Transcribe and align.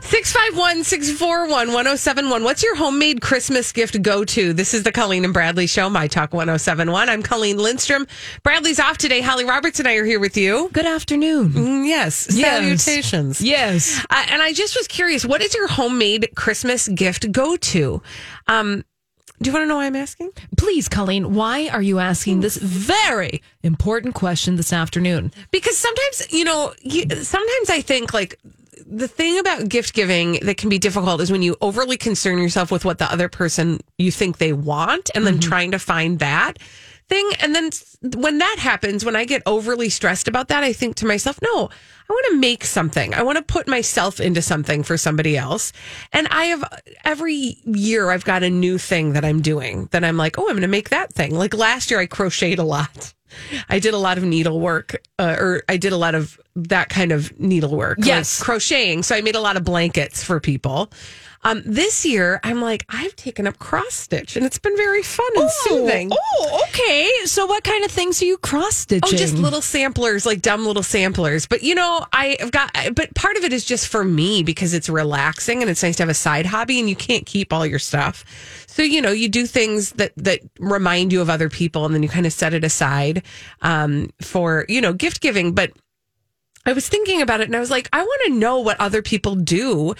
651 0.00 0.84
641 0.84 1.68
1071. 1.68 2.44
What's 2.44 2.62
your 2.62 2.76
homemade 2.76 3.20
Christmas 3.20 3.72
gift 3.72 4.00
go 4.02 4.24
to? 4.24 4.52
This 4.52 4.74
is 4.74 4.82
the 4.82 4.92
Colleen 4.92 5.24
and 5.24 5.32
Bradley 5.32 5.66
Show, 5.66 5.88
My 5.88 6.08
Talk 6.08 6.34
1071. 6.34 7.08
I'm 7.08 7.22
Colleen 7.22 7.56
Lindstrom. 7.58 8.06
Bradley's 8.42 8.78
off 8.78 8.98
today. 8.98 9.20
Holly 9.20 9.44
Roberts 9.44 9.78
and 9.78 9.88
I 9.88 9.94
are 9.94 10.04
here 10.04 10.20
with 10.20 10.36
you. 10.36 10.68
Good 10.72 10.86
afternoon. 10.86 11.50
Mm, 11.50 11.86
yes. 11.86 12.28
Yes. 12.30 12.82
Salutations. 12.82 13.40
Yes. 13.40 14.04
Uh, 14.10 14.24
and 14.28 14.42
I 14.42 14.52
just 14.52 14.76
was 14.76 14.86
curious, 14.88 15.24
what 15.24 15.40
is 15.40 15.54
your 15.54 15.68
homemade 15.68 16.30
Christmas 16.34 16.86
gift 16.88 17.32
go 17.32 17.56
to? 17.56 18.02
Um, 18.46 18.84
do 19.42 19.50
you 19.50 19.54
want 19.54 19.64
to 19.64 19.68
know 19.68 19.76
why 19.76 19.86
I'm 19.86 19.96
asking? 19.96 20.30
Please, 20.56 20.88
Colleen, 20.88 21.34
why 21.34 21.68
are 21.68 21.82
you 21.82 21.98
asking 21.98 22.40
this 22.40 22.56
very 22.56 23.42
important 23.62 24.14
question 24.14 24.56
this 24.56 24.72
afternoon? 24.72 25.32
Because 25.50 25.76
sometimes, 25.76 26.32
you 26.32 26.44
know, 26.44 26.72
you, 26.80 27.02
sometimes 27.10 27.68
I 27.68 27.80
think 27.80 28.14
like 28.14 28.38
the 28.94 29.08
thing 29.08 29.38
about 29.38 29.68
gift 29.68 29.92
giving 29.92 30.38
that 30.42 30.56
can 30.56 30.68
be 30.68 30.78
difficult 30.78 31.20
is 31.20 31.32
when 31.32 31.42
you 31.42 31.56
overly 31.60 31.96
concern 31.96 32.38
yourself 32.38 32.70
with 32.70 32.84
what 32.84 32.98
the 32.98 33.10
other 33.10 33.28
person 33.28 33.80
you 33.98 34.12
think 34.12 34.38
they 34.38 34.52
want 34.52 35.10
and 35.14 35.26
then 35.26 35.34
mm-hmm. 35.34 35.48
trying 35.48 35.70
to 35.72 35.78
find 35.78 36.20
that 36.20 36.58
thing. 37.08 37.28
And 37.40 37.54
then 37.54 37.70
when 38.16 38.38
that 38.38 38.56
happens, 38.58 39.04
when 39.04 39.16
I 39.16 39.24
get 39.24 39.42
overly 39.46 39.88
stressed 39.88 40.28
about 40.28 40.48
that, 40.48 40.62
I 40.62 40.72
think 40.72 40.94
to 40.96 41.06
myself, 41.06 41.38
no, 41.42 41.68
I 42.08 42.12
want 42.12 42.26
to 42.30 42.38
make 42.38 42.64
something. 42.64 43.14
I 43.14 43.22
want 43.22 43.36
to 43.36 43.42
put 43.42 43.66
myself 43.66 44.20
into 44.20 44.40
something 44.40 44.84
for 44.84 44.96
somebody 44.96 45.36
else. 45.36 45.72
And 46.12 46.28
I 46.28 46.44
have 46.46 46.64
every 47.04 47.58
year 47.64 48.10
I've 48.10 48.24
got 48.24 48.42
a 48.42 48.50
new 48.50 48.78
thing 48.78 49.14
that 49.14 49.24
I'm 49.24 49.42
doing 49.42 49.88
that 49.90 50.04
I'm 50.04 50.16
like, 50.16 50.38
oh, 50.38 50.42
I'm 50.42 50.54
going 50.54 50.62
to 50.62 50.68
make 50.68 50.90
that 50.90 51.12
thing. 51.12 51.34
Like 51.34 51.52
last 51.52 51.90
year 51.90 52.00
I 52.00 52.06
crocheted 52.06 52.58
a 52.60 52.64
lot. 52.64 53.12
I 53.68 53.78
did 53.78 53.94
a 53.94 53.98
lot 53.98 54.18
of 54.18 54.24
needlework, 54.24 54.96
uh, 55.18 55.36
or 55.38 55.62
I 55.68 55.76
did 55.76 55.92
a 55.92 55.96
lot 55.96 56.14
of 56.14 56.40
that 56.56 56.88
kind 56.88 57.12
of 57.12 57.38
needlework. 57.38 57.98
like 57.98 58.06
Yes. 58.06 58.42
crocheting. 58.42 59.02
So 59.02 59.14
I 59.14 59.20
made 59.20 59.34
a 59.36 59.40
lot 59.40 59.56
of 59.56 59.64
blankets 59.64 60.22
for 60.22 60.40
people. 60.40 60.90
Um, 61.44 61.62
this 61.66 62.06
year, 62.06 62.40
I'm 62.42 62.62
like, 62.62 62.86
I've 62.88 63.14
taken 63.16 63.46
up 63.46 63.58
cross 63.58 63.92
stitch, 63.92 64.34
and 64.34 64.46
it's 64.46 64.58
been 64.58 64.76
very 64.78 65.02
fun 65.02 65.28
and 65.36 65.50
soothing. 65.50 66.10
Oh, 66.10 66.60
okay. 66.68 67.10
So, 67.26 67.44
what 67.44 67.62
kind 67.64 67.84
of 67.84 67.90
things 67.90 68.22
are 68.22 68.24
you 68.24 68.38
cross 68.38 68.76
stitching? 68.76 69.14
Oh, 69.14 69.18
just 69.18 69.34
little 69.34 69.60
samplers, 69.60 70.24
like 70.24 70.40
dumb 70.40 70.64
little 70.64 70.82
samplers. 70.82 71.46
But 71.46 71.62
you 71.62 71.74
know, 71.74 72.06
I've 72.14 72.50
got, 72.50 72.74
but 72.94 73.14
part 73.14 73.36
of 73.36 73.44
it 73.44 73.52
is 73.52 73.64
just 73.64 73.88
for 73.88 74.04
me 74.04 74.42
because 74.42 74.72
it's 74.72 74.88
relaxing 74.88 75.60
and 75.60 75.70
it's 75.70 75.82
nice 75.82 75.96
to 75.96 76.02
have 76.04 76.08
a 76.08 76.14
side 76.14 76.46
hobby 76.46 76.80
and 76.80 76.88
you 76.88 76.96
can't 76.96 77.26
keep 77.26 77.52
all 77.52 77.66
your 77.66 77.78
stuff. 77.78 78.24
So, 78.66 78.82
you 78.82 79.02
know, 79.02 79.12
you 79.12 79.28
do 79.28 79.46
things 79.46 79.90
that, 79.92 80.12
that 80.16 80.40
remind 80.58 81.12
you 81.12 81.20
of 81.20 81.28
other 81.28 81.50
people 81.50 81.84
and 81.84 81.94
then 81.94 82.02
you 82.02 82.08
kind 82.08 82.26
of 82.26 82.32
set 82.32 82.54
it 82.54 82.64
aside, 82.64 83.22
um, 83.60 84.10
for, 84.20 84.64
you 84.68 84.80
know, 84.80 84.92
gift 84.94 85.20
giving. 85.20 85.52
But 85.52 85.72
I 86.66 86.72
was 86.72 86.88
thinking 86.88 87.20
about 87.20 87.40
it 87.40 87.48
and 87.48 87.54
I 87.54 87.60
was 87.60 87.70
like, 87.70 87.88
I 87.92 88.02
want 88.02 88.22
to 88.26 88.38
know 88.38 88.60
what 88.60 88.80
other 88.80 89.02
people 89.02 89.34
do 89.34 89.94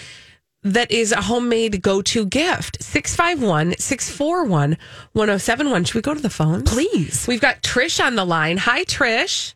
that 0.65 0.91
is 0.91 1.13
a 1.13 1.23
homemade 1.23 1.83
go 1.83 2.03
to 2.03 2.27
gift. 2.27 2.83
651 2.83 3.77
641 3.79 4.77
1071. 5.13 5.85
Should 5.85 5.95
we 5.95 6.01
go 6.01 6.15
to 6.15 6.21
the 6.21 6.31
phone? 6.31 6.65
Please. 6.65 7.27
We've 7.29 7.41
got 7.41 7.63
Trish 7.63 8.05
on 8.05 8.17
the 8.17 8.25
line. 8.25 8.57
Hi, 8.57 8.85
Trish. 8.85 9.55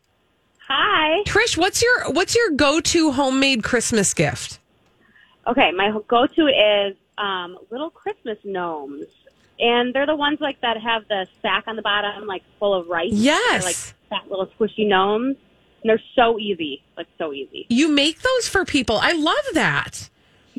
Hi. 0.69 1.23
Trish, 1.25 1.57
what's 1.57 1.83
your 1.83 2.13
what's 2.13 2.37
your 2.37 2.51
go 2.51 2.81
to 2.81 3.13
homemade 3.13 3.65
Christmas 3.65 4.13
gift? 4.13 4.59
Okay, 5.47 5.73
my 5.73 5.99
go-to 6.09 6.47
is 6.47 6.95
um, 7.17 7.57
little 7.71 7.89
Christmas 7.89 8.37
gnomes, 8.45 9.07
and 9.59 9.95
they're 9.95 10.05
the 10.05 10.15
ones 10.15 10.43
like 10.43 10.61
that 10.61 10.77
have 10.77 11.09
the 11.09 11.27
sack 11.41 11.65
on 11.67 11.77
the 11.77 11.81
bottom, 11.81 12.27
like 12.27 12.43
full 12.59 12.75
of 12.75 12.87
rice. 12.87 13.13
Yes. 13.13 13.53
They're 13.53 13.63
like 13.63 13.77
fat 14.11 14.31
little 14.31 14.47
squishy 14.49 14.87
gnomes, 14.87 15.37
and 15.83 15.89
they're 15.91 16.03
so 16.15 16.39
easy, 16.39 16.83
like 16.99 17.07
so 17.17 17.33
easy. 17.33 17.65
You 17.71 17.89
make 17.89 18.21
those 18.21 18.47
for 18.47 18.67
people. 18.67 18.99
I 19.01 19.13
love 19.13 19.37
that. 19.55 20.11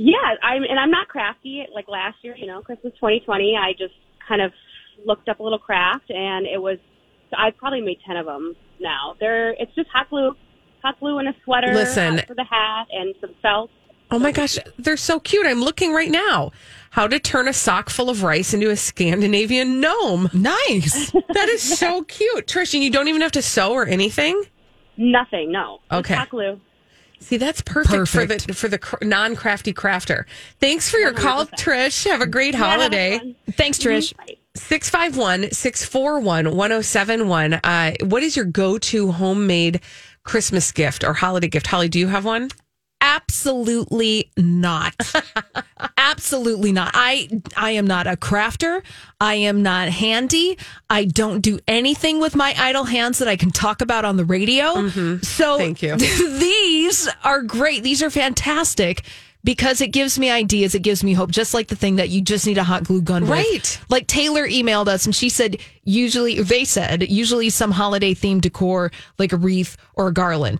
Yeah, 0.01 0.15
I'm 0.41 0.63
and 0.63 0.79
I'm 0.79 0.89
not 0.91 1.09
crafty. 1.09 1.65
Like 1.75 1.89
last 1.89 2.15
year, 2.21 2.33
you 2.37 2.47
know, 2.47 2.61
Christmas 2.61 2.93
2020, 2.93 3.57
I 3.61 3.73
just 3.73 3.93
kind 4.25 4.41
of 4.41 4.53
looked 5.05 5.27
up 5.27 5.41
a 5.41 5.43
little 5.43 5.59
craft, 5.59 6.09
and 6.09 6.45
it 6.47 6.57
was 6.61 6.77
I've 7.37 7.57
probably 7.57 7.81
made 7.81 7.97
ten 8.07 8.15
of 8.15 8.25
them 8.25 8.55
now. 8.79 9.15
They're 9.19 9.51
it's 9.51 9.75
just 9.75 9.89
hot 9.89 10.09
glue, 10.09 10.31
hot 10.81 10.97
glue 11.01 11.17
and 11.17 11.27
a 11.27 11.33
sweater 11.43 11.73
Listen. 11.73 12.21
for 12.25 12.33
the 12.33 12.45
hat 12.45 12.88
and 12.93 13.13
some 13.19 13.31
felt. 13.41 13.71
Oh 14.09 14.19
my 14.19 14.31
gosh, 14.31 14.57
they're 14.77 14.95
so 14.95 15.19
cute. 15.19 15.45
I'm 15.45 15.61
looking 15.61 15.91
right 15.91 16.09
now. 16.09 16.51
How 16.91 17.05
to 17.05 17.19
turn 17.19 17.49
a 17.49 17.53
sock 17.53 17.89
full 17.89 18.09
of 18.09 18.23
rice 18.23 18.53
into 18.53 18.69
a 18.71 18.77
Scandinavian 18.77 19.81
gnome. 19.81 20.29
Nice. 20.33 21.11
That 21.33 21.49
is 21.49 21.61
so 21.61 22.03
cute. 22.05 22.47
Trish, 22.47 22.73
and 22.73 22.81
you 22.83 22.89
don't 22.89 23.07
even 23.09 23.21
have 23.21 23.33
to 23.33 23.41
sew 23.41 23.73
or 23.73 23.85
anything? 23.85 24.41
Nothing, 24.97 25.51
no. 25.51 25.79
Just 25.91 25.99
Okay. 25.99 26.15
hot 26.15 26.29
glue. 26.29 26.59
See, 27.22 27.38
that's 27.38 27.62
perfect, 27.62 28.07
for 28.07 28.25
the 28.25 28.40
for 28.53 28.68
the 28.68 28.78
cr- 28.78 29.03
non-crafty 29.03 29.74
crafter. 29.74 30.24
Thanks 30.59 30.90
for 30.90 30.97
your 30.97 31.13
call, 31.13 31.46
Trish. 31.46 32.07
Have 32.09 32.22
a 32.22 32.25
great 32.28 32.53
Yeah, 32.53 32.62
that 32.62 32.78
was 32.78 32.81
holiday. 32.84 33.19
fun. 33.19 33.35
Thanks, 33.52 33.78
Trish. 33.78 34.16
Bye. 34.18 34.35
651 34.56 35.52
641 35.52 36.56
1071. 36.56 37.53
Uh, 37.63 37.94
What 38.03 38.24
is 38.24 38.35
your 38.35 38.46
go 38.46 38.78
to 38.80 39.12
homemade 39.12 39.81
Christmas 40.24 40.72
gift 40.72 41.03
or 41.03 41.13
holiday 41.13 41.47
gift? 41.47 41.68
Holly, 41.68 41.90
do 41.90 42.00
you 42.00 42.07
have 42.07 42.25
one? 42.25 42.50
Absolutely 43.01 44.29
not. 44.35 44.93
Absolutely 45.97 46.71
not. 46.71 46.91
I 46.93 47.29
I 47.55 47.71
am 47.71 47.87
not 47.87 48.07
a 48.07 48.17
crafter. 48.17 48.81
I 49.21 49.35
am 49.35 49.63
not 49.63 49.89
handy. 49.89 50.57
I 50.89 51.05
don't 51.05 51.39
do 51.41 51.59
anything 51.67 52.19
with 52.19 52.35
my 52.35 52.53
idle 52.57 52.83
hands 52.83 53.19
that 53.19 53.27
I 53.27 53.38
can 53.38 53.51
talk 53.51 53.81
about 53.81 54.05
on 54.05 54.17
the 54.17 54.25
radio. 54.25 54.65
Mm-hmm. 54.65 55.23
So 55.23 55.57
Thank 55.57 55.81
you. 55.81 55.95
these 56.39 57.09
are 57.23 57.41
great. 57.41 57.83
These 57.83 58.03
are 58.03 58.09
fantastic 58.09 59.03
because 59.43 59.79
it 59.81 59.88
gives 59.88 60.19
me 60.19 60.29
ideas. 60.29 60.75
It 60.75 60.81
gives 60.81 61.03
me 61.03 61.13
hope. 61.13 61.31
Just 61.31 61.53
like 61.53 61.67
the 61.67 61.75
thing 61.75 61.95
that 61.97 62.09
you 62.09 62.21
just 62.21 62.45
need 62.45 62.57
a 62.57 62.63
hot 62.63 62.83
glue 62.83 63.01
gun 63.01 63.23
with. 63.23 63.31
Right. 63.31 63.81
Like 63.89 64.07
Taylor 64.07 64.47
emailed 64.47 64.88
us 64.88 65.05
and 65.05 65.15
she 65.15 65.29
said 65.29 65.57
usually 65.83 66.41
they 66.41 66.65
said 66.65 67.09
usually 67.09 67.49
some 67.49 67.71
holiday 67.71 68.13
themed 68.13 68.41
decor 68.41 68.91
like 69.17 69.31
a 69.31 69.38
wreath 69.38 69.77
or 69.95 70.07
a 70.09 70.13
garland. 70.13 70.59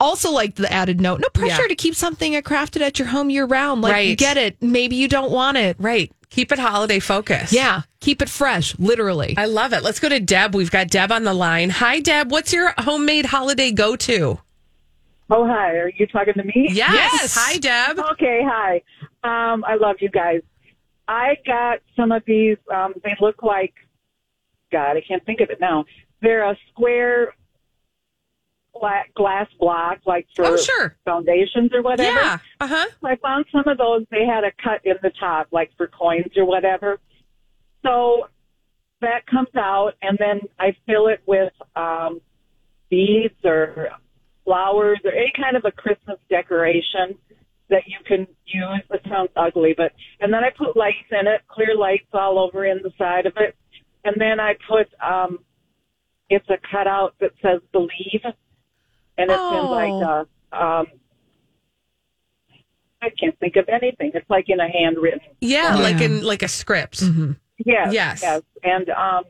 Also, 0.00 0.30
like 0.30 0.54
the 0.56 0.70
added 0.72 1.00
note, 1.00 1.20
no 1.20 1.28
pressure 1.28 1.62
Yeah. 1.62 1.68
to 1.68 1.74
keep 1.74 1.94
something 1.94 2.32
crafted 2.42 2.80
at 2.80 2.98
your 2.98 3.08
home 3.08 3.28
year 3.30 3.44
round. 3.44 3.82
Like, 3.82 3.92
Right. 3.92 4.18
get 4.18 4.36
it. 4.38 4.56
Maybe 4.62 4.96
you 4.96 5.06
don't 5.08 5.30
want 5.30 5.58
it. 5.58 5.76
Right. 5.78 6.10
Keep 6.30 6.52
it 6.52 6.58
holiday 6.58 7.00
focused. 7.00 7.52
Yeah. 7.52 7.82
Keep 8.00 8.22
it 8.22 8.28
fresh, 8.30 8.78
literally. 8.78 9.34
I 9.36 9.44
love 9.46 9.72
it. 9.72 9.82
Let's 9.82 9.98
go 10.00 10.08
to 10.08 10.18
Deb. 10.20 10.54
We've 10.54 10.70
got 10.70 10.88
Deb 10.88 11.12
on 11.12 11.24
the 11.24 11.34
line. 11.34 11.70
Hi, 11.70 12.00
Deb. 12.00 12.30
What's 12.30 12.52
your 12.52 12.72
homemade 12.78 13.26
holiday 13.26 13.72
go 13.72 13.94
to? 13.96 14.38
Oh, 15.28 15.46
hi. 15.46 15.76
Are 15.76 15.90
you 15.90 16.06
talking 16.06 16.34
to 16.34 16.44
me? 16.44 16.68
Yes. 16.70 16.92
Yes. 17.12 17.36
Hi, 17.38 17.58
Deb. 17.58 17.98
Okay, 18.12 18.42
hi. 18.44 18.80
Um, 19.22 19.64
I 19.64 19.74
love 19.74 19.96
you 20.00 20.08
guys. 20.08 20.40
I 21.08 21.36
got 21.44 21.80
some 21.96 22.10
of 22.12 22.22
these. 22.26 22.56
Um, 22.72 22.94
they 23.04 23.16
look 23.20 23.42
like, 23.42 23.74
God, 24.72 24.96
I 24.96 25.00
can't 25.06 25.24
think 25.26 25.40
of 25.40 25.50
it 25.50 25.60
now. 25.60 25.84
They're 26.22 26.44
a 26.48 26.56
square 26.70 27.34
gla- 28.78 29.04
glass 29.14 29.46
block, 29.58 29.98
like 30.06 30.26
for 30.34 30.44
Oh, 30.46 30.56
sure. 30.56 30.96
foundations 31.04 31.72
or 31.74 31.82
whatever. 31.82 32.18
Yeah. 32.20 32.38
Uh 32.60 32.66
huh. 32.66 32.86
I 33.04 33.16
found 33.16 33.46
some 33.52 33.66
of 33.66 33.78
those. 33.78 34.04
They 34.10 34.24
had 34.24 34.44
a 34.44 34.52
cut 34.62 34.80
in 34.84 34.94
the 35.02 35.10
top, 35.18 35.48
like 35.52 35.70
for 35.76 35.86
coins 35.88 36.32
or 36.36 36.44
whatever. 36.44 36.98
So 37.84 38.28
that 39.00 39.26
comes 39.26 39.48
out, 39.56 39.92
and 40.02 40.18
then 40.18 40.40
I 40.58 40.76
fill 40.86 41.08
it 41.08 41.22
with 41.26 41.52
um, 41.76 42.20
beads 42.90 43.34
or 43.44 43.88
flowers 44.44 45.00
or 45.04 45.12
any 45.12 45.32
kind 45.36 45.56
of 45.56 45.64
a 45.64 45.70
Christmas 45.72 46.18
decoration 46.28 47.16
that 47.70 47.82
you 47.86 47.96
can 48.04 48.26
use. 48.46 48.82
It 48.90 49.00
sounds 49.08 49.30
ugly, 49.36 49.74
but 49.76 49.92
and 50.20 50.32
then 50.32 50.44
I 50.44 50.50
put 50.50 50.76
lights 50.76 50.96
in 51.10 51.26
it, 51.26 51.42
clear 51.48 51.74
lights 51.76 52.08
all 52.12 52.38
over 52.38 52.64
in 52.66 52.80
the 52.82 52.92
side 52.98 53.26
of 53.26 53.34
it, 53.36 53.54
and 54.04 54.14
then 54.18 54.40
I 54.40 54.54
put 54.68 54.88
um, 55.02 55.38
it's 56.28 56.48
a 56.50 56.58
cutout 56.70 57.14
that 57.20 57.30
says 57.42 57.60
"Believe," 57.72 58.22
and 59.18 59.30
it's 59.30 59.40
in 59.40 59.64
like 59.66 60.02
a 60.02 60.26
um, 60.52 60.86
I 63.02 63.08
can't 63.18 63.38
think 63.38 63.56
of 63.56 63.68
anything. 63.68 64.10
It's 64.14 64.28
like 64.28 64.46
in 64.48 64.60
a 64.60 64.68
handwritten. 64.68 65.20
Yeah, 65.40 65.76
like 65.76 66.00
in 66.00 66.22
like 66.22 66.42
a 66.42 66.48
script. 66.48 67.02
Yes. 67.64 67.92
Yes. 67.92 68.22
Yes. 68.22 68.42
And 68.62 68.90
um, 68.90 69.24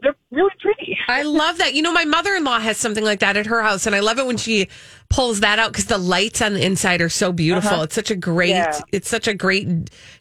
they're 0.00 0.16
really 0.32 0.50
pretty. 0.60 0.98
I 1.08 1.22
love 1.22 1.58
that. 1.58 1.74
You 1.74 1.82
know, 1.82 1.92
my 1.92 2.04
mother 2.04 2.34
in 2.34 2.42
law 2.42 2.58
has 2.58 2.76
something 2.78 3.04
like 3.04 3.20
that 3.20 3.36
at 3.36 3.46
her 3.46 3.62
house, 3.62 3.86
and 3.86 3.94
I 3.94 4.00
love 4.00 4.18
it 4.18 4.26
when 4.26 4.36
she 4.36 4.66
pulls 5.08 5.38
that 5.40 5.60
out 5.60 5.70
because 5.70 5.86
the 5.86 5.98
lights 5.98 6.42
on 6.42 6.54
the 6.54 6.64
inside 6.64 7.00
are 7.00 7.08
so 7.08 7.32
beautiful. 7.32 7.82
It's 7.82 7.94
such 7.94 8.10
a 8.10 8.16
great, 8.16 8.56
Uh-huh. 8.56 8.72
Yeah. 8.74 8.96
it's 8.98 9.08
such 9.08 9.28
a 9.28 9.34
great 9.34 9.68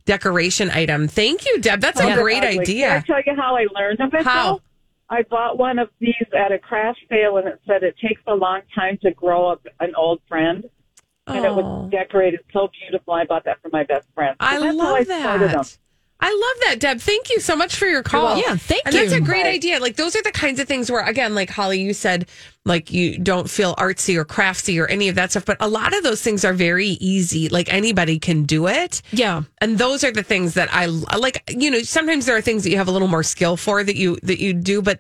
decoration 0.06 0.69
item. 0.69 1.07
Thank 1.07 1.46
you, 1.48 1.60
Deb. 1.60 1.81
That's 1.81 2.00
a 2.00 2.14
great 2.14 2.44
Ugly. 2.44 2.60
idea. 2.60 2.88
Can 3.07 3.16
I 3.16 3.22
tell 3.24 3.34
you 3.36 3.42
how 3.42 3.56
I 3.56 3.66
learned 3.74 4.00
of 4.02 4.14
it? 4.14 4.24
How? 4.24 4.54
though? 4.57 4.62
I 5.12 5.24
bought 5.24 5.58
one 5.58 5.78
of 5.78 5.90
these 6.00 6.16
at 6.34 6.54
a 6.54 6.58
craft 6.58 7.00
sale, 7.10 7.36
and 7.36 7.46
it 7.46 7.60
said 7.68 7.84
it 7.84 7.96
takes 8.02 8.22
a 8.28 8.34
long 8.34 8.62
time 8.74 8.98
to 9.04 9.12
grow 9.12 9.50
up 9.50 9.68
an 9.81 9.94
old 9.96 10.22
friend. 10.28 10.63
And 11.28 11.46
it 11.46 11.54
was 11.54 11.92
decorated 11.92 12.40
so 12.52 12.69
beautiful. 12.80 13.13
I 13.13 13.25
bought 13.25 13.46
that 13.46 13.62
for 13.62 13.69
my 13.72 13.84
best 13.84 14.08
friend. 14.16 14.36
So 14.40 14.48
I 14.48 14.58
love 14.72 14.96
I 14.96 15.04
that. 15.04 15.78
I 16.23 16.29
love 16.29 16.69
that, 16.69 16.79
Deb. 16.79 17.00
Thank 17.01 17.31
you 17.31 17.39
so 17.39 17.56
much 17.56 17.75
for 17.75 17.88
your 17.88 18.03
call. 18.03 18.38
Yeah, 18.38 18.56
thank 18.56 18.83
and 18.85 18.94
that's 18.94 19.12
a 19.12 19.19
great 19.19 19.44
Bye. 19.44 19.50
idea. 19.51 19.79
Like 19.79 19.95
those 19.95 20.15
are 20.15 20.21
the 20.21 20.31
kinds 20.31 20.59
of 20.59 20.68
things 20.68 20.91
where, 20.91 21.03
again, 21.03 21.33
like 21.33 21.50
Holly, 21.50 21.81
you 21.81 21.94
said, 21.94 22.27
like 22.63 22.91
you 22.91 23.18
don't 23.18 23.50
feel 23.50 23.75
artsy 23.77 24.15
or 24.15 24.23
craftsy 24.23 24.79
or 24.79 24.85
any 24.85 25.09
of 25.09 25.15
that 25.15 25.31
stuff, 25.31 25.45
but 25.45 25.57
a 25.59 25.68
lot 25.68 25.95
of 25.97 26.03
those 26.03 26.21
things 26.21 26.45
are 26.45 26.53
very 26.53 26.89
easy. 26.89 27.50
Like 27.50 27.73
anybody 27.73 28.19
can 28.19 28.44
do 28.44 28.68
it. 28.68 29.01
Yeah. 29.12 29.41
And 29.62 29.79
those 29.79 30.03
are 30.03 30.12
the 30.12 30.21
things 30.21 30.53
that 30.53 30.69
I 30.71 30.85
like. 30.85 31.44
You 31.50 31.71
know, 31.71 31.81
sometimes 31.81 32.27
there 32.27 32.38
are 32.38 32.41
things 32.41 32.63
that 32.65 32.69
you 32.69 32.77
have 32.77 32.88
a 32.88 32.91
little 32.91 33.07
more 33.07 33.23
skill 33.23 33.57
for 33.57 33.83
that 33.83 33.95
you 33.95 34.18
that 34.21 34.39
you 34.39 34.53
do, 34.53 34.83
but 34.83 35.00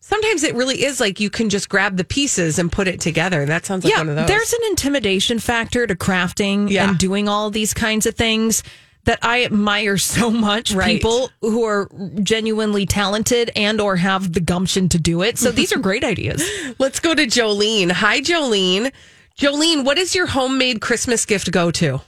sometimes 0.00 0.42
it 0.42 0.54
really 0.54 0.84
is 0.84 1.00
like 1.00 1.20
you 1.20 1.28
can 1.28 1.50
just 1.50 1.68
grab 1.68 1.98
the 1.98 2.04
pieces 2.04 2.58
and 2.58 2.72
put 2.72 2.88
it 2.88 2.98
together. 2.98 3.44
That 3.44 3.66
sounds 3.66 3.84
like 3.84 3.92
yeah, 3.92 3.98
one 4.00 4.08
of 4.08 4.16
those. 4.16 4.26
there's 4.26 4.52
an 4.54 4.60
intimidation 4.70 5.38
factor 5.38 5.86
to 5.86 5.94
crafting 5.94 6.70
Yeah. 6.70 6.88
and 6.88 6.98
doing 6.98 7.28
all 7.28 7.50
these 7.50 7.74
kinds 7.74 8.06
of 8.06 8.14
things 8.14 8.62
that 9.04 9.18
I 9.22 9.44
admire 9.44 9.98
so 9.98 10.30
much. 10.30 10.72
Right. 10.72 10.96
People 11.00 11.30
who 11.40 11.64
are 11.64 11.88
genuinely 12.22 12.86
talented 12.86 13.50
and 13.56 13.80
or 13.80 13.96
have 13.96 14.32
the 14.32 14.40
gumption 14.40 14.88
to 14.90 14.98
do 14.98 15.22
it. 15.22 15.38
So 15.38 15.50
these 15.50 15.72
are 15.72 15.78
great 15.78 16.04
ideas. 16.04 16.48
Let's 16.78 17.00
go 17.00 17.14
to 17.14 17.26
Jolene. 17.26 17.90
Hi, 17.90 18.20
Jolene. 18.20 18.92
Jolene, 19.38 19.84
what 19.84 19.98
is 19.98 20.14
your 20.14 20.26
homemade 20.26 20.80
Christmas 20.80 21.24
gift 21.26 21.50
go 21.50 21.70
to? 21.72 22.00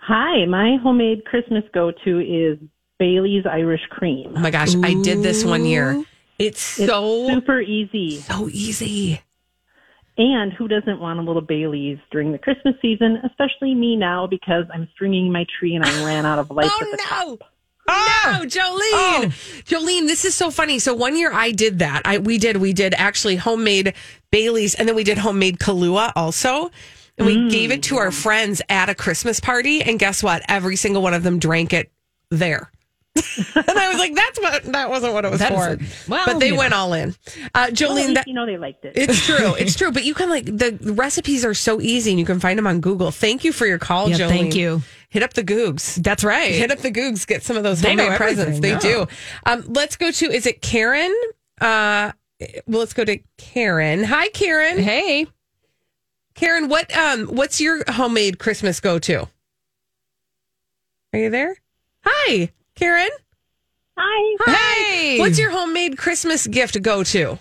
Hi, 0.00 0.44
my 0.46 0.76
homemade 0.82 1.24
Christmas 1.24 1.64
go 1.72 1.92
to 2.04 2.20
is 2.20 2.58
Bailey's 2.98 3.44
Irish 3.46 3.82
Cream. 3.90 4.32
Oh 4.36 4.40
my 4.40 4.50
gosh, 4.50 4.74
I 4.82 4.94
did 5.02 5.22
this 5.22 5.44
one 5.44 5.64
year. 5.64 6.02
It's 6.38 6.78
It's 6.78 6.88
so 6.90 7.28
super 7.28 7.60
easy. 7.60 8.18
so 8.18 8.48
easy. 8.50 9.20
And 10.16 10.52
who 10.52 10.68
doesn't 10.68 11.00
want 11.00 11.18
a 11.18 11.22
little 11.22 11.42
Bailey's 11.42 11.98
during 12.12 12.30
the 12.30 12.38
Christmas 12.38 12.74
season, 12.80 13.18
especially 13.24 13.74
me 13.74 13.96
now 13.96 14.28
because 14.28 14.64
I'm 14.72 14.88
stringing 14.94 15.32
my 15.32 15.44
tree 15.58 15.74
and 15.74 15.84
I 15.84 16.04
ran 16.04 16.24
out 16.24 16.38
of 16.38 16.50
lights 16.50 16.70
oh, 16.72 16.84
at 16.84 16.90
the 16.90 17.02
top. 17.02 17.28
no. 17.40 17.46
No, 17.86 17.92
ah! 17.94 18.40
Jolene. 18.44 18.54
Oh! 18.94 19.24
Jolene, 19.64 20.06
this 20.06 20.24
is 20.24 20.34
so 20.34 20.50
funny. 20.50 20.78
So 20.78 20.94
one 20.94 21.18
year 21.18 21.32
I 21.32 21.50
did 21.50 21.80
that. 21.80 22.02
I 22.06 22.16
we 22.16 22.38
did 22.38 22.56
we 22.56 22.72
did 22.72 22.94
actually 22.94 23.36
homemade 23.36 23.92
Bailey's 24.30 24.74
and 24.74 24.88
then 24.88 24.96
we 24.96 25.04
did 25.04 25.18
homemade 25.18 25.58
Kahlua 25.58 26.12
also. 26.16 26.70
And 27.18 27.26
we 27.26 27.36
mm. 27.36 27.50
gave 27.50 27.70
it 27.70 27.82
to 27.84 27.98
our 27.98 28.10
friends 28.10 28.62
at 28.68 28.88
a 28.88 28.94
Christmas 28.94 29.38
party 29.38 29.82
and 29.82 29.98
guess 29.98 30.22
what? 30.22 30.42
Every 30.48 30.76
single 30.76 31.02
one 31.02 31.14
of 31.14 31.22
them 31.22 31.38
drank 31.38 31.72
it 31.72 31.92
there. 32.30 32.70
and 33.54 33.78
I 33.78 33.88
was 33.90 33.98
like, 33.98 34.14
that's 34.14 34.40
what 34.40 34.64
that 34.64 34.90
wasn't 34.90 35.12
what 35.14 35.24
it 35.24 35.30
was 35.30 35.38
That 35.40 35.52
for. 35.52 35.68
a- 35.74 36.10
well, 36.10 36.24
but 36.26 36.40
they 36.40 36.50
went 36.52 36.70
know. 36.72 36.76
all 36.78 36.92
in. 36.94 37.14
Uh 37.54 37.66
Jolene, 37.68 37.94
least 37.94 38.14
that, 38.14 38.26
you 38.28 38.34
know 38.34 38.44
they 38.44 38.56
liked 38.58 38.84
it. 38.84 38.94
it's 38.96 39.24
true. 39.24 39.54
It's 39.58 39.76
true. 39.76 39.92
But 39.92 40.04
you 40.04 40.14
can 40.14 40.28
like 40.30 40.46
the 40.46 40.76
recipes 40.94 41.44
are 41.44 41.54
so 41.54 41.80
easy 41.80 42.10
and 42.10 42.18
you 42.18 42.26
can 42.26 42.40
find 42.40 42.58
them 42.58 42.66
on 42.66 42.80
Google. 42.80 43.10
Thank 43.12 43.44
you 43.44 43.52
for 43.52 43.66
your 43.66 43.78
call, 43.78 44.08
Yeah, 44.10 44.16
Jolene. 44.16 44.28
thank 44.28 44.54
you. 44.56 44.82
Hit 45.10 45.22
up 45.22 45.32
the 45.34 45.44
Googs. 45.44 46.02
That's 46.02 46.24
right. 46.24 46.50
Hit 46.52 46.72
up 46.72 46.78
the 46.80 46.90
Googs. 46.90 47.24
Get 47.24 47.44
some 47.44 47.56
of 47.56 47.62
those 47.62 47.80
They 47.80 47.90
homemade 47.90 48.16
presents. 48.16 48.58
They 48.58 48.70
yeah. 48.70 48.78
do. 48.80 49.06
Um, 49.46 49.64
let's 49.68 49.94
go 49.96 50.10
to. 50.10 50.24
Is 50.32 50.44
it 50.46 50.60
Karen? 50.60 51.14
Uh, 51.60 52.10
well, 52.66 52.80
let's 52.80 52.94
go 52.94 53.04
to 53.04 53.18
Karen. 53.38 54.02
Hi, 54.02 54.26
Karen. 54.30 54.78
Hey. 54.78 55.28
Karen, 56.34 56.68
what 56.68 56.92
um, 56.96 57.26
what's 57.26 57.60
your 57.60 57.84
homemade 57.86 58.40
Christmas 58.40 58.80
go 58.80 58.98
to? 58.98 59.28
Are 61.12 61.18
you 61.18 61.30
there? 61.30 61.56
Hi, 62.04 62.50
Karen. 62.76 63.08
Hi. 63.96 64.52
Hey. 64.52 65.18
What's 65.20 65.38
your 65.38 65.50
homemade 65.50 65.96
Christmas 65.98 66.46
gift 66.46 66.80
go 66.82 67.04
to? 67.04 67.38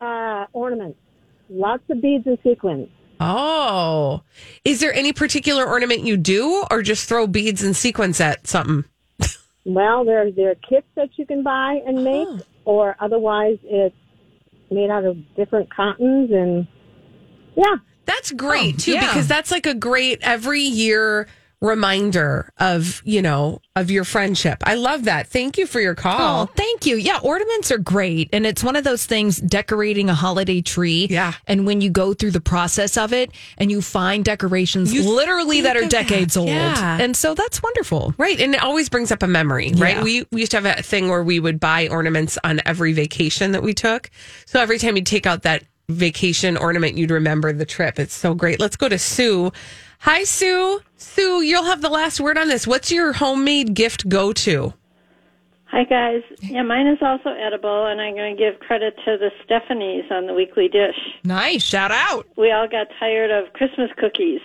Uh, 0.00 0.46
ornaments. 0.52 0.98
Lots 1.48 1.82
of 1.90 2.00
beads 2.00 2.26
and 2.26 2.38
sequins. 2.42 2.88
Oh, 3.18 4.22
is 4.64 4.80
there 4.80 4.92
any 4.92 5.12
particular 5.12 5.64
ornament 5.64 6.00
you 6.02 6.16
do, 6.18 6.64
or 6.70 6.82
just 6.82 7.08
throw 7.08 7.26
beads 7.26 7.62
and 7.62 7.74
sequins 7.74 8.20
at 8.20 8.46
something? 8.46 8.84
Well, 9.64 10.04
there 10.04 10.30
there 10.30 10.50
are 10.50 10.54
kits 10.54 10.86
that 10.96 11.08
you 11.16 11.24
can 11.26 11.42
buy 11.42 11.80
and 11.86 12.04
make, 12.04 12.28
or 12.66 12.94
otherwise 13.00 13.56
it's 13.64 13.96
made 14.70 14.90
out 14.90 15.04
of 15.04 15.16
different 15.34 15.74
cottons 15.74 16.30
and 16.30 16.68
yeah. 17.56 17.76
That's 18.04 18.30
great 18.32 18.74
Oh, 18.74 18.78
too, 18.78 18.92
yeah. 18.92 19.00
because 19.00 19.26
that's 19.26 19.50
like 19.50 19.66
a 19.66 19.74
great 19.74 20.18
every 20.22 20.62
year 20.62 21.26
reminder 21.62 22.50
of 22.58 23.00
you 23.04 23.20
know 23.22 23.60
of 23.74 23.90
your 23.90 24.04
friendship. 24.04 24.62
I 24.64 24.74
love 24.74 25.04
that. 25.04 25.26
Thank 25.28 25.58
you 25.58 25.66
for 25.66 25.80
your 25.80 25.92
Oh, 25.92 26.02
call. 26.02 26.46
thank 26.46 26.86
you. 26.86 26.96
Yeah, 26.96 27.18
ornaments 27.22 27.70
are 27.70 27.78
great. 27.78 28.28
And 28.32 28.46
it's 28.46 28.62
one 28.64 28.76
of 28.76 28.84
those 28.84 29.04
things 29.06 29.38
decorating 29.38 30.08
a 30.08 30.14
holiday 30.14 30.60
tree. 30.62 31.06
Yeah. 31.10 31.32
And 31.46 31.66
when 31.66 31.80
you 31.80 31.90
go 31.90 32.14
through 32.14 32.30
the 32.32 32.40
process 32.40 32.96
of 32.96 33.12
it 33.12 33.30
and 33.58 33.70
you 33.70 33.82
find 33.82 34.24
decorations 34.24 34.92
You 34.92 35.02
literally 35.14 35.62
that 35.62 35.76
are 35.76 35.82
of 35.84 35.90
that. 35.90 36.08
decades 36.08 36.36
old. 36.36 36.48
Yeah. 36.48 36.98
And 37.00 37.16
so 37.16 37.34
that's 37.34 37.62
wonderful. 37.62 38.14
Right, 38.18 38.40
and 38.40 38.54
it 38.54 38.62
always 38.62 38.88
brings 38.88 39.10
up 39.12 39.22
a 39.22 39.26
memory, 39.26 39.72
right? 39.76 39.96
Yeah. 39.96 40.02
We 40.02 40.26
we 40.32 40.40
used 40.40 40.52
to 40.52 40.60
have 40.60 40.78
a 40.78 40.82
thing 40.82 41.08
where 41.08 41.22
we 41.22 41.40
would 41.40 41.58
buy 41.60 41.88
ornaments 41.88 42.38
on 42.44 42.60
every 42.66 42.92
vacation 42.92 43.52
that 43.52 43.62
we 43.62 43.74
took. 43.74 44.10
So 44.46 44.60
every 44.60 44.78
time 44.78 44.96
you 44.96 45.02
take 45.02 45.26
out 45.26 45.42
that 45.42 45.64
vacation 45.88 46.56
ornament, 46.56 46.96
you'd 46.98 47.10
remember 47.12 47.52
the 47.52 47.64
trip. 47.64 47.98
It's 47.98 48.14
so 48.14 48.34
great. 48.34 48.58
Let's 48.60 48.76
go 48.76 48.88
to 48.88 48.98
Sue. 48.98 49.52
Hi, 50.06 50.22
Sue. 50.22 50.78
Sue, 50.96 51.42
you'll 51.42 51.64
have 51.64 51.82
the 51.82 51.88
last 51.88 52.20
word 52.20 52.38
on 52.38 52.46
this. 52.46 52.64
What's 52.64 52.92
your 52.92 53.12
homemade 53.12 53.74
gift 53.74 54.08
go 54.08 54.32
to? 54.34 54.72
Hi 55.64 55.82
guys. 55.82 56.22
Yeah, 56.42 56.62
mine 56.62 56.86
is 56.86 56.98
also 57.02 57.30
edible, 57.30 57.86
and 57.86 58.00
I'm 58.00 58.14
going 58.14 58.36
to 58.36 58.40
give 58.40 58.60
credit 58.60 58.94
to 59.04 59.18
the 59.18 59.32
Stephanies 59.42 60.08
on 60.12 60.28
the 60.28 60.32
weekly 60.32 60.68
dish. 60.68 60.94
Nice. 61.24 61.64
Shout 61.64 61.90
out. 61.90 62.24
We 62.36 62.52
all 62.52 62.68
got 62.68 62.86
tired 63.00 63.32
of 63.32 63.52
Christmas 63.54 63.90
cookies, 63.98 64.40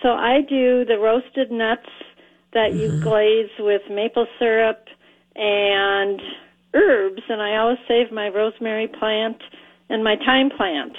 so 0.00 0.10
I 0.10 0.42
do 0.48 0.84
the 0.84 1.00
roasted 1.00 1.50
nuts 1.50 1.90
that 2.54 2.74
you 2.74 2.90
mm-hmm. 2.90 3.02
glaze 3.02 3.50
with 3.58 3.82
maple 3.90 4.28
syrup 4.38 4.84
and 5.34 6.22
herbs, 6.72 7.22
and 7.28 7.42
I 7.42 7.56
always 7.56 7.78
save 7.88 8.12
my 8.12 8.28
rosemary 8.28 8.86
plant 8.86 9.42
and 9.88 10.04
my 10.04 10.14
thyme 10.24 10.50
plant 10.56 10.96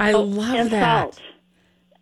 I 0.00 0.12
Oh, 0.12 0.22
love 0.22 0.54
and 0.54 0.70
that. 0.70 1.14
salt. 1.14 1.22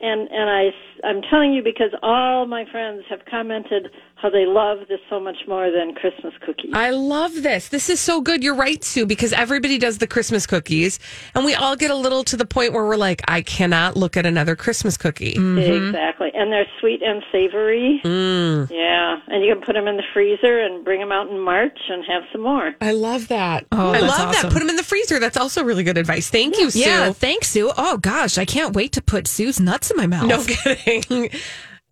And 0.00 0.28
and 0.31 0.49
I 0.49 0.71
I'm 1.05 1.23
telling 1.23 1.52
you 1.52 1.62
because 1.62 1.90
all 2.02 2.47
my 2.47 2.64
friends 2.71 3.05
have 3.11 3.21
commented 3.28 3.90
how 4.17 4.31
they 4.31 4.47
love 4.47 4.78
this 4.88 4.99
so 5.09 5.21
much 5.21 5.37
more 5.47 5.71
than 5.71 5.95
Christmas 5.95 6.35
cookies. 6.45 6.73
I 6.75 6.90
love 6.90 7.43
this. 7.43 7.69
This 7.69 7.88
is 7.88 8.00
so 8.00 8.21
good. 8.21 8.43
You're 8.43 8.55
right, 8.55 8.83
Sue, 8.83 9.07
because 9.07 9.33
everybody 9.33 9.78
does 9.78 9.99
the 9.99 10.09
Christmas 10.09 10.45
cookies, 10.45 10.99
and 11.37 11.45
we 11.45 11.55
all 11.55 11.76
get 11.76 11.93
a 11.93 11.95
little 11.95 12.25
to 12.25 12.37
the 12.37 12.45
point 12.45 12.73
where 12.73 12.85
we're 12.85 12.97
like, 12.97 13.23
I 13.28 13.43
cannot 13.43 13.97
look 13.97 14.17
at 14.17 14.26
another 14.26 14.57
Christmas 14.57 14.97
cookie. 14.97 15.37
Exactly. 15.37 16.33
And 16.35 16.52
they're 16.52 16.67
sweet 16.81 17.00
and 17.00 17.23
savory. 17.31 18.00
Mm. 18.05 18.71
Yeah. 18.71 19.21
And 19.28 19.45
you 19.45 19.55
can 19.55 19.62
put 19.62 19.75
them 19.75 19.87
in 19.87 19.97
the 19.97 20.02
freezer 20.12 20.59
and 20.59 20.85
bring 20.85 20.99
them 20.99 21.12
out 21.12 21.28
in 21.28 21.38
March 21.38 21.78
and 21.88 22.05
have 22.07 22.23
some 22.33 22.43
more. 22.43 22.75
I 22.81 22.93
love 22.93 23.28
that. 23.28 23.67
Oh, 23.71 23.90
I 23.90 24.00
that's 24.00 24.19
love 24.19 24.33
that. 24.33 24.52
Put 24.52 24.59
them 24.59 24.69
in 24.69 24.76
the 24.76 24.83
freezer. 24.83 25.21
That's 25.21 25.37
also 25.37 25.62
really 25.62 25.85
good 25.85 25.99
advice. 25.99 26.28
Thank 26.28 26.59
you, 26.59 26.71
Sue. 26.71 26.81
Yeah. 26.81 27.12
Thanks, 27.12 27.50
Sue. 27.50 27.71
Oh, 27.76 27.99
gosh. 27.99 28.37
I 28.37 28.45
can't 28.45 28.75
wait 28.75 28.93
to 28.93 29.02
put 29.02 29.28
Sue's 29.28 29.61
nuts 29.61 29.88
in 29.90 29.97
my 29.97 30.07
mouth. 30.07 30.28
No 30.28 30.45
kidding. 30.47 31.30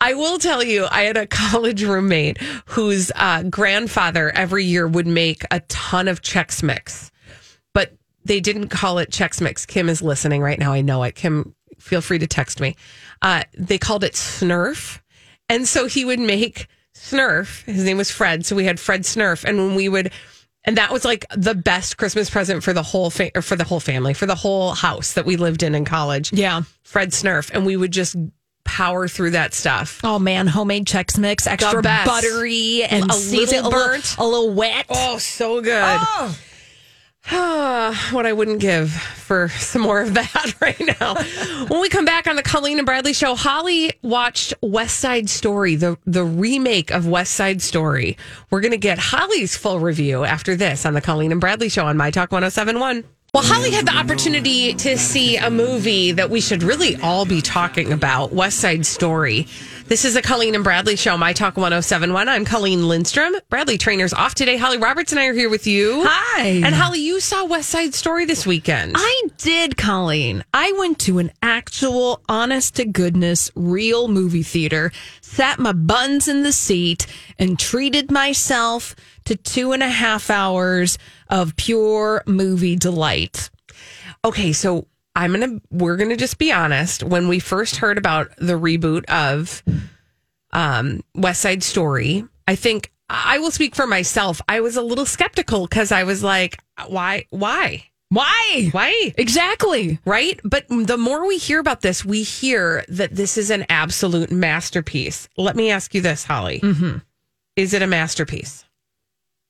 I 0.00 0.14
will 0.14 0.38
tell 0.38 0.62
you, 0.62 0.86
I 0.90 1.02
had 1.02 1.16
a 1.16 1.26
college 1.26 1.82
roommate 1.82 2.38
whose 2.66 3.10
uh, 3.14 3.44
grandfather 3.44 4.30
every 4.30 4.64
year 4.64 4.86
would 4.86 5.06
make 5.06 5.42
a 5.50 5.60
ton 5.60 6.06
of 6.06 6.20
Chex 6.20 6.62
Mix, 6.62 7.10
but 7.72 7.94
they 8.24 8.40
didn't 8.40 8.68
call 8.68 8.98
it 8.98 9.10
Chex 9.10 9.40
Mix. 9.40 9.64
Kim 9.64 9.88
is 9.88 10.02
listening 10.02 10.42
right 10.42 10.58
now. 10.58 10.72
I 10.72 10.82
know 10.82 11.02
it. 11.02 11.14
Kim, 11.14 11.54
feel 11.78 12.02
free 12.02 12.18
to 12.18 12.26
text 12.26 12.60
me. 12.60 12.76
Uh, 13.22 13.44
they 13.56 13.78
called 13.78 14.04
it 14.04 14.12
Snurf. 14.12 15.00
And 15.48 15.66
so 15.66 15.86
he 15.86 16.04
would 16.04 16.20
make 16.20 16.66
Snurf. 16.94 17.64
His 17.64 17.84
name 17.84 17.96
was 17.96 18.10
Fred. 18.10 18.44
So 18.44 18.56
we 18.56 18.64
had 18.64 18.80
Fred 18.80 19.02
Snurf. 19.02 19.44
And 19.44 19.58
when 19.58 19.74
we 19.74 19.88
would, 19.88 20.12
and 20.66 20.76
that 20.76 20.92
was 20.92 21.04
like 21.04 21.24
the 21.36 21.54
best 21.54 21.96
Christmas 21.96 22.28
present 22.28 22.62
for 22.62 22.72
the 22.72 22.82
whole 22.82 23.08
fa- 23.10 23.30
or 23.34 23.40
for 23.42 23.56
the 23.56 23.64
whole 23.64 23.80
family, 23.80 24.12
for 24.12 24.26
the 24.26 24.34
whole 24.34 24.72
house 24.72 25.14
that 25.14 25.24
we 25.24 25.36
lived 25.36 25.62
in 25.62 25.74
in 25.74 25.84
college. 25.84 26.32
Yeah. 26.32 26.62
Fred 26.82 27.10
Snurf, 27.10 27.50
and 27.54 27.64
we 27.64 27.76
would 27.76 27.92
just 27.92 28.16
power 28.64 29.06
through 29.06 29.30
that 29.30 29.54
stuff. 29.54 30.00
Oh 30.02 30.18
man, 30.18 30.46
homemade 30.48 30.86
Chex 30.86 31.18
Mix, 31.18 31.46
extra 31.46 31.80
buttery 31.82 32.82
and 32.82 33.10
A 33.10 33.16
little 33.16 33.66
a 33.68 33.70
burnt. 33.70 34.16
a 34.18 34.24
little 34.24 34.50
wet. 34.50 34.86
Oh, 34.88 35.18
so 35.18 35.60
good. 35.60 35.72
Oh. 36.00 36.36
what 38.12 38.24
I 38.24 38.32
wouldn't 38.32 38.60
give 38.60 38.92
for 38.92 39.48
some 39.48 39.82
more 39.82 40.00
of 40.00 40.14
that 40.14 40.54
right 40.60 40.80
now. 41.00 41.14
when 41.66 41.80
we 41.80 41.88
come 41.88 42.04
back 42.04 42.28
on 42.28 42.36
the 42.36 42.42
Colleen 42.42 42.78
and 42.78 42.86
Bradley 42.86 43.12
show, 43.12 43.34
Holly 43.34 43.92
watched 44.02 44.54
West 44.62 45.00
Side 45.00 45.28
Story, 45.28 45.74
the, 45.74 45.98
the 46.06 46.24
remake 46.24 46.92
of 46.92 47.08
West 47.08 47.32
Side 47.32 47.60
Story. 47.62 48.16
We're 48.50 48.60
going 48.60 48.70
to 48.72 48.78
get 48.78 48.98
Holly's 48.98 49.56
full 49.56 49.80
review 49.80 50.24
after 50.24 50.54
this 50.54 50.86
on 50.86 50.94
the 50.94 51.00
Colleen 51.00 51.32
and 51.32 51.40
Bradley 51.40 51.68
show 51.68 51.86
on 51.86 51.96
My 51.96 52.12
Talk 52.12 52.30
1071. 52.30 53.04
Well, 53.36 53.44
Holly 53.44 53.70
had 53.70 53.84
the 53.84 53.94
opportunity 53.94 54.72
to 54.72 54.96
see 54.96 55.36
a 55.36 55.50
movie 55.50 56.10
that 56.10 56.30
we 56.30 56.40
should 56.40 56.62
really 56.62 56.96
all 56.96 57.26
be 57.26 57.42
talking 57.42 57.92
about 57.92 58.32
West 58.32 58.60
Side 58.60 58.86
Story. 58.86 59.46
This 59.88 60.06
is 60.06 60.16
a 60.16 60.22
Colleen 60.22 60.54
and 60.54 60.64
Bradley 60.64 60.96
show, 60.96 61.18
My 61.18 61.34
Talk 61.34 61.58
1071. 61.58 62.30
I'm 62.30 62.46
Colleen 62.46 62.88
Lindstrom. 62.88 63.34
Bradley 63.50 63.76
Traynor's 63.76 64.14
off 64.14 64.34
today. 64.34 64.56
Holly 64.56 64.78
Roberts 64.78 65.12
and 65.12 65.20
I 65.20 65.26
are 65.26 65.34
here 65.34 65.50
with 65.50 65.66
you. 65.66 66.02
Hi. 66.06 66.46
And 66.46 66.74
Holly, 66.74 67.00
you 67.00 67.20
saw 67.20 67.44
West 67.44 67.68
Side 67.68 67.92
Story 67.92 68.24
this 68.24 68.46
weekend. 68.46 68.94
I 68.96 69.22
did, 69.36 69.76
Colleen. 69.76 70.42
I 70.54 70.72
went 70.78 70.98
to 71.00 71.18
an 71.18 71.30
actual, 71.42 72.22
honest 72.30 72.76
to 72.76 72.86
goodness, 72.86 73.50
real 73.54 74.08
movie 74.08 74.44
theater, 74.44 74.92
sat 75.20 75.58
my 75.58 75.72
buns 75.72 76.26
in 76.26 76.42
the 76.42 76.52
seat, 76.52 77.06
and 77.38 77.58
treated 77.58 78.10
myself 78.10 78.96
to 79.26 79.36
two 79.36 79.72
and 79.72 79.82
a 79.82 79.88
half 79.90 80.30
hours 80.30 80.96
of 81.28 81.56
pure 81.56 82.22
movie 82.26 82.76
delight. 82.76 83.50
Okay, 84.24 84.52
so 84.52 84.86
I'm 85.14 85.32
gonna 85.32 85.60
we're 85.70 85.96
gonna 85.96 86.16
just 86.16 86.38
be 86.38 86.52
honest. 86.52 87.02
When 87.02 87.28
we 87.28 87.38
first 87.38 87.76
heard 87.76 87.98
about 87.98 88.30
the 88.38 88.54
reboot 88.54 89.04
of 89.06 89.62
um, 90.52 91.00
West 91.14 91.40
Side 91.40 91.62
Story, 91.62 92.24
I 92.46 92.54
think 92.54 92.92
I 93.08 93.38
will 93.38 93.50
speak 93.50 93.74
for 93.74 93.86
myself. 93.86 94.40
I 94.48 94.60
was 94.60 94.76
a 94.76 94.82
little 94.82 95.06
skeptical 95.06 95.66
because 95.66 95.92
I 95.92 96.04
was 96.04 96.22
like, 96.22 96.58
why, 96.88 97.26
why, 97.30 97.84
Why? 98.08 98.68
why? 98.72 99.14
Exactly. 99.16 99.98
Right? 100.04 100.40
But 100.44 100.66
the 100.68 100.98
more 100.98 101.26
we 101.26 101.38
hear 101.38 101.60
about 101.60 101.82
this, 101.82 102.04
we 102.04 102.22
hear 102.22 102.84
that 102.88 103.14
this 103.14 103.38
is 103.38 103.50
an 103.50 103.64
absolute 103.68 104.30
masterpiece. 104.30 105.28
Let 105.36 105.56
me 105.56 105.70
ask 105.70 105.94
you 105.94 106.00
this, 106.00 106.24
Holly. 106.24 106.60
Mm-hmm. 106.60 106.98
Is 107.56 107.72
it 107.72 107.82
a 107.82 107.86
masterpiece? 107.86 108.65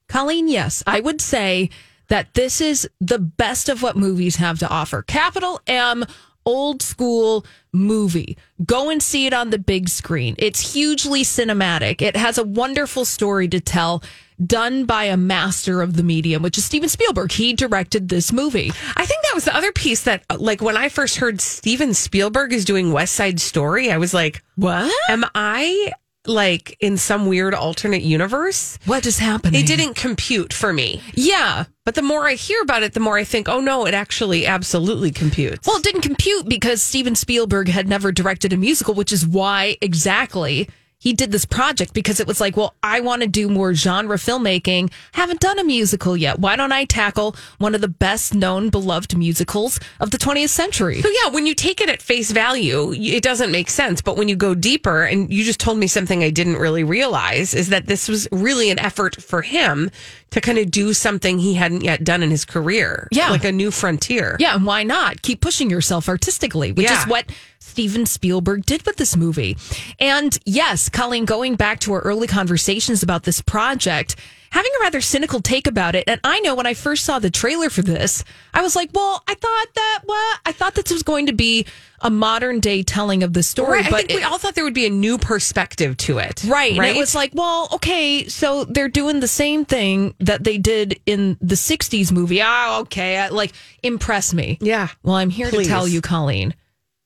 Colleen, 0.09 0.49
yes, 0.49 0.83
I 0.87 1.01
would 1.01 1.21
say 1.21 1.71
that 2.09 2.35
this 2.35 2.61
is 2.61 2.89
the 3.01 3.19
best 3.19 3.69
of 3.69 3.83
what 3.83 3.97
movies 3.97 4.37
have 4.37 4.59
to 4.61 4.69
offer. 4.69 5.03
Capital 5.03 5.61
M, 5.67 6.05
old 6.45 6.81
school 6.81 7.45
movie. 7.73 8.39
Go 8.65 8.89
and 8.91 9.03
see 9.03 9.27
it 9.27 9.33
on 9.33 9.51
the 9.51 9.59
big 9.59 9.89
screen. 9.89 10.37
It's 10.39 10.73
hugely 10.73 11.23
cinematic. 11.23 12.01
It 12.01 12.17
has 12.17 12.39
a 12.39 12.45
wonderful 12.45 13.05
story 13.05 13.49
to 13.49 13.61
tell. 13.61 14.03
Done 14.45 14.85
by 14.85 15.05
a 15.05 15.17
master 15.17 15.81
of 15.81 15.97
the 15.97 16.03
medium, 16.03 16.43
which 16.43 16.59
is 16.59 16.65
Steven 16.67 16.91
Spielberg. 16.91 17.33
He 17.33 17.55
directed 17.55 18.11
this 18.11 18.35
movie. 18.35 18.71
I 18.95 19.07
think 19.07 19.23
that 19.23 19.35
was 19.35 19.47
the 19.47 19.57
other 19.57 19.73
piece 19.73 20.03
that, 20.03 20.25
like, 20.39 20.61
when 20.61 20.77
I 20.77 20.91
first 20.91 21.17
heard 21.17 21.41
Steven 21.41 21.95
Spielberg 21.95 22.53
is 22.53 22.67
doing 22.67 22.93
West 22.93 23.15
Side 23.15 23.41
Story, 23.41 23.91
I 23.91 23.97
was 23.97 24.13
like, 24.13 24.43
What? 24.57 24.93
am 25.09 25.25
I 25.35 25.91
like 26.28 26.76
in 26.80 26.97
some 26.97 27.26
weird 27.26 27.54
alternate 27.54 28.02
universe? 28.02 28.78
What 28.87 29.06
is 29.06 29.18
happening? 29.18 29.61
It 29.61 29.66
didn't 29.66 29.95
compute 29.95 30.52
for 30.52 30.73
me. 30.73 31.02
Yeah. 31.14 31.64
But 31.85 31.95
the 31.95 32.02
more 32.02 32.26
I 32.26 32.35
hear 32.35 32.61
about 32.62 32.83
it, 32.83 32.95
the 32.95 33.00
more 33.00 33.16
I 33.16 33.25
think, 33.25 33.49
oh 33.49 33.61
no, 33.61 33.87
it 33.87 33.95
actually 33.95 34.47
absolutely 34.47 35.12
computes. 35.12 35.66
Well, 35.66 35.76
it 35.76 35.85
didn't 35.85 36.02
compute 36.02 36.49
because 36.49 36.83
Steven 36.83 37.14
Spielberg 37.14 37.68
had 37.68 37.88
never 37.88 38.11
directed 38.12 38.52
a 38.52 38.56
musical, 38.56 38.95
which 38.95 39.12
is 39.12 39.26
why 39.26 39.76
exactly 39.80 40.68
he 40.99 41.12
did 41.12 41.31
this 41.31 41.45
project 41.45 41.93
because 41.93 42.21
it 42.21 42.26
was 42.26 42.41
like, 42.41 42.57
well, 42.57 42.75
I 42.83 43.00
want 43.00 43.23
to 43.23 43.29
do 43.29 43.49
more 43.49 43.75
genre 43.75 44.17
filmmaking. 44.17 44.91
Haven't 45.12 45.41
done 45.41 45.59
a 45.59 45.65
musical 45.65 46.17
yet. 46.17 46.38
Why 46.38 46.57
don't 46.57 46.73
I 46.73 46.85
tackle 46.85 47.37
one 47.59 47.75
of 47.75 47.81
the 47.81 47.88
best 47.88 48.35
known, 48.35 48.71
beloved 48.71 49.17
musicals 49.17 49.79
of 50.00 50.11
the 50.11 50.19
20th 50.19 50.49
century? 50.49 51.03
So 51.03 51.09
yeah, 51.09 51.31
when 51.31 51.47
you 51.47 51.55
take 51.55 51.81
it 51.81 51.91
at 51.91 52.00
face 52.00 52.31
value, 52.31 52.93
it 52.93 53.23
doesn't 53.23 53.53
make 53.53 53.69
sense. 53.69 54.00
But 54.00 54.17
when 54.17 54.29
you 54.29 54.37
go 54.37 54.55
deeper, 54.55 55.05
and 55.05 55.31
you 55.33 55.45
just 55.45 55.61
told 55.61 55.79
me 55.79 55.87
something 55.87 56.25
I 56.25 56.31
didn't 56.31 56.57
really 56.57 56.85
realize, 56.85 57.55
is 57.55 57.69
that 57.69 57.87
this 57.87 58.09
was 58.09 58.26
really 58.33 58.71
an 58.71 58.79
effort 58.79 59.21
for 59.23 59.43
him 59.43 59.91
to 60.30 60.40
kind 60.40 60.59
of 60.59 60.71
do 60.71 60.92
something 60.92 61.38
he 61.38 61.54
hadn't 61.54 61.83
yet 61.83 62.04
done 62.04 62.23
in 62.23 62.30
his 62.30 62.45
career. 62.45 63.09
Yeah. 63.12 63.30
like 63.30 63.45
a 63.45 63.52
new 63.52 63.71
frontier. 63.71 64.37
Yeah, 64.38 64.54
and 64.56 64.66
why 64.66 64.83
not? 64.83 65.23
Keep 65.23 65.40
pushing 65.40 65.71
yourself 65.71 66.09
artistically, 66.09 66.73
which 66.73 66.87
Yeah. 66.90 67.00
is 67.00 67.06
what 67.06 67.26
Steven 67.59 68.06
Spielberg 68.06 68.66
did 68.66 68.85
with 68.87 68.97
this 68.97 69.16
movie. 69.16 69.56
And 69.99 70.38
yes, 70.45 70.88
Colleen, 70.88 71.25
going 71.25 71.54
back 71.56 71.80
to 71.80 71.92
our 71.95 72.00
early 72.00 72.26
conversations 72.26 73.02
about 73.02 73.23
this 73.25 73.40
project, 73.40 74.16
having 74.57 74.71
a 74.81 74.83
rather 74.85 75.01
cynical 75.01 75.41
take 75.41 75.67
about 75.67 75.95
it. 75.95 76.05
And 76.07 76.19
I 76.25 76.41
know 76.41 76.55
when 76.55 76.67
I 76.67 76.73
first 76.75 77.05
saw 77.05 77.19
the 77.19 77.31
trailer 77.31 77.69
for 77.69 77.83
this, 77.83 78.25
I 78.55 78.63
was 78.63 78.75
like, 78.75 78.91
well, 78.95 79.23
I 79.29 79.35
thought 79.35 79.67
that, 79.75 80.01
what? 80.07 80.41
I 80.47 80.53
thought 80.53 80.75
this 80.75 80.91
was 80.91 81.03
going 81.03 81.27
to 81.27 81.33
be 81.35 81.67
a 82.01 82.09
modern 82.11 82.61
day 82.61 82.83
telling 82.83 83.23
of 83.23 83.33
the 83.35 83.43
story. 83.43 83.79
Right, 83.81 83.87
I 83.87 83.91
but 83.91 84.07
think 84.07 84.19
we 84.21 84.25
all 84.25 84.39
thought 84.39 84.55
there 84.55 84.65
would 84.65 84.75
be 84.75 84.87
a 84.87 84.91
new 84.91 85.19
perspective 85.19 85.97
to 85.99 86.19
it. 86.19 86.43
Right. 86.45 86.73
And 86.75 86.85
it 86.85 86.97
was 86.97 87.15
like, 87.15 87.33
well, 87.35 87.69
okay, 87.73 88.27
so 88.29 88.65
they're 88.65 88.89
doing 88.89 89.21
the 89.21 89.29
same 89.29 89.65
thing 89.65 90.15
that 90.21 90.43
they 90.45 90.57
did 90.59 91.01
in 91.07 91.37
the 91.41 91.55
60s 91.55 92.11
movie. 92.13 92.41
Ah, 92.43 92.81
okay. 92.81 93.19
I- 93.19 93.29
Like, 93.29 93.53
impress 93.83 94.33
me. 94.33 94.59
Yeah. 94.61 94.89
Well, 95.03 95.17
I'm 95.17 95.31
here 95.31 95.49
Please. 95.51 95.67
to 95.67 95.73
tell 95.73 95.87
you, 95.87 96.01
Colleen, 96.01 96.55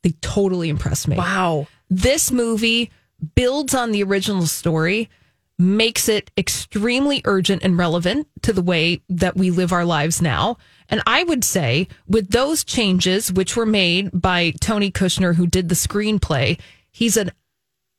they 0.02 0.11
totally 0.21 0.69
impressed 0.69 1.09
me. 1.09 1.16
wow. 1.16 1.66
This 1.90 2.30
movie 2.30 2.90
builds 3.35 3.75
on 3.75 3.90
the 3.92 4.02
original 4.02 4.47
story, 4.47 5.11
makes 5.61 6.09
it 6.09 6.31
extremely 6.38 7.21
urgent 7.26 7.62
and 7.62 7.76
relevant 7.76 8.26
to 8.43 8.52
the 8.52 8.62
way 8.62 9.02
that 9.11 9.37
we 9.37 9.50
live 9.50 9.73
our 9.73 9.85
lives 9.85 10.23
now. 10.23 10.57
And 10.88 11.02
I 11.07 11.23
would 11.23 11.45
say, 11.45 11.87
with 12.09 12.31
those 12.31 12.64
changes, 12.64 13.31
which 13.31 13.57
were 13.57 13.67
made 13.67 14.11
by 14.12 14.52
Tony 14.61 14.90
Kushner, 14.90 15.35
who 15.35 15.47
did 15.47 15.69
the 15.69 15.75
screenplay, 15.75 16.59
he's 16.90 17.17
an 17.17 17.31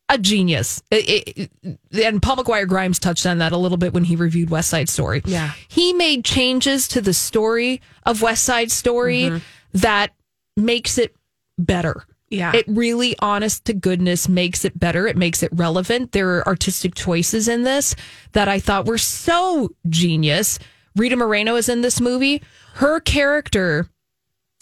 a 0.09 0.17
genius. 0.17 0.81
It- 0.91 1.49
it- 1.63 2.03
and 2.03 2.21
Paul 2.21 2.37
McGuire 2.37 2.67
Grimes 2.67 2.99
touched 2.99 3.25
on 3.25 3.37
that 3.37 3.53
a 3.53 3.57
little 3.57 3.77
bit 3.77 3.93
when 3.93 4.03
he 4.03 4.17
reviewed 4.17 4.49
West 4.49 4.69
Side 4.69 4.89
Story. 4.89 5.21
Yeah. 5.23 5.53
He 5.69 5.93
made 5.93 6.25
changes 6.25 6.89
to 6.89 6.99
the 6.99 7.13
story 7.13 7.79
of 8.05 8.21
West 8.21 8.43
Side 8.43 8.71
Story 8.71 9.21
mm-hmm. 9.21 9.37
that 9.75 10.13
makes 10.57 10.97
it 10.97 11.15
better. 11.57 12.05
Yeah. 12.31 12.53
It 12.55 12.65
really, 12.67 13.15
honest 13.19 13.65
to 13.65 13.73
goodness, 13.73 14.27
makes 14.29 14.63
it 14.65 14.79
better. 14.79 15.05
It 15.05 15.17
makes 15.17 15.43
it 15.43 15.49
relevant. 15.53 16.13
There 16.13 16.29
are 16.37 16.47
artistic 16.47 16.95
choices 16.95 17.47
in 17.47 17.63
this 17.63 17.93
that 18.31 18.47
I 18.47 18.59
thought 18.59 18.85
were 18.87 18.97
so 18.97 19.69
genius. 19.89 20.57
Rita 20.95 21.15
Moreno 21.17 21.55
is 21.57 21.67
in 21.69 21.81
this 21.81 21.99
movie. 22.01 22.41
Her 22.75 22.99
character 23.01 23.87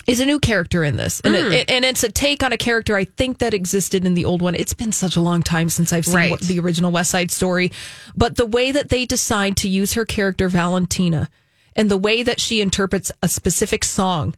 is 0.07 0.19
a 0.19 0.25
new 0.25 0.39
character 0.39 0.83
in 0.83 0.95
this, 0.97 1.19
and 1.23 1.35
Hmm. 1.35 1.51
it, 1.51 1.69
and 1.69 1.85
it's 1.85 2.03
a 2.03 2.11
take 2.11 2.41
on 2.41 2.51
a 2.51 2.57
character 2.57 2.95
I 2.95 3.05
think 3.05 3.37
that 3.37 3.53
existed 3.53 4.03
in 4.05 4.15
the 4.15 4.25
old 4.25 4.41
one. 4.41 4.55
It's 4.55 4.73
been 4.73 4.91
such 4.91 5.15
a 5.15 5.21
long 5.21 5.43
time 5.43 5.69
since 5.69 5.93
I've 5.93 6.05
seen 6.05 6.15
Right. 6.15 6.39
the 6.39 6.59
original 6.59 6.91
West 6.91 7.11
Side 7.11 7.29
Story, 7.29 7.71
but 8.15 8.35
the 8.35 8.47
way 8.47 8.71
that 8.71 8.89
they 8.89 9.05
decide 9.05 9.55
to 9.57 9.69
use 9.69 9.93
her 9.93 10.05
character 10.05 10.49
Valentina, 10.49 11.29
and 11.75 11.91
the 11.91 11.97
way 11.97 12.23
that 12.23 12.39
she 12.39 12.61
interprets 12.61 13.11
a 13.21 13.27
specific 13.29 13.83
song, 13.83 14.33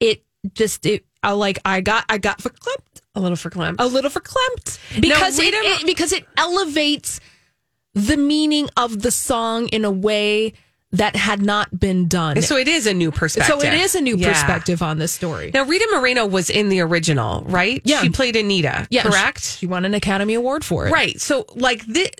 it 0.00 0.24
just 0.54 0.84
it 0.86 1.04
I 1.22 1.32
like 1.32 1.58
I 1.64 1.80
got 1.80 2.04
I 2.08 2.18
got 2.18 2.38
verklempt. 2.38 3.00
A 3.14 3.20
little 3.20 3.36
verklempt. 3.36 3.76
a 3.78 3.86
little 3.86 4.10
verklempt. 4.10 5.00
Because 5.00 5.38
it, 5.38 5.52
it 5.52 5.86
because 5.86 6.12
it 6.12 6.26
elevates 6.36 7.20
the 7.94 8.16
meaning 8.16 8.68
of 8.76 9.02
the 9.02 9.10
song 9.10 9.68
in 9.68 9.84
a 9.84 9.90
way 9.90 10.54
that 10.92 11.16
had 11.16 11.40
not 11.40 11.78
been 11.80 12.06
done. 12.06 12.40
So 12.42 12.56
it 12.56 12.68
is 12.68 12.86
a 12.86 12.92
new 12.92 13.10
perspective. 13.10 13.60
So 13.60 13.66
it 13.66 13.72
is 13.72 13.94
a 13.94 14.00
new 14.00 14.16
Yeah. 14.16 14.28
perspective 14.28 14.82
on 14.82 14.98
this 14.98 15.10
story. 15.12 15.50
Now, 15.54 15.64
Rita 15.64 15.88
Moreno 15.92 16.26
was 16.26 16.50
in 16.50 16.68
the 16.68 16.80
original, 16.80 17.42
right? 17.46 17.80
Yeah. 17.84 18.02
She 18.02 18.10
played 18.10 18.36
Anita, 18.36 18.86
Yeah, 18.90 19.04
correct? 19.04 19.42
She, 19.42 19.58
she 19.60 19.66
won 19.66 19.86
an 19.86 19.94
Academy 19.94 20.34
Award 20.34 20.64
for 20.64 20.86
it. 20.86 20.90
Right. 20.92 21.18
So, 21.20 21.46
like, 21.54 21.82
thi- 21.86 22.10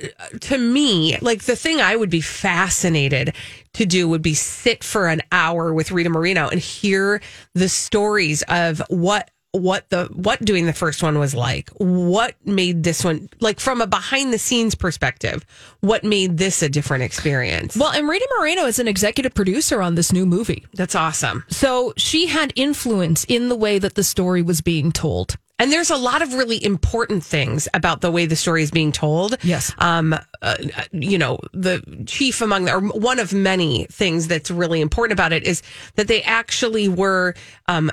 to 0.41 0.57
me, 0.57 1.19
like, 1.21 1.43
the 1.43 1.55
thing 1.57 1.81
I 1.83 1.97
would 1.97 2.09
be 2.11 2.23
fascinated 2.23 3.35
to 3.75 3.85
do 3.87 4.09
would 4.09 4.23
be 4.23 4.35
sit 4.35 4.83
for 4.85 5.07
an 5.09 5.21
hour 5.33 5.75
with 5.75 5.93
Rita 5.93 6.09
Moreno 6.11 6.49
and 6.49 6.61
hear 6.61 7.21
the 7.55 7.69
stories 7.69 8.43
of 8.49 8.81
what 8.89 9.31
what 9.53 9.89
the 9.91 10.07
what 10.15 10.43
doing 10.45 10.67
the 10.67 10.73
first 10.73 11.03
one 11.03 11.19
was 11.19 11.35
like 11.35 11.69
what 11.77 12.35
made 12.47 12.83
this 12.83 13.05
one 13.05 13.29
like 13.41 13.61
from 13.61 13.81
a 13.81 13.87
behind 13.87 14.33
the 14.33 14.39
scenes 14.39 14.75
perspective 14.75 15.45
what 15.81 16.03
made 16.05 16.39
this 16.39 16.63
a 16.63 16.69
different 16.69 17.05
experience 17.05 17.77
Well, 17.77 17.93
and 17.93 18.09
Rita 18.09 18.27
Moreno 18.39 18.65
is 18.65 18.79
an 18.79 18.89
executive 18.89 19.35
producer 19.35 19.83
on 19.83 19.95
this 19.95 20.11
new 20.13 20.25
movie. 20.27 20.65
that's 20.75 20.95
awesome 20.95 21.45
So 21.49 21.93
she 21.97 22.27
had 22.27 22.53
influence 22.57 23.25
in 23.29 23.49
the 23.51 23.57
way 23.57 23.79
that 23.79 23.95
the 23.95 24.05
story 24.05 24.43
was 24.43 24.61
being 24.63 24.91
told. 24.91 25.37
And 25.59 25.71
there's 25.71 25.91
a 25.91 25.97
lot 25.97 26.23
of 26.23 26.35
really 26.35 26.65
important 26.65 27.23
things 27.23 27.69
about 27.73 28.01
the 28.01 28.11
way 28.11 28.27
the 28.27 28.35
story 28.35 28.65
is 28.65 28.73
being 28.73 28.91
told. 28.91 29.37
Yes. 29.45 29.73
Um, 29.79 30.13
uh, 30.41 30.57
you 30.91 31.17
know, 31.19 31.39
the 31.53 31.81
chief 32.07 32.41
among 32.41 32.65
the, 32.65 32.75
or 32.75 32.81
one 32.81 33.21
of 33.21 33.33
many 33.33 33.85
things 33.85 34.27
that's 34.27 34.51
really 34.51 34.81
important 34.81 35.13
about 35.13 35.33
it 35.33 35.45
is 35.47 35.63
that 35.95 36.09
they 36.09 36.23
actually 36.23 36.89
were 36.89 37.35
um, 37.69 37.93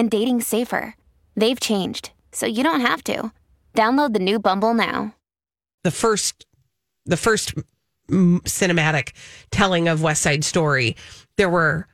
and 0.00 0.10
dating 0.10 0.40
safer. 0.40 0.94
They've 1.36 1.60
changed, 1.60 2.10
so 2.32 2.46
you 2.46 2.62
don't 2.64 2.80
have 2.80 3.04
to. 3.04 3.30
Download 3.76 4.14
the 4.14 4.18
new 4.18 4.38
Bumble 4.38 4.72
now. 4.74 5.14
the 5.84 5.90
first 5.90 6.46
the 7.06 7.16
first 7.16 7.54
cinematic 8.10 9.12
telling 9.50 9.88
of 9.88 10.02
West 10.02 10.22
Side 10.22 10.44
Story, 10.44 10.96
there 11.36 11.48
were 11.48 11.86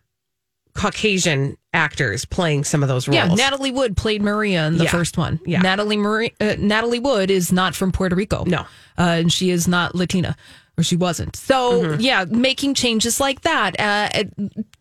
Caucasian 0.75 1.57
actors 1.73 2.25
playing 2.25 2.65
some 2.65 2.83
of 2.83 2.89
those 2.89 3.07
roles. 3.09 3.17
Yeah, 3.17 3.35
Natalie 3.35 3.71
Wood 3.73 3.97
played 3.97 4.23
Maria 4.23 4.67
in 4.67 4.79
the 4.79 4.85
Yeah. 4.85 4.91
first 4.91 5.17
one. 5.19 5.41
Yeah. 5.47 5.61
Natalie 5.61 5.97
Marie, 5.97 6.33
uh, 6.41 6.57
Natalie 6.59 6.99
Wood 6.99 7.31
is 7.31 7.51
not 7.53 7.75
from 7.75 7.93
Puerto 7.93 8.15
Rico. 8.17 8.45
No. 8.47 8.61
uh, 8.99 9.03
and 9.21 9.33
she 9.33 9.51
is 9.51 9.67
not 9.69 9.95
Latina, 9.95 10.37
or 10.79 10.83
she 10.85 10.97
wasn't. 10.97 11.37
So 11.37 11.83
Mm-hmm. 11.83 12.01
yeah, 12.01 12.25
making 12.27 12.75
changes 12.75 13.19
like 13.21 13.43
that, 13.43 13.79
uh, 13.81 14.25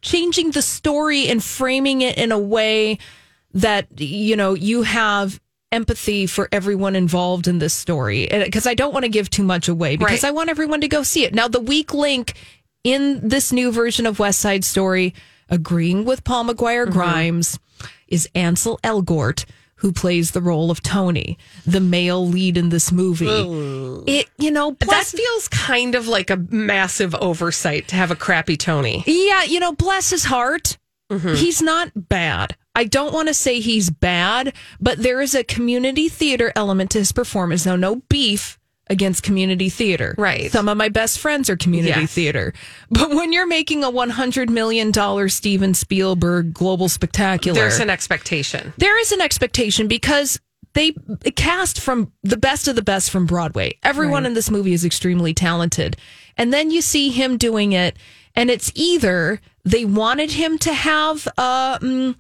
changing 0.02 0.52
the 0.52 0.62
story 0.62 1.28
and 1.28 1.44
framing 1.44 2.02
it 2.02 2.18
in 2.18 2.32
a 2.32 2.40
way 2.40 2.98
that 3.54 3.88
you 4.00 4.36
know 4.36 4.54
you 4.54 4.82
have 4.84 5.40
empathy 5.72 6.26
for 6.28 6.48
everyone 6.52 6.96
involved 6.96 7.48
in 7.48 7.60
this 7.60 7.74
story 7.74 8.28
because 8.30 8.66
I 8.68 8.74
don't 8.76 8.94
want 8.94 9.04
to 9.04 9.10
give 9.10 9.30
too 9.30 9.44
much 9.44 9.68
away 9.68 9.96
because 9.98 10.24
Right. 10.24 10.30
I 10.30 10.32
want 10.32 10.50
everyone 10.50 10.82
to 10.82 10.88
go 10.88 11.04
see 11.04 11.24
it. 11.26 11.34
Now 11.34 11.48
the 11.48 11.60
weak 11.60 11.94
link 11.94 12.34
in 12.84 13.28
this 13.28 13.52
new 13.52 13.72
version 13.72 14.06
of 14.06 14.20
West 14.20 14.40
Side 14.40 14.64
Story, 14.64 15.14
agreeing 15.50 16.06
with 16.06 16.24
Paul 16.24 16.46
McGuire 16.46 16.90
Grimes, 16.90 17.58
is 18.08 18.30
Ansel 18.36 18.80
Elgort, 18.84 19.46
who 19.78 19.92
plays 19.92 20.32
the 20.32 20.42
role 20.42 20.72
of 20.72 20.82
Tony, 20.82 21.38
the 21.66 21.80
male 21.80 22.26
lead 22.26 22.58
in 22.58 22.70
this 22.70 22.92
movie. 22.92 23.28
It, 24.08 24.30
you 24.38 24.52
know, 24.52 24.76
that 24.80 25.06
feels 25.06 25.48
kind 25.50 25.96
of 25.96 26.08
like 26.08 26.30
a 26.30 26.38
massive 26.38 27.14
oversight 27.16 27.88
to 27.90 27.96
have 27.96 28.12
a 28.12 28.16
crappy 28.16 28.58
Tony. 28.58 29.04
yeah, 29.06 29.44
you 29.44 29.60
know, 29.60 29.74
bless 29.74 30.10
his 30.10 30.26
heart. 30.26 30.78
Mm-hmm. 31.12 31.36
He's 31.36 31.62
not 31.62 31.92
bad. 31.96 32.56
I 32.74 32.86
don't 32.86 33.14
want 33.14 33.28
to 33.28 33.34
say 33.34 33.60
he's 33.60 33.90
bad, 33.90 34.54
but 34.82 34.98
there 34.98 35.22
is 35.22 35.36
a 35.36 35.44
community 35.44 36.10
theater 36.10 36.52
element 36.56 36.92
to 36.92 37.00
his 37.00 37.12
performance. 37.12 37.66
Now, 37.66 37.76
no 37.76 37.98
beef 38.10 38.58
against 38.90 39.24
community 39.24 39.70
theater. 39.70 40.14
Right. 40.18 40.52
Some 40.52 40.70
of 40.70 40.78
my 40.78 40.90
best 40.90 41.20
friends 41.20 41.50
are 41.50 41.58
community 41.58 42.02
Yes. 42.02 42.14
theater. 42.14 42.54
But 42.92 43.10
when 43.12 43.34
you're 43.34 43.48
making 43.48 43.84
a 43.84 43.90
$100 43.92 44.50
million 44.50 44.94
Steven 45.30 45.74
Spielberg 45.74 46.54
global 46.54 46.88
spectacular, 46.90 47.60
There's 47.60 47.80
an 47.80 47.90
expectation. 47.90 48.74
there 48.78 49.00
is 49.00 49.12
an 49.12 49.22
expectation 49.22 49.88
because 49.88 50.40
they 50.74 50.94
cast 51.36 51.80
from 51.80 52.12
the 52.24 52.38
best 52.38 52.68
of 52.68 52.76
the 52.76 52.82
best 52.82 53.10
from 53.10 53.26
Broadway. 53.26 53.78
Everyone 53.82 54.26
in 54.26 54.34
this 54.34 54.52
movie 54.52 54.74
is 54.74 54.84
extremely 54.86 55.34
talented. 55.34 55.96
And 56.38 56.52
then 56.54 56.70
you 56.70 56.82
see 56.82 57.10
him 57.12 57.38
doing 57.38 57.72
it, 57.72 57.96
and 58.36 58.50
it's 58.50 58.72
either 58.76 59.40
they 59.64 59.86
wanted 59.86 60.32
him 60.34 60.58
to 60.60 60.74
have 60.74 61.28
a, 61.38 61.80
mm, 61.82 62.16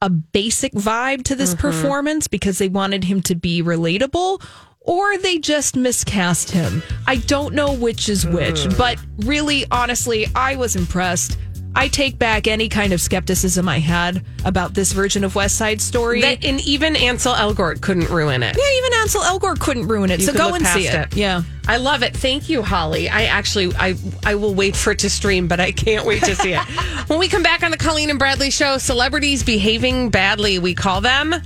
a 0.00 0.08
basic 0.08 0.72
vibe 0.72 1.24
to 1.24 1.36
this 1.36 1.54
performance 1.54 2.26
because 2.26 2.56
they 2.56 2.68
wanted 2.70 3.04
him 3.04 3.20
to 3.20 3.34
be 3.34 3.62
relatable. 3.62 4.42
Or 4.90 5.16
they 5.18 5.38
just 5.38 5.76
miscast 5.76 6.50
him. 6.50 6.82
I 7.06 7.18
don't 7.18 7.54
know 7.54 7.72
which 7.72 8.08
is 8.08 8.26
which, 8.26 8.64
hmm. 8.64 8.76
but 8.76 8.98
really, 9.18 9.64
honestly, 9.70 10.26
I 10.34 10.56
was 10.56 10.74
impressed. 10.74 11.38
I 11.76 11.86
take 11.86 12.18
back 12.18 12.48
any 12.48 12.68
kind 12.68 12.92
of 12.92 13.00
skepticism 13.00 13.68
I 13.68 13.78
had 13.78 14.24
about 14.44 14.74
this 14.74 14.90
version 14.90 15.22
of 15.22 15.36
West 15.36 15.56
Side 15.56 15.80
Story. 15.80 16.22
That, 16.22 16.44
and 16.44 16.60
even 16.62 16.96
Ansel 16.96 17.34
Elgort 17.34 17.80
couldn't 17.80 18.10
ruin 18.10 18.42
it. 18.42 18.56
yeah, 18.58 18.78
even 18.78 18.92
Ansel 18.94 19.22
Elgort 19.22 19.60
couldn't 19.60 19.86
ruin 19.86 20.10
it. 20.10 20.18
You 20.18 20.26
so 20.26 20.32
go 20.32 20.54
and 20.54 20.66
see 20.66 20.88
past 20.88 21.12
it. 21.12 21.16
Yeah. 21.16 21.44
I 21.68 21.76
love 21.76 22.02
it. 22.02 22.16
Thank 22.16 22.48
you, 22.48 22.60
Holly. 22.60 23.08
I 23.08 23.26
actually 23.26 23.72
I 23.76 23.94
I 24.26 24.34
will 24.34 24.54
wait 24.54 24.74
for 24.74 24.90
it 24.90 24.98
to 25.00 25.10
stream, 25.10 25.46
but 25.46 25.60
I 25.60 25.70
can't 25.70 26.04
wait 26.04 26.24
to 26.24 26.34
see 26.34 26.54
it. 26.54 26.60
when 27.06 27.20
we 27.20 27.28
come 27.28 27.44
back 27.44 27.62
on 27.62 27.70
the 27.70 27.76
Colleen 27.76 28.10
and 28.10 28.18
Bradley 28.18 28.50
show, 28.50 28.78
celebrities 28.78 29.44
behaving 29.44 30.10
badly, 30.10 30.58
we 30.58 30.74
call 30.74 31.00
them 31.00 31.36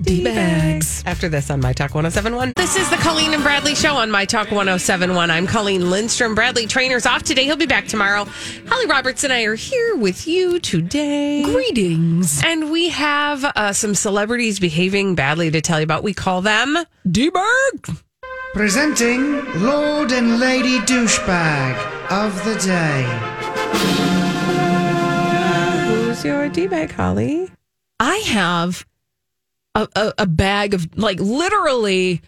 D-bags. 0.00 1.02
after 1.06 1.28
this 1.28 1.50
on 1.50 1.60
My 1.60 1.72
Talk 1.72 1.94
1071. 1.94 2.52
This 2.56 2.76
is 2.76 2.88
the 2.90 2.96
Colleen 2.96 3.34
and 3.34 3.42
Bradley 3.42 3.74
show 3.74 3.94
on 3.96 4.10
My 4.10 4.24
Talk 4.24 4.50
1071. 4.50 5.30
I'm 5.30 5.46
Colleen 5.46 5.90
Lindstrom. 5.90 6.34
Bradley 6.34 6.66
Traynor's 6.66 7.04
off 7.06 7.22
today. 7.24 7.44
He'll 7.44 7.56
be 7.56 7.66
back 7.66 7.86
tomorrow. 7.88 8.24
Holly 8.68 8.86
Roberts 8.86 9.24
and 9.24 9.32
I 9.32 9.42
are 9.42 9.54
here 9.56 9.96
with 9.96 10.26
you 10.28 10.60
today. 10.60 11.42
Greetings. 11.42 12.42
And 12.44 12.70
we 12.70 12.90
have 12.90 13.44
uh, 13.44 13.72
some 13.72 13.94
celebrities 13.94 14.60
behaving 14.60 15.14
badly 15.14 15.50
to 15.50 15.60
tell 15.60 15.80
you 15.80 15.84
about. 15.84 16.02
We 16.04 16.14
call 16.14 16.42
them 16.42 16.78
D-bag. 17.10 17.88
Presenting 18.54 19.44
Lord 19.62 20.12
and 20.12 20.38
Lady 20.38 20.78
Douchebag 20.80 21.76
of 22.10 22.34
the 22.44 22.54
Day. 22.64 23.04
Who's 25.88 26.24
your 26.24 26.48
D-bag, 26.48 26.92
Holly? 26.92 27.50
I 28.00 28.16
have 28.18 28.86
a, 29.82 29.88
a, 29.96 30.14
a 30.18 30.26
bag 30.26 30.74
of, 30.74 30.86
like, 30.98 31.18
literally 31.20 32.20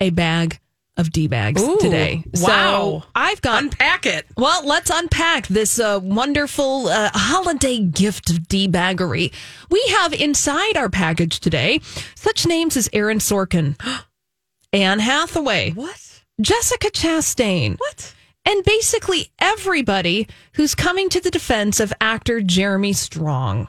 a 0.00 0.10
bag 0.10 0.58
of 0.96 1.12
D-bags 1.12 1.62
today. 1.78 2.24
wow. 2.34 3.02
So 3.02 3.08
I've 3.14 3.40
got 3.40 3.62
Unpack 3.62 4.04
it. 4.04 4.26
Well, 4.36 4.66
let's 4.66 4.90
unpack 4.92 5.46
this 5.46 5.78
uh, 5.78 6.00
wonderful 6.02 6.88
uh, 6.88 7.10
holiday 7.14 7.78
gift 7.78 8.30
of 8.30 8.48
d 8.48 8.66
baggery. 8.68 9.32
We 9.70 9.80
have 9.90 10.12
inside 10.12 10.76
our 10.76 10.88
package 10.88 11.38
today 11.38 11.80
such 12.16 12.46
names 12.46 12.76
as 12.76 12.88
Aaron 12.92 13.18
Sorkin, 13.18 13.76
Anne 14.72 14.98
Hathaway, 14.98 15.70
What? 15.70 16.22
Jessica 16.40 16.88
Chastain, 16.90 17.76
What? 17.78 18.12
and 18.44 18.64
basically 18.64 19.30
everybody 19.38 20.26
who's 20.54 20.74
coming 20.74 21.08
to 21.10 21.20
the 21.20 21.30
defense 21.30 21.78
of 21.78 21.92
actor 22.00 22.40
Jeremy 22.40 22.92
Strong. 22.92 23.68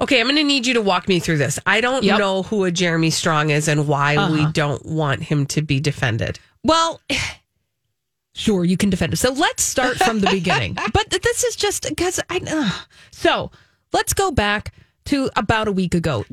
Okay, 0.00 0.20
I'm 0.20 0.26
going 0.26 0.36
to 0.36 0.44
need 0.44 0.66
you 0.66 0.74
to 0.74 0.82
walk 0.82 1.08
me 1.08 1.18
through 1.20 1.38
this. 1.38 1.58
I 1.66 1.80
don't 1.80 2.04
Yep. 2.04 2.18
know 2.18 2.42
who 2.44 2.64
a 2.64 2.70
Jeremy 2.70 3.10
Strong 3.10 3.50
is 3.50 3.68
and 3.68 3.86
why 3.88 4.14
we 4.30 4.40
Uh-huh. 4.42 4.50
don't 4.52 4.84
want 4.86 5.22
him 5.24 5.46
to 5.46 5.62
be 5.62 5.80
defended. 5.80 6.38
Well, 6.64 7.00
sure, 8.34 8.64
you 8.64 8.76
can 8.76 8.90
defend 8.90 9.12
it. 9.12 9.16
So 9.16 9.32
let's 9.32 9.62
start 9.62 9.96
from 9.98 10.20
the 10.20 10.28
beginning. 10.30 10.76
But 10.92 11.10
this 11.10 11.44
is 11.44 11.56
just 11.56 11.88
because 11.88 12.20
I. 12.30 12.40
Uh, 12.46 12.70
so 13.10 13.50
let's 13.92 14.12
go 14.12 14.30
back 14.30 14.72
to 15.06 15.30
about 15.36 15.68
a 15.68 15.72
week 15.72 15.94
ago, 15.94 16.24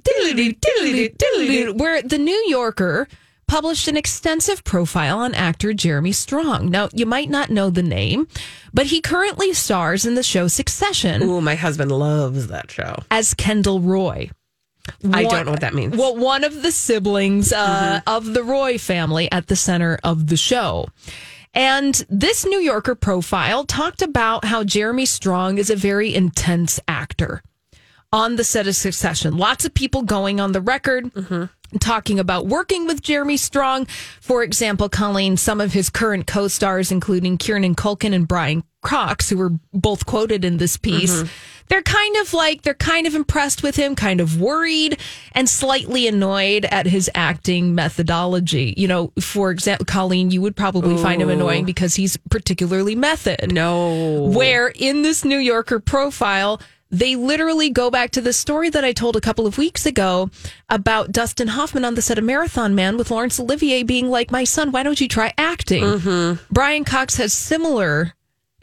where 1.76 2.02
the 2.02 2.18
New 2.20 2.46
Yorker 2.48 3.08
published 3.48 3.88
an 3.88 3.98
extensive 3.98 4.64
profile 4.64 5.20
on 5.20 5.34
actor 5.34 5.74
Jeremy 5.74 6.12
Strong. 6.12 6.70
Now, 6.70 6.90
you 6.94 7.06
might 7.06 7.30
not 7.30 7.50
know 7.50 7.70
the 7.70 7.84
name, 7.84 8.28
but 8.74 8.88
he 8.88 9.02
currently 9.02 9.54
stars 9.54 10.06
in 10.06 10.16
the 10.16 10.24
show 10.24 10.48
Succession 10.48 11.24
Ooh, 11.24 11.42
my 11.42 11.56
husband 11.56 11.92
loves 11.92 12.48
that 12.48 12.72
show. 12.72 12.96
as 13.12 13.34
Kendall 13.34 13.80
Roy. 13.80 14.30
I 15.14 15.24
don't 15.24 15.46
know 15.46 15.52
what 15.52 15.62
that 15.62 15.74
means. 15.74 15.96
Well, 15.96 16.18
one 16.18 16.44
of 16.44 16.62
the 16.62 16.72
siblings 16.72 17.54
uh, 17.54 18.02
of 18.06 18.34
the 18.34 18.44
Roy 18.44 18.78
family 18.78 19.32
at 19.32 19.48
the 19.48 19.56
center 19.56 19.98
of 20.04 20.28
the 20.28 20.36
show. 20.36 20.88
And 21.54 22.04
this 22.10 22.46
New 22.46 22.60
Yorker 22.60 22.96
profile 22.96 23.64
talked 23.64 24.02
about 24.02 24.44
how 24.46 24.64
Jeremy 24.64 25.06
Strong 25.06 25.58
is 25.58 25.70
a 25.70 25.76
very 25.76 26.14
intense 26.14 26.80
actor 26.88 27.44
on 28.12 28.36
the 28.36 28.44
set 28.44 28.68
of 28.68 28.76
Succession. 28.76 29.38
Lots 29.38 29.64
of 29.64 29.74
people 29.74 30.02
going 30.02 30.40
on 30.40 30.52
the 30.52 30.62
record. 30.62 31.12
Talking 31.80 32.20
about 32.20 32.48
working 32.48 32.86
with 32.86 33.02
Jeremy 33.02 33.38
Strong. 33.38 33.88
For 34.22 34.44
example, 34.44 34.90
Colleen, 34.90 35.38
some 35.38 35.60
of 35.62 35.74
his 35.74 35.90
current 35.90 36.28
co 36.28 36.48
stars, 36.48 36.92
including 36.92 37.38
Kieran 37.38 37.76
Culkin 37.76 38.14
and 38.14 38.28
Brian 38.28 38.64
Cox, 38.84 39.30
who 39.30 39.38
were 39.38 39.52
both 39.74 40.06
quoted 40.06 40.44
in 40.46 40.58
this 40.58 40.78
piece, 40.78 41.16
mm-hmm. 41.16 41.28
they're 41.70 41.82
kind 41.82 42.18
of 42.18 42.34
like, 42.34 42.62
they're 42.62 42.74
kind 42.74 43.08
of 43.08 43.16
impressed 43.16 43.64
with 43.64 43.76
him, 43.76 43.96
kind 43.96 44.20
of 44.20 44.40
worried, 44.40 45.00
and 45.32 45.50
slightly 45.50 46.08
annoyed 46.08 46.66
at 46.66 46.86
his 46.86 47.10
acting 47.16 47.74
methodology. 47.74 48.74
You 48.76 48.88
know, 48.88 49.14
for 49.20 49.52
example, 49.52 49.86
Colleen, 49.86 50.32
you 50.32 50.42
would 50.42 50.56
probably 50.56 50.98
find 50.98 51.22
him 51.22 51.30
annoying 51.30 51.66
because 51.66 51.96
he's 51.96 52.18
particularly 52.30 52.96
method. 52.96 53.52
no. 53.52 54.26
Where 54.34 54.68
in 54.68 55.02
this 55.02 55.24
New 55.24 55.40
Yorker 55.40 55.80
profile, 55.80 56.60
they 56.94 57.16
literally 57.16 57.72
go 57.72 57.90
back 57.90 58.12
to 58.12 58.22
the 58.22 58.32
story 58.32 58.70
that 58.70 58.86
I 58.86 58.94
told 58.94 59.16
a 59.16 59.22
couple 59.22 59.48
of 59.48 59.58
weeks 59.58 59.86
ago 59.86 60.30
about 60.70 61.12
Dustin 61.12 61.50
Hoffman 61.50 61.84
on 61.84 61.96
the 61.96 62.02
set 62.02 62.20
of 62.20 62.24
Marathon 62.24 62.76
Man 62.76 62.98
with 62.98 63.10
Laurence 63.10 63.40
Olivier 63.40 63.82
being 63.82 64.10
like, 64.10 64.32
My 64.32 64.44
son, 64.44 64.72
why 64.72 64.84
don't 64.84 65.02
you 65.02 65.08
try 65.08 65.34
acting? 65.38 65.84
Mm-hmm. 65.84 66.44
Brian 66.54 66.86
Cox 66.86 67.16
has 67.16 67.34
similar 67.34 68.14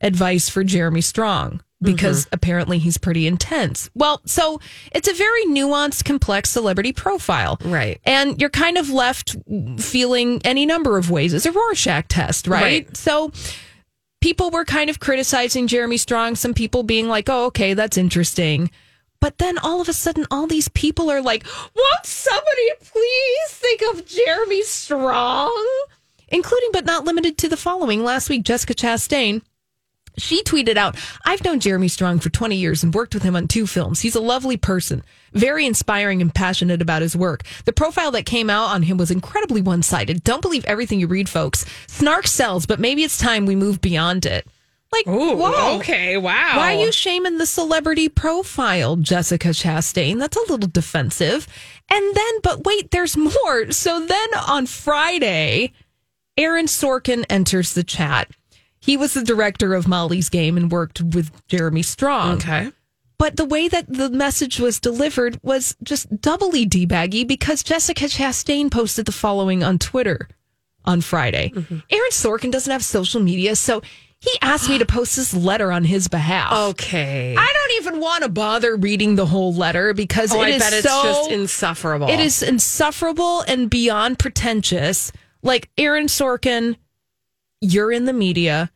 advice 0.00 0.48
for 0.48 0.62
Jeremy 0.62 1.00
Strong 1.00 1.60
because 1.82 2.28
apparently 2.30 2.78
he's 2.78 2.98
pretty 2.98 3.26
intense. 3.26 3.90
Well, 3.94 4.20
so 4.26 4.60
it's 4.92 5.08
a 5.08 5.14
very 5.14 5.44
nuanced, 5.46 6.04
complex 6.04 6.50
celebrity 6.50 6.92
profile. 6.92 7.58
Right. 7.64 8.00
And 8.04 8.40
you're 8.40 8.50
kind 8.50 8.76
of 8.76 8.90
left 8.90 9.34
feeling 9.78 10.40
any 10.44 10.66
number 10.66 10.98
of 10.98 11.10
ways. 11.10 11.32
It's 11.32 11.46
a 11.46 11.52
Rorschach 11.52 12.06
test, 12.08 12.46
right? 12.46 12.62
Right. 12.62 12.96
So 12.96 13.32
people 14.20 14.50
were 14.50 14.64
kind 14.64 14.90
of 14.90 15.00
criticizing 15.00 15.66
Jeremy 15.66 15.96
Strong, 15.96 16.36
some 16.36 16.54
people 16.54 16.82
being 16.82 17.08
like, 17.08 17.28
oh, 17.28 17.46
okay, 17.46 17.74
that's 17.74 17.96
interesting. 17.96 18.70
But 19.20 19.38
then 19.38 19.58
all 19.58 19.80
of 19.80 19.88
a 19.88 19.92
sudden, 19.92 20.26
all 20.30 20.46
these 20.46 20.68
people 20.68 21.10
are 21.10 21.20
like, 21.20 21.44
won't 21.74 22.06
somebody 22.06 22.70
please 22.80 23.48
think 23.48 23.82
of 23.90 24.06
Jeremy 24.06 24.62
Strong? 24.62 25.66
Including, 26.28 26.70
but 26.72 26.86
not 26.86 27.04
limited 27.04 27.36
to 27.38 27.48
the 27.48 27.56
following. 27.56 28.02
Last 28.04 28.30
week, 28.30 28.44
Jessica 28.44 28.74
Chastain 28.74 29.42
she 30.16 30.42
tweeted 30.42 30.76
out, 30.76 30.96
I've 31.24 31.44
known 31.44 31.60
Jeremy 31.60 31.88
Strong 31.88 32.20
for 32.20 32.30
20 32.30 32.56
years 32.56 32.82
and 32.82 32.94
worked 32.94 33.14
with 33.14 33.22
him 33.22 33.36
on 33.36 33.48
two 33.48 33.66
films. 33.66 34.00
He's 34.00 34.14
a 34.14 34.20
lovely 34.20 34.56
person, 34.56 35.02
very 35.32 35.66
inspiring 35.66 36.20
and 36.20 36.34
passionate 36.34 36.82
about 36.82 37.02
his 37.02 37.16
work. 37.16 37.42
The 37.64 37.72
profile 37.72 38.10
that 38.12 38.26
came 38.26 38.50
out 38.50 38.70
on 38.70 38.82
him 38.82 38.96
was 38.96 39.10
incredibly 39.10 39.62
one 39.62 39.82
sided. 39.82 40.24
Don't 40.24 40.42
believe 40.42 40.64
everything 40.64 41.00
you 41.00 41.06
read, 41.06 41.28
folks. 41.28 41.64
Snark 41.86 42.26
sells, 42.26 42.66
but 42.66 42.80
maybe 42.80 43.02
it's 43.02 43.18
time 43.18 43.46
we 43.46 43.56
move 43.56 43.80
beyond 43.80 44.26
it. 44.26 44.46
Like, 44.92 45.06
Ooh, 45.06 45.36
whoa. 45.36 45.76
okay, 45.78 46.16
wow. 46.16 46.56
Why 46.56 46.74
are 46.74 46.80
you 46.80 46.90
shaming 46.90 47.38
the 47.38 47.46
celebrity 47.46 48.08
profile, 48.08 48.96
Jessica 48.96 49.48
Chastain? 49.48 50.18
That's 50.18 50.36
a 50.36 50.40
little 50.40 50.68
defensive. 50.68 51.46
And 51.88 52.14
then, 52.14 52.40
but 52.42 52.64
wait, 52.64 52.90
there's 52.90 53.16
more. 53.16 53.70
So 53.70 54.04
then 54.04 54.28
on 54.48 54.66
Friday, 54.66 55.72
Aaron 56.36 56.66
Sorkin 56.66 57.24
enters 57.30 57.74
the 57.74 57.84
chat. 57.84 58.30
He 58.80 58.96
was 58.96 59.14
the 59.14 59.22
director 59.22 59.74
of 59.74 59.86
Molly's 59.86 60.28
Game 60.28 60.56
and 60.56 60.72
worked 60.72 61.00
with 61.00 61.30
Jeremy 61.46 61.82
Strong. 61.82 62.38
Okay. 62.38 62.72
But 63.20 63.36
the 63.36 63.44
way 63.44 63.68
that 63.68 63.84
the 63.86 64.08
message 64.08 64.58
was 64.58 64.80
delivered 64.80 65.38
was 65.42 65.76
just 65.82 66.22
doubly 66.22 66.66
debaggy 66.66 67.28
because 67.28 67.62
Jessica 67.62 68.06
Chastain 68.06 68.70
posted 68.70 69.04
the 69.04 69.12
following 69.12 69.62
on 69.62 69.78
Twitter 69.78 70.26
on 70.86 71.02
Friday. 71.02 71.52
Mm-hmm. 71.54 71.80
Aaron 71.90 72.10
Sorkin 72.12 72.50
doesn't 72.50 72.72
have 72.72 72.82
social 72.82 73.20
media, 73.20 73.56
so 73.56 73.82
he 74.20 74.30
asked 74.40 74.70
me 74.70 74.78
to 74.78 74.86
post 74.86 75.16
this 75.16 75.34
letter 75.34 75.70
on 75.70 75.84
his 75.84 76.08
behalf. 76.08 76.70
Okay. 76.70 77.36
I 77.36 77.52
don't 77.52 77.84
even 77.84 78.00
want 78.00 78.22
to 78.22 78.30
bother 78.30 78.74
reading 78.74 79.16
the 79.16 79.26
whole 79.26 79.52
letter 79.52 79.92
because 79.92 80.32
oh, 80.32 80.40
it 80.40 80.46
I 80.46 80.48
is 80.52 80.72
it's 80.72 80.88
so 80.88 81.02
just 81.02 81.30
insufferable. 81.30 82.08
it 82.08 82.20
is 82.20 82.42
insufferable 82.42 83.42
and 83.42 83.68
beyond 83.68 84.18
pretentious. 84.18 85.12
Like 85.42 85.68
Aaron 85.76 86.06
Sorkin, 86.06 86.74
you're 87.60 87.92
in 87.92 88.06
the 88.06 88.14
media. 88.14 88.70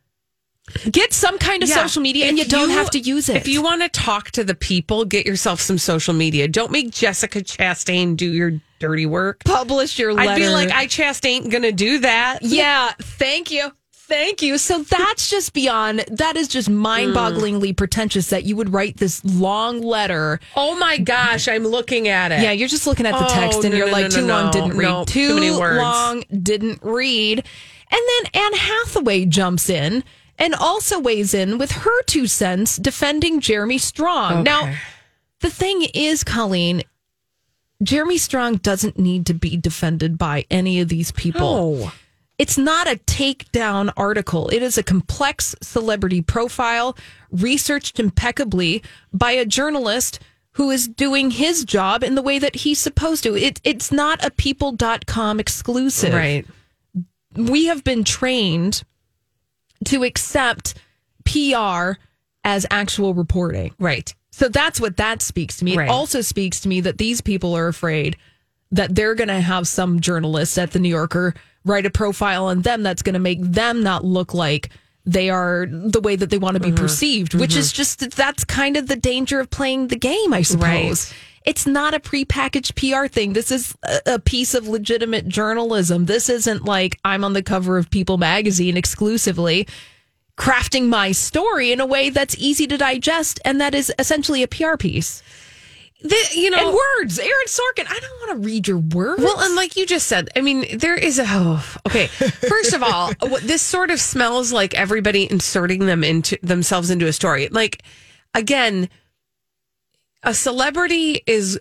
Get 0.91 1.13
some 1.13 1.39
kind 1.39 1.63
of 1.63 1.69
Yeah. 1.69 1.75
social 1.87 2.01
media 2.01 2.27
and 2.27 2.39
If 2.39 2.47
you 2.47 2.51
don't 2.51 2.71
you- 2.71 2.77
have 2.77 2.91
to 2.91 2.99
use 2.99 3.29
it. 3.29 3.37
If 3.37 3.49
you 3.49 3.61
want 3.63 3.83
to 3.83 3.89
talk 3.89 4.31
to 4.33 4.45
the 4.45 4.55
people, 4.55 5.05
get 5.05 5.27
yourself 5.27 5.61
some 5.61 5.77
social 5.77 6.15
media. 6.15 6.49
Don't 6.49 6.73
make 6.73 6.91
Jessica 6.91 7.43
Chastain 7.43 8.17
do 8.17 8.27
your 8.27 8.61
dirty 8.79 9.07
work. 9.07 9.45
publish 9.45 9.99
your 9.99 10.15
letter. 10.15 10.31
I'd 10.31 10.37
be 10.39 10.49
like, 10.49 10.71
I 10.71 10.87
Chast 10.87 11.27
ain't 11.27 11.51
gonna 11.51 11.73
do 11.73 11.99
that. 11.99 12.39
Yeah, 12.43 12.93
thank 13.01 13.51
you. 13.51 13.73
Thank 14.07 14.43
you. 14.43 14.59
So 14.59 14.83
that's 14.83 15.31
just 15.31 15.55
beyond, 15.55 16.05
that 16.11 16.37
is 16.37 16.49
just 16.49 16.69
mind 16.69 17.15
bogglingly 17.15 17.71
mm. 17.73 17.77
pretentious 17.77 18.29
that 18.29 18.45
you 18.45 18.55
would 18.57 18.71
write 18.73 18.99
this 18.99 19.25
long 19.25 19.81
letter. 19.81 20.41
Oh 20.57 20.77
my 20.79 20.99
gosh, 20.99 21.49
I'm 21.49 21.67
looking 21.67 22.09
at 22.09 22.31
it. 22.31 22.43
Yeah, 22.43 22.53
you're 22.53 22.69
just 22.69 22.87
looking 22.87 23.07
at 23.07 23.19
the 23.19 23.25
Oh, 23.25 23.35
text 23.35 23.65
and 23.65 23.73
no, 23.73 23.79
you're 23.79 23.87
no, 23.87 23.93
like, 23.93 24.11
no, 24.11 24.17
too 24.17 24.27
long, 24.27 24.51
didn't 24.51 24.77
read. 24.77 25.07
Too, 25.07 25.29
too 25.29 25.35
many 25.35 25.51
words. 25.51 25.79
long, 25.79 26.25
didn't 26.43 26.81
read. 26.83 27.39
And 27.91 28.01
then 28.09 28.43
Anne 28.43 28.53
Hathaway 28.55 29.25
jumps 29.25 29.71
in 29.71 30.05
and 30.39 30.55
also 30.55 30.99
weighs 30.99 31.35
in 31.35 31.59
with 31.59 31.71
her 31.71 32.03
two 32.05 32.27
cents 32.27 32.77
defending 32.77 33.41
Jeremy 33.41 33.79
Strong. 33.79 34.45
Now, 34.45 34.75
the 35.41 35.51
thing 35.51 35.87
is, 35.95 36.25
Colleen, 36.25 36.83
Jeremy 37.83 38.19
Strong 38.19 38.57
doesn't 38.57 38.99
need 38.99 39.27
to 39.27 39.35
be 39.35 39.57
defended 39.57 40.19
by 40.19 40.47
any 40.51 40.81
of 40.81 40.89
these 40.89 41.13
people. 41.13 41.77
No. 41.77 41.93
It's 42.37 42.59
not 42.59 42.89
a 42.91 42.97
takedown 42.97 43.93
article. 43.97 44.49
It 44.49 44.63
is 44.63 44.77
a 44.77 44.83
complex 44.83 45.55
celebrity 45.63 46.21
profile 46.21 46.97
researched 47.31 48.01
impeccably 48.01 48.83
by 49.13 49.33
a 49.33 49.45
journalist 49.45 50.19
who 50.53 50.71
is 50.71 50.89
doing 50.89 51.31
his 51.31 51.65
job 51.65 52.03
in 52.03 52.15
the 52.15 52.23
way 52.23 52.39
that 52.39 52.57
he's 52.57 52.79
supposed 52.81 53.23
to. 53.25 53.37
It, 53.37 53.61
it's 53.65 53.93
not 53.93 54.25
a 54.25 54.31
people.com 54.31 55.39
exclusive. 55.39 56.15
Right. 56.15 56.47
We 57.37 57.67
have 57.67 57.85
been 57.85 58.05
trained 58.05 58.85
to 59.85 60.05
accept 60.05 60.75
PR 61.25 61.93
as 62.45 62.67
actual 62.71 63.15
reporting. 63.15 63.75
Right. 63.79 64.15
So 64.31 64.49
that's 64.49 64.81
what 64.81 64.97
that 64.97 65.23
speaks 65.23 65.59
to 65.59 65.65
me. 65.65 65.77
Right. 65.77 65.89
It 65.89 65.91
also 65.91 66.21
speaks 66.21 66.61
to 66.61 66.69
me 66.69 66.81
that 66.83 66.99
these 66.99 67.21
people 67.21 67.57
are 67.57 67.69
afraid 67.69 68.17
that 68.73 68.95
they're 68.95 69.15
going 69.15 69.29
to 69.29 69.41
have 69.41 69.69
some 69.69 70.01
journalist 70.01 70.59
at 70.59 70.73
the 70.73 70.81
New 70.81 70.89
Yorker 70.89 71.35
write 71.65 71.87
a 71.87 71.91
profile 71.91 72.47
on 72.47 72.63
them 72.63 72.83
that's 72.83 73.03
going 73.03 73.15
to 73.15 73.21
make 73.21 73.41
them 73.41 73.83
not 73.83 74.05
look 74.05 74.35
like 74.35 74.71
they 75.07 75.31
are 75.31 75.67
the 75.67 76.01
way 76.01 76.17
that 76.17 76.31
they 76.31 76.39
want 76.39 76.55
to 76.55 76.61
be 76.61 76.69
mm-hmm. 76.69 76.77
perceived, 76.77 77.35
which 77.35 77.51
mm-hmm. 77.51 77.61
is 77.61 77.73
just 77.73 78.11
that's 78.17 78.45
kind 78.45 78.77
of 78.77 78.87
the 78.87 78.97
danger 78.97 79.39
of 79.39 79.51
playing 79.51 79.89
the 79.89 79.97
game, 79.97 80.33
I 80.33 80.43
suppose. 80.43 81.13
Right. 81.13 81.15
It's 81.45 81.67
not 81.67 81.93
a 81.93 82.01
prepackaged 82.01 82.75
PR 82.75 83.07
thing. 83.07 83.35
This 83.35 83.51
is 83.51 83.77
a, 84.07 84.19
piece 84.19 84.55
of 84.55 84.67
legitimate 84.67 85.29
journalism. 85.29 86.07
This 86.07 86.31
isn't 86.31 86.65
like 86.65 86.99
I'm 87.05 87.23
on 87.23 87.35
the 87.35 87.43
cover 87.43 87.77
of 87.77 87.91
People 87.91 88.17
magazine 88.17 88.77
exclusively 88.77 89.69
crafting 90.37 90.89
my 90.89 91.13
story 91.13 91.71
in 91.71 91.81
a 91.81 91.87
way 91.87 92.11
that's 92.11 92.37
easy 92.39 92.67
to 92.67 92.77
digest 92.77 93.41
and 93.45 93.61
that 93.61 93.75
is 93.75 93.93
essentially 93.99 94.43
a 94.43 94.49
PR 94.49 94.77
piece. 94.77 95.23
The, 96.03 96.17
you 96.35 96.51
know, 96.51 96.69
And 96.69 96.77
words, 96.99 97.19
Aaron 97.19 97.47
Sorkin. 97.47 97.87
I 97.89 97.99
don't 97.99 98.29
want 98.29 98.43
to 98.43 98.47
read 98.47 98.69
your 98.69 98.77
words. 98.77 99.23
Well, 99.23 99.41
and 99.41 99.55
like 99.55 99.75
you 99.77 99.87
just 99.87 100.07
said, 100.07 100.29
I 100.37 100.43
mean, 100.43 100.77
there 100.77 100.97
is 100.97 101.19
a. 101.19 101.25
Oh, 101.27 101.77
okay. 101.87 102.09
First 102.09 102.75
of 102.75 102.83
all, 102.83 103.11
this 103.43 103.63
sort 103.63 103.91
of 103.91 103.99
smells 103.99 104.53
like 104.53 104.75
everybody 104.75 105.31
inserting 105.31 105.87
them 105.87 106.05
into 106.05 106.37
themselves 106.43 106.91
into 106.91 107.07
a 107.07 107.13
story. 107.15 107.49
Like, 107.49 107.83
again, 108.35 108.91
a 110.25 110.35
celebrity 110.35 111.23
is 111.27 111.59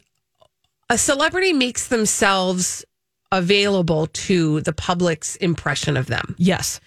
a 0.89 0.97
celebrity 0.97 1.53
makes 1.53 1.87
themselves 1.87 2.83
available 3.31 4.07
to 4.07 4.61
the 4.61 4.73
public's 4.73 5.35
impression 5.37 5.97
of 5.97 6.07
them, 6.07 6.35
yes, 6.37 6.79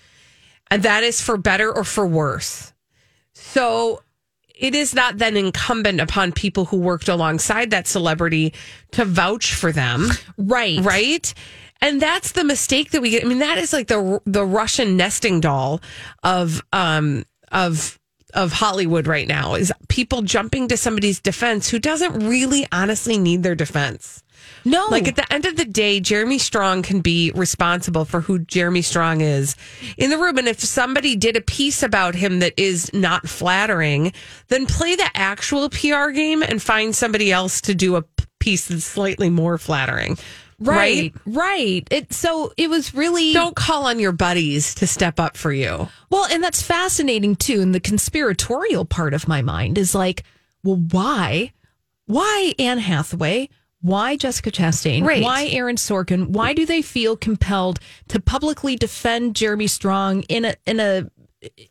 and 0.71 0.83
that 0.83 1.03
is 1.05 1.21
for 1.21 1.37
better 1.37 1.75
or 1.75 1.85
for 1.85 2.07
worse. 2.07 2.73
So. 3.35 4.03
It 4.59 4.75
is 4.75 4.95
not 4.95 5.19
then 5.19 5.37
incumbent 5.37 6.01
upon 6.01 6.33
people 6.33 6.65
who 6.65 6.79
worked 6.79 7.11
alongside 7.11 7.73
that 7.73 7.87
celebrity 7.87 8.55
to 8.93 9.05
vouch 9.05 9.53
for 9.53 9.71
them 9.71 10.09
right, 10.39 10.81
right? 10.81 11.35
And 11.83 12.01
that's 12.01 12.33
the 12.33 12.45
mistake 12.45 12.93
that 12.93 13.03
we 13.03 13.11
get. 13.11 13.23
I 13.25 13.29
mean, 13.29 13.41
that 13.41 13.59
is 13.59 13.75
like 13.75 13.89
the 13.89 14.21
the 14.25 14.47
Russian 14.47 14.97
nesting 14.97 15.41
doll 15.41 15.83
of 16.23 16.63
um 16.73 17.27
of 17.53 17.99
of 18.37 18.53
Hollywood 18.53 19.07
right 19.07 19.27
now 19.27 19.55
is 19.55 19.73
people 19.89 20.23
jumping 20.23 20.69
to 20.69 20.77
somebody's 20.77 21.21
defense 21.21 21.69
who 21.69 21.79
doesn't 21.79 22.27
really 22.29 22.67
honestly 22.71 23.19
need 23.19 23.43
their 23.43 23.55
defense. 23.55 24.23
No, 24.65 24.87
Like 24.91 25.07
at 25.07 25.17
the 25.17 25.33
end 25.33 25.47
of 25.47 25.57
the 25.57 25.65
day, 25.65 26.01
Jeremy 26.01 26.39
Strong 26.39 26.83
can 26.83 27.01
be 27.01 27.31
responsible 27.35 28.05
for 28.05 28.21
who 28.21 28.41
Jeremy 28.41 28.83
Strong 28.83 29.21
is 29.21 29.55
in 29.97 30.11
the 30.11 30.19
room. 30.19 30.39
And 30.39 30.49
if 30.49 30.61
somebody 30.61 31.15
did 31.15 31.37
a 31.37 31.41
piece 31.41 31.83
about 31.83 32.15
him 32.15 32.41
that 32.41 32.53
is 32.57 32.93
not 32.93 33.29
flattering, 33.29 34.13
then 34.49 34.67
play 34.67 34.97
the 34.97 35.09
actual 35.15 35.71
PR 35.71 36.11
game 36.11 36.43
and 36.43 36.61
find 36.61 36.95
somebody 36.95 37.31
else 37.31 37.61
to 37.63 37.75
do 37.75 37.97
a 37.97 38.05
piece 38.41 38.67
that's 38.67 38.85
slightly 38.85 39.31
more 39.31 39.57
flattering. 39.57 40.19
Right, 40.59 41.15
right. 41.27 41.87
It 41.91 42.13
so 42.13 42.53
it 42.57 42.71
was 42.71 42.95
really 42.95 43.33
Don't 43.33 43.57
call 43.57 43.87
on 43.87 43.99
your 43.99 44.13
buddies 44.13 44.75
to 44.77 44.87
step 44.87 45.21
up 45.21 45.37
for 45.37 45.53
you. 45.53 45.89
well, 46.11 46.27
and 46.31 46.43
that's 46.43 46.63
fascinating 46.63 47.37
too. 47.37 47.61
And 47.61 47.75
the 47.75 47.81
conspiratorial 47.81 48.85
part 48.85 49.15
of 49.15 49.29
my 49.29 49.43
mind 49.43 49.79
is 49.79 49.95
like, 49.95 50.25
well, 50.63 50.77
why, 50.91 51.53
why 52.07 52.55
Anne 52.59 52.79
Hathaway? 52.79 53.49
Why 53.83 54.17
Jessica 54.17 54.51
Chastain? 54.51 55.05
Right. 55.05 55.23
Why 55.23 55.47
Aaron 55.47 55.77
Sorkin? 55.77 56.29
Why 56.29 56.55
do 56.55 56.67
they 56.67 56.83
feel 56.83 57.17
compelled 57.17 57.79
to 58.09 58.19
publicly 58.19 58.75
defend 58.75 59.37
Jeremy 59.37 59.69
Strong 59.69 60.23
in 60.23 60.45
a 60.45 60.57
in 60.67 60.81
a 60.81 61.09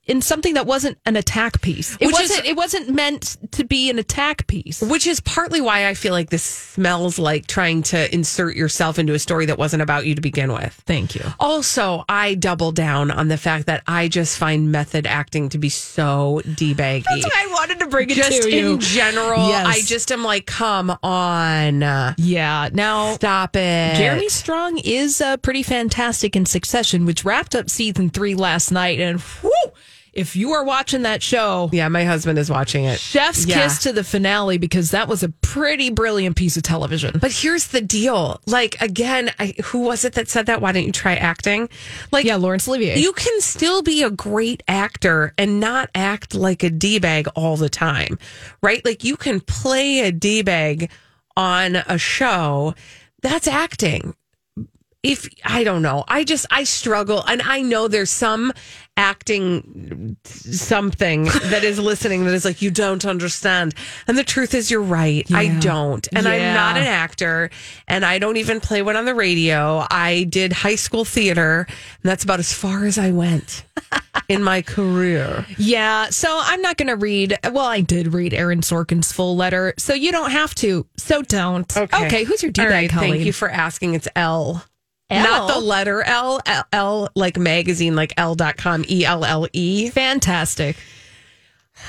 in 0.05 0.21
something 0.21 0.53
that 0.55 0.65
wasn't 0.65 0.97
an 1.05 1.15
attack 1.15 1.61
piece. 1.61 1.97
It 1.99 2.11
wasn't. 2.11 2.45
it 2.45 2.55
wasn't 2.55 2.89
meant 2.89 3.37
to 3.51 3.63
be 3.63 3.89
an 3.89 3.99
attack 3.99 4.47
piece. 4.47 4.81
Which 4.81 5.07
is 5.07 5.19
partly 5.21 5.61
why 5.61 5.87
I 5.87 5.93
feel 5.93 6.13
like 6.13 6.29
this 6.29 6.43
smells 6.43 7.17
like 7.19 7.47
trying 7.47 7.83
to 7.83 8.13
insert 8.13 8.55
yourself 8.55 8.99
into 8.99 9.13
a 9.13 9.19
story 9.19 9.45
that 9.47 9.57
wasn't 9.57 9.81
about 9.81 10.05
you 10.05 10.15
to 10.15 10.21
begin 10.21 10.51
with. 10.53 10.73
Thank 10.85 11.15
you. 11.15 11.21
Also, 11.39 12.03
I 12.09 12.35
double 12.35 12.71
down 12.71 13.11
on 13.11 13.27
the 13.27 13.37
fact 13.37 13.65
that 13.67 13.83
I 13.87 14.07
just 14.07 14.37
find 14.37 14.71
method 14.71 15.05
acting 15.07 15.49
to 15.49 15.57
be 15.57 15.69
so 15.69 16.41
debaggy. 16.45 17.03
That's 17.03 17.25
why 17.25 17.45
I 17.49 17.53
wanted 17.53 17.79
to 17.79 17.87
bring 17.87 18.09
it 18.09 18.15
just 18.15 18.43
to 18.43 18.49
you. 18.51 18.73
in 18.73 18.79
general, 18.79 19.47
Yes. 19.47 19.65
I 19.67 19.81
just 19.81 20.11
am 20.11 20.23
like, 20.23 20.45
come 20.45 20.97
on. 21.03 21.81
Yeah. 22.17 22.69
Now, 22.73 23.13
Stop 23.15 23.55
it. 23.55 23.95
Jeremy 23.97 24.29
Strong 24.29 24.79
is 24.79 25.21
uh, 25.21 25.37
pretty 25.37 25.63
fantastic 25.63 26.35
in 26.35 26.45
Succession, 26.45 27.05
which 27.05 27.23
wrapped 27.25 27.55
up 27.55 27.69
season 27.69 28.09
three 28.09 28.35
last 28.35 28.71
night. 28.71 28.99
And 28.99 29.19
whew, 29.21 29.51
if 30.15 30.35
you 30.35 30.51
are 30.53 30.63
watching 30.63 31.01
that 31.03 31.21
show, 31.21 31.69
Yeah, 31.73 31.87
my 31.89 32.05
husband 32.05 32.39
is 32.39 32.49
watching 32.49 32.85
it. 32.85 32.99
chef's 32.99 33.45
Yeah. 33.45 33.61
kiss 33.63 33.79
to 33.79 33.91
the 33.93 34.03
finale 34.03 34.57
because 34.57 34.91
that 34.91 35.07
was 35.07 35.21
a 35.23 35.29
pretty 35.29 35.89
brilliant 35.89 36.35
piece 36.35 36.55
of 36.57 36.63
television. 36.63 37.19
But 37.19 37.31
here's 37.31 37.67
the 37.67 37.81
deal. 37.81 38.39
Like, 38.47 38.79
again, 38.81 39.31
I, 39.39 39.53
who 39.65 39.79
was 39.79 40.05
it 40.05 40.13
that 40.13 40.29
said 40.29 40.45
that? 40.47 40.61
Why 40.61 40.71
don't 40.71 40.85
you 40.85 40.91
try 40.91 41.15
acting? 41.15 41.69
Like, 42.11 42.25
yeah, 42.25 42.37
Laurence 42.37 42.67
Olivier. 42.67 42.97
You 42.97 43.13
can 43.13 43.41
still 43.41 43.81
be 43.81 44.01
a 44.03 44.09
great 44.09 44.63
actor 44.67 45.33
and 45.37 45.59
not 45.59 45.89
act 45.93 46.33
like 46.33 46.63
a 46.63 46.69
D 46.69 46.97
bag 46.99 47.27
all 47.35 47.57
the 47.57 47.69
time, 47.69 48.17
right? 48.63 48.83
Like 48.85 49.03
you 49.03 49.17
can 49.17 49.41
play 49.41 49.99
a 49.99 50.11
D 50.11 50.41
bag 50.41 50.89
on 51.37 51.75
a 51.75 51.97
show. 51.97 52.73
That's 53.21 53.47
acting. 53.47 54.15
If 55.05 55.29
I 55.43 55.63
don't 55.63 55.83
know, 55.83 56.03
I 56.07 56.23
just 56.23 56.47
I 56.49 56.63
struggle, 56.63 57.23
and 57.23 57.39
I 57.43 57.61
know 57.61 57.87
there's 57.87 58.09
some 58.09 58.51
acting 58.97 60.17
something 60.23 61.23
that 61.43 61.63
is 61.63 61.77
listening 61.77 62.25
that 62.25 62.33
is 62.33 62.43
like 62.43 62.63
you 62.63 62.71
don't 62.71 63.05
understand, 63.05 63.75
and 64.07 64.17
the 64.17 64.23
truth 64.23 64.55
is 64.55 64.71
you're 64.71 64.81
right. 64.81 65.29
I 65.31 65.59
don't, 65.59 66.07
and 66.15 66.27
I'm 66.27 66.55
not 66.55 66.77
an 66.77 66.85
actor, 66.87 67.51
and 67.87 68.03
I 68.03 68.17
don't 68.17 68.37
even 68.37 68.59
play 68.59 68.81
one 68.81 68.95
on 68.95 69.05
the 69.05 69.13
radio. 69.13 69.85
I 69.91 70.23
did 70.23 70.51
high 70.51 70.75
school 70.75 71.05
theater, 71.05 71.67
and 71.69 72.09
that's 72.09 72.23
about 72.23 72.39
as 72.39 72.51
far 72.51 72.85
as 72.85 72.97
I 72.97 73.11
went 73.11 73.63
in 74.27 74.41
my 74.41 74.63
career. 74.63 75.45
Yeah, 75.59 76.09
so 76.09 76.29
I'm 76.31 76.63
not 76.63 76.77
going 76.77 76.87
to 76.87 76.95
read. 76.95 77.37
Well, 77.43 77.65
I 77.65 77.81
did 77.81 78.11
read 78.11 78.33
Aaron 78.33 78.61
Sorkin's 78.61 79.11
full 79.11 79.35
letter, 79.35 79.75
so 79.77 79.93
you 79.93 80.11
don't 80.11 80.31
have 80.31 80.55
to. 80.55 80.87
So 80.97 81.21
don't. 81.21 81.77
Okay, 81.77 82.23
who's 82.23 82.41
your 82.41 82.51
D 82.51 82.63
bag, 82.63 82.71
right? 82.71 82.91
Thank 82.91 83.21
you 83.21 83.33
for 83.33 83.51
asking. 83.51 83.93
It's 83.93 84.07
Elle. 84.15 84.63
Elle? 85.09 85.23
Not 85.23 85.53
the 85.53 85.59
letter 85.59 86.01
L, 86.01 86.41
L, 86.45 86.63
L 86.73 87.09
like 87.15 87.37
magazine, 87.37 87.95
like 87.95 88.13
Elle.com, 88.17 88.85
E 88.89 89.05
L 89.05 89.23
L 89.23 89.47
E. 89.53 89.89
Fantastic. 89.89 90.77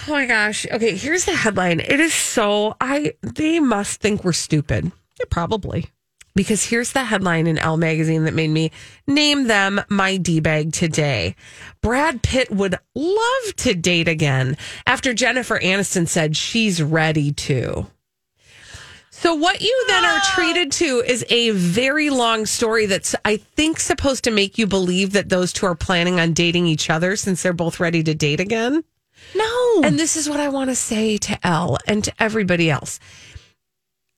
Oh 0.07 0.13
my 0.13 0.27
gosh. 0.27 0.67
Okay, 0.71 0.97
here's 0.97 1.25
the 1.25 1.33
headline. 1.33 1.81
It 1.81 2.01
is 2.01 2.13
so, 2.13 2.77
I, 2.81 3.15
they 3.23 3.61
must 3.61 4.01
think 4.01 4.25
we're 4.25 4.33
stupid. 4.33 4.85
Yeah, 5.19 5.27
probably. 5.31 5.87
Because 6.35 6.65
here's 6.65 6.93
the 6.93 7.05
headline 7.05 7.47
in 7.47 7.57
Elle 7.57 7.79
magazine 7.79 8.25
that 8.25 8.35
made 8.35 8.51
me 8.51 8.71
name 9.07 9.47
them 9.47 9.81
my 9.89 10.19
D 10.19 10.41
bag 10.41 10.73
today. 10.73 11.35
Brad 11.81 12.23
Pitt 12.23 12.51
would 12.51 12.77
love 12.95 13.57
to 13.57 13.73
date 13.73 14.09
again 14.09 14.59
after 14.87 15.15
Jennifer 15.15 15.59
Aniston 15.59 16.07
said 16.07 16.37
she's 16.37 16.83
ready 16.83 17.33
to. 17.33 17.87
So 19.27 19.35
what 19.35 19.61
you 19.61 19.85
then 19.89 20.05
are 20.05 20.21
ah. 20.23 20.33
treated 20.37 20.71
to 20.71 21.03
is 21.05 21.25
a 21.29 21.51
very 21.51 22.11
long 22.11 22.47
story 22.47 22.87
that's 22.87 23.17
I 23.25 23.39
think 23.39 23.81
supposed 23.81 24.23
to 24.23 24.31
make 24.31 24.57
you 24.57 24.69
believe 24.69 25.15
that 25.15 25.31
those 25.31 25.53
two 25.53 25.67
are 25.67 25.75
planning 25.75 26.21
on 26.21 26.33
dating 26.33 26.69
each 26.69 26.91
other 26.91 27.17
since 27.17 27.43
they're 27.43 27.53
both 27.53 27.81
ready 27.81 28.05
to 28.05 28.15
date 28.15 28.39
again. 28.39 28.85
No. 29.35 29.81
And 29.83 29.99
this 29.99 30.17
is 30.17 30.29
what 30.29 30.39
I 30.39 30.49
want 30.49 30.71
to 30.71 30.77
say 30.77 31.19
to 31.19 31.45
Elle 31.45 31.77
and 31.89 32.05
to 32.05 32.13
everybody 32.21 32.71
else. 32.71 33.01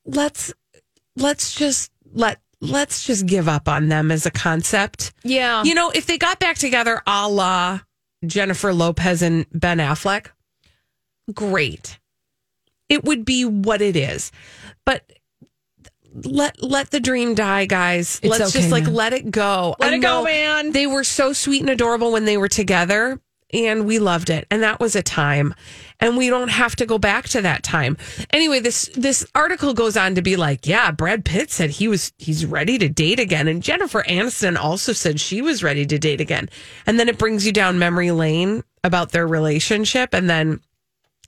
Let's 0.05 0.53
let's 1.16 1.55
just 1.55 1.90
let 2.12 2.42
let's 2.61 3.07
just 3.07 3.25
give 3.25 3.49
up 3.49 3.66
on 3.66 3.88
them 3.88 4.11
as 4.11 4.27
a 4.27 4.31
concept. 4.31 5.14
Yeah. 5.25 5.62
You 5.62 5.75
know, 5.75 5.90
if 5.90 6.05
they 6.05 6.18
got 6.18 6.38
back 6.38 6.59
together 6.59 7.01
a 7.07 7.27
la 7.31 7.81
Jennifer 8.27 8.75
Lopez 8.75 9.23
and 9.23 9.47
Ben 9.55 9.79
Affleck, 9.79 10.27
great. 11.33 11.99
It 12.88 13.05
would 13.05 13.24
be 13.24 13.44
what 13.44 13.83
it 13.83 13.96
is. 13.96 14.33
But 14.85 15.05
let 16.24 16.62
let 16.62 16.90
the 16.90 17.01
dream 17.01 17.35
die, 17.35 17.66
guys. 17.66 18.20
It's 18.22 18.31
Let's 18.31 18.55
okay, 18.55 18.61
just 18.61 18.72
like 18.72 18.85
man. 18.85 18.94
let 18.94 19.12
it 19.12 19.31
go. 19.31 19.77
Let 19.79 19.92
I 19.92 19.96
it 19.96 20.01
go, 20.01 20.24
man. 20.24 20.72
They 20.72 20.87
were 20.87 21.05
so 21.05 21.33
sweet 21.33 21.61
and 21.61 21.70
adorable 21.70 22.12
when 22.12 22.24
they 22.24 22.38
were 22.38 22.48
together, 22.48 23.20
and 23.53 23.87
we 23.87 23.98
loved 23.98 24.31
it. 24.31 24.46
And 24.51 24.62
that 24.62 24.81
was 24.81 24.96
a 24.96 25.03
time. 25.03 25.55
And 26.01 26.16
we 26.16 26.29
don't 26.29 26.48
have 26.48 26.77
to 26.77 26.87
go 26.87 26.98
back 26.98 27.29
to 27.31 27.42
that 27.42 27.62
time. 27.62 27.96
Anyway, 28.31 28.61
this 28.61 28.90
this 28.94 29.27
article 29.35 29.74
goes 29.74 29.96
on 29.96 30.14
to 30.14 30.22
be 30.22 30.37
like, 30.37 30.66
yeah, 30.66 30.90
Brad 30.90 31.24
Pitt 31.24 31.51
said 31.51 31.70
he 31.70 31.88
was 31.88 32.12
he's 32.18 32.46
ready 32.46 32.79
to 32.79 32.88
date 32.88 33.20
again. 33.20 33.48
And 33.48 33.62
Jennifer 33.62 34.03
Aniston 34.05 34.57
also 34.57 34.92
said 34.92 35.20
she 35.20 35.42
was 35.42 35.62
ready 35.62 35.85
to 35.87 35.98
date 35.98 36.20
again. 36.20 36.48
And 36.87 36.98
then 36.98 37.09
it 37.09 37.18
brings 37.18 37.46
you 37.46 37.53
down 37.53 37.79
memory 37.79 38.11
lane 38.12 38.62
about 38.85 39.11
their 39.11 39.27
relationship 39.27 40.14
and 40.14 40.31
then 40.31 40.61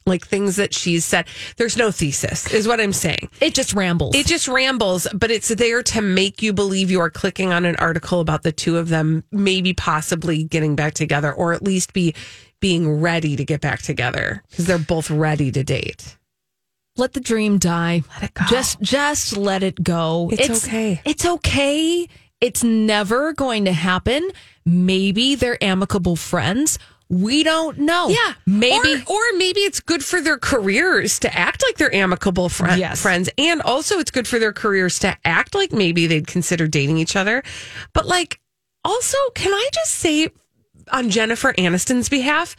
like 0.06 0.26
things 0.26 0.56
that 0.56 0.72
she's 0.74 1.04
said. 1.04 1.26
There's 1.56 1.76
no 1.76 1.90
thesis, 1.90 2.52
is 2.52 2.66
what 2.66 2.80
I'm 2.80 2.92
saying. 2.92 3.28
It 3.40 3.54
just 3.54 3.74
rambles. 3.74 4.14
It 4.14 4.26
just 4.26 4.48
rambles, 4.48 5.06
but 5.12 5.30
it's 5.30 5.48
there 5.48 5.82
to 5.82 6.00
make 6.02 6.42
you 6.42 6.52
believe 6.52 6.90
you 6.90 7.00
are 7.00 7.10
clicking 7.10 7.52
on 7.52 7.64
an 7.64 7.76
article 7.76 8.20
about 8.20 8.42
the 8.42 8.52
two 8.52 8.78
of 8.78 8.88
them 8.88 9.24
maybe 9.30 9.72
possibly 9.74 10.44
getting 10.44 10.74
back 10.76 10.94
together 10.94 11.32
or 11.32 11.52
at 11.52 11.62
least 11.62 11.92
be 11.92 12.14
being 12.60 13.00
ready 13.00 13.36
to 13.36 13.44
get 13.44 13.60
back 13.60 13.82
together 13.82 14.42
because 14.50 14.66
they're 14.66 14.78
both 14.78 15.10
ready 15.10 15.50
to 15.50 15.62
date. 15.64 16.16
let 16.96 17.12
the 17.14 17.20
dream 17.20 17.56
die. 17.58 18.02
Let 18.14 18.22
it 18.24 18.34
go. 18.34 18.44
Just 18.48 18.80
just 18.82 19.36
let 19.36 19.62
it 19.62 19.82
go. 19.82 20.28
It's 20.32 20.66
okay. 20.66 21.00
It's 21.04 21.24
okay. 21.24 22.06
It's 22.40 22.64
never 22.64 23.32
going 23.32 23.64
to 23.66 23.72
happen. 23.72 24.28
Maybe 24.66 25.34
they're 25.34 25.62
amicable 25.62 26.16
friends. 26.16 26.78
We 27.10 27.42
don't 27.42 27.76
know. 27.78 28.08
Yeah, 28.08 28.34
Maybe 28.46 29.02
or, 29.08 29.14
or 29.16 29.36
maybe 29.36 29.60
it's 29.60 29.80
good 29.80 30.04
for 30.04 30.20
their 30.20 30.38
careers 30.38 31.18
to 31.20 31.36
act 31.36 31.62
like 31.66 31.76
they're 31.76 31.92
amicable 31.94 32.48
fri- 32.48 32.76
Yes. 32.78 33.02
friends, 33.02 33.28
and 33.36 33.60
also 33.60 33.98
it's 33.98 34.12
good 34.12 34.28
for 34.28 34.38
their 34.38 34.52
careers 34.52 34.98
to 35.00 35.16
act 35.24 35.54
like 35.56 35.72
maybe 35.72 36.06
they'd 36.06 36.28
consider 36.28 36.68
dating 36.68 36.98
each 36.98 37.16
other. 37.16 37.42
But 37.92 38.06
like, 38.06 38.40
also, 38.84 39.18
can 39.34 39.52
I 39.52 39.68
just 39.74 39.94
say 39.94 40.28
on 40.92 41.10
Jennifer 41.10 41.52
Aniston's 41.54 42.08
behalf? 42.08 42.54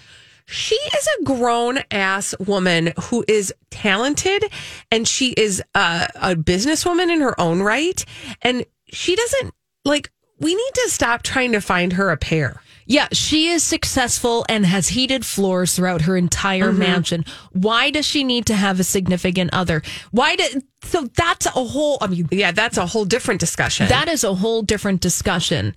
She 0.47 0.75
is 0.75 1.07
a 1.19 1.23
grown 1.23 1.79
ass 1.89 2.35
woman 2.39 2.91
who 3.03 3.23
is 3.29 3.53
talented 3.69 4.43
and 4.91 5.07
she 5.07 5.31
is 5.31 5.63
a, 5.75 6.09
a 6.15 6.35
businesswoman 6.35 7.09
in 7.09 7.21
her 7.21 7.39
own 7.39 7.61
right. 7.61 8.03
And 8.41 8.65
she 8.91 9.15
doesn't 9.15 9.53
like, 9.85 10.11
we 10.39 10.53
need 10.53 10.71
to 10.73 10.89
stop 10.89 11.23
trying 11.23 11.53
to 11.53 11.61
find 11.61 11.93
her 11.93 12.09
a 12.09 12.17
pair. 12.17 12.61
Yeah, 12.91 13.07
she 13.13 13.41
is 13.55 13.63
successful 13.63 14.45
and 14.49 14.65
has 14.65 14.89
heated 14.89 15.25
floors 15.25 15.75
throughout 15.75 16.01
her 16.07 16.15
entire 16.17 16.69
Mm-hmm. 16.71 16.79
mansion. 16.79 17.25
Why 17.53 17.89
does 17.91 18.05
she 18.05 18.23
need 18.23 18.45
to 18.47 18.55
have 18.55 18.79
a 18.79 18.83
significant 18.83 19.49
other? 19.53 19.81
Why 20.11 20.35
did 20.35 20.63
so 20.83 21.07
that's 21.15 21.45
a 21.45 21.51
whole 21.73 21.97
I 22.01 22.07
mean 22.07 22.27
Yeah, 22.31 22.51
that's 22.51 22.77
a 22.77 22.85
whole 22.85 23.05
different 23.05 23.39
discussion. 23.39 23.87
that 23.87 24.07
is 24.09 24.23
a 24.23 24.33
whole 24.35 24.61
different 24.61 24.99
discussion 25.01 25.75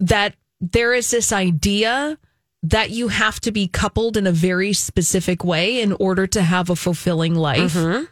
that 0.00 0.34
there 0.60 0.92
is 0.94 1.10
this 1.10 1.32
idea 1.32 2.18
that 2.62 2.90
you 2.90 3.08
have 3.08 3.38
to 3.40 3.52
be 3.52 3.68
coupled 3.68 4.16
in 4.16 4.26
a 4.26 4.32
very 4.32 4.72
specific 4.72 5.44
way 5.44 5.80
in 5.80 5.92
order 6.00 6.26
to 6.26 6.42
have 6.42 6.70
a 6.70 6.76
fulfilling 6.76 7.34
life. 7.36 7.74
Mm-hmm. 7.74 8.04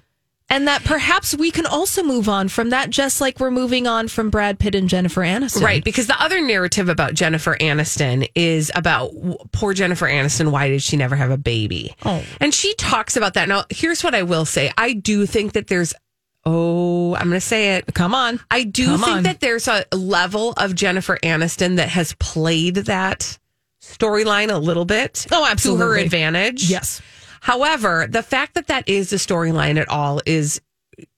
And 0.48 0.68
that 0.68 0.85
perhaps 0.85 1.35
we 1.37 1.50
can 1.50 1.66
also 1.66 2.04
move 2.04 2.28
on 2.28 2.48
from 2.48 2.70
that, 2.70 2.88
just 2.90 3.20
like 3.20 3.40
we're 3.40 3.50
moving 3.50 3.88
on 3.88 4.06
from 4.06 4.30
Brad 4.30 4.61
Pitt 4.61 4.76
and 4.76 4.88
Jennifer 4.88 5.22
Aniston. 5.22 5.62
Right, 5.62 5.82
because 5.82 6.06
the 6.06 6.22
other 6.22 6.40
narrative 6.40 6.88
about 6.88 7.14
Jennifer 7.14 7.56
Aniston 7.61 8.28
is 8.37 8.70
about 8.76 9.11
poor 9.50 9.74
Jennifer 9.74 10.06
Aniston. 10.06 10.52
Why 10.52 10.68
did 10.68 10.82
she 10.82 10.96
never 10.96 11.16
have 11.16 11.32
a 11.32 11.37
baby? 11.37 11.96
Oh. 12.04 12.24
And 12.40 12.54
she 12.54 12.74
talks 12.74 13.16
about 13.16 13.35
that. 13.35 13.48
Now, 13.48 13.64
here's 13.70 14.04
what 14.04 14.14
I 14.14 14.22
will 14.22 14.44
say 14.44 14.70
I 14.78 14.92
do 14.92 15.26
think 15.26 15.54
that 15.54 15.66
there's, 15.66 15.92
oh, 16.44 17.16
I'm 17.16 17.22
going 17.28 17.32
to 17.32 17.40
say 17.40 17.74
it. 17.74 17.92
Come 17.92 18.14
on. 18.14 18.38
I 18.48 18.62
do 18.62 18.87
Come 18.87 19.00
think 19.00 19.16
on. 19.16 19.22
that 19.24 19.40
there's 19.40 19.66
a 19.66 19.85
level 19.92 20.52
of 20.52 20.76
Jennifer 20.76 21.18
Aniston 21.24 21.74
that 21.76 21.88
has 21.88 22.12
played 22.20 22.76
that 22.76 23.37
storyline 23.82 24.52
a 24.52 24.59
little 24.59 24.85
bit 24.85 25.26
Oh, 25.32 25.44
absolutely. 25.44 25.82
to 25.85 25.87
her 25.88 25.96
advantage. 25.96 26.70
Yes. 26.70 27.02
However, 27.46 28.09
the 28.11 28.24
fact 28.24 28.54
that 28.54 28.66
that 28.66 28.88
is 28.88 29.11
the 29.11 29.16
storyline 29.18 29.80
at 29.80 29.88
all 29.88 30.20
is 30.26 30.61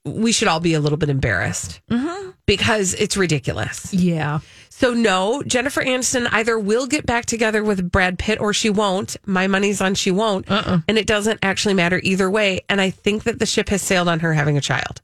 we 0.04 0.30
should 0.30 0.46
all 0.46 0.60
be 0.60 0.74
a 0.74 0.80
little 0.80 0.98
bit 0.98 1.08
embarrassed 1.08 1.80
Mm-hmm. 1.90 2.30
because 2.44 2.92
it's 2.92 3.16
ridiculous. 3.16 3.94
Yeah. 3.94 4.40
So 4.68 4.92
no, 4.92 5.42
Jennifer 5.42 5.82
Aniston 5.82 6.28
either 6.30 6.58
will 6.58 6.86
get 6.86 7.06
back 7.06 7.24
together 7.24 7.64
with 7.64 7.90
Brad 7.90 8.18
Pitt 8.18 8.40
or 8.40 8.52
she 8.52 8.68
won't. 8.68 9.16
My 9.24 9.46
money's 9.46 9.80
on 9.80 9.94
she 9.94 10.10
won't, 10.10 10.50
Uh-uh. 10.50 10.80
and 10.86 10.98
it 10.98 11.06
doesn't 11.06 11.38
actually 11.42 11.72
matter 11.72 11.98
either 12.02 12.30
way. 12.30 12.60
And 12.68 12.78
I 12.78 12.90
think 12.90 13.22
that 13.22 13.38
the 13.38 13.46
ship 13.46 13.70
has 13.70 13.80
sailed 13.80 14.06
on 14.08 14.20
her 14.20 14.34
having 14.34 14.58
a 14.58 14.60
child, 14.60 15.00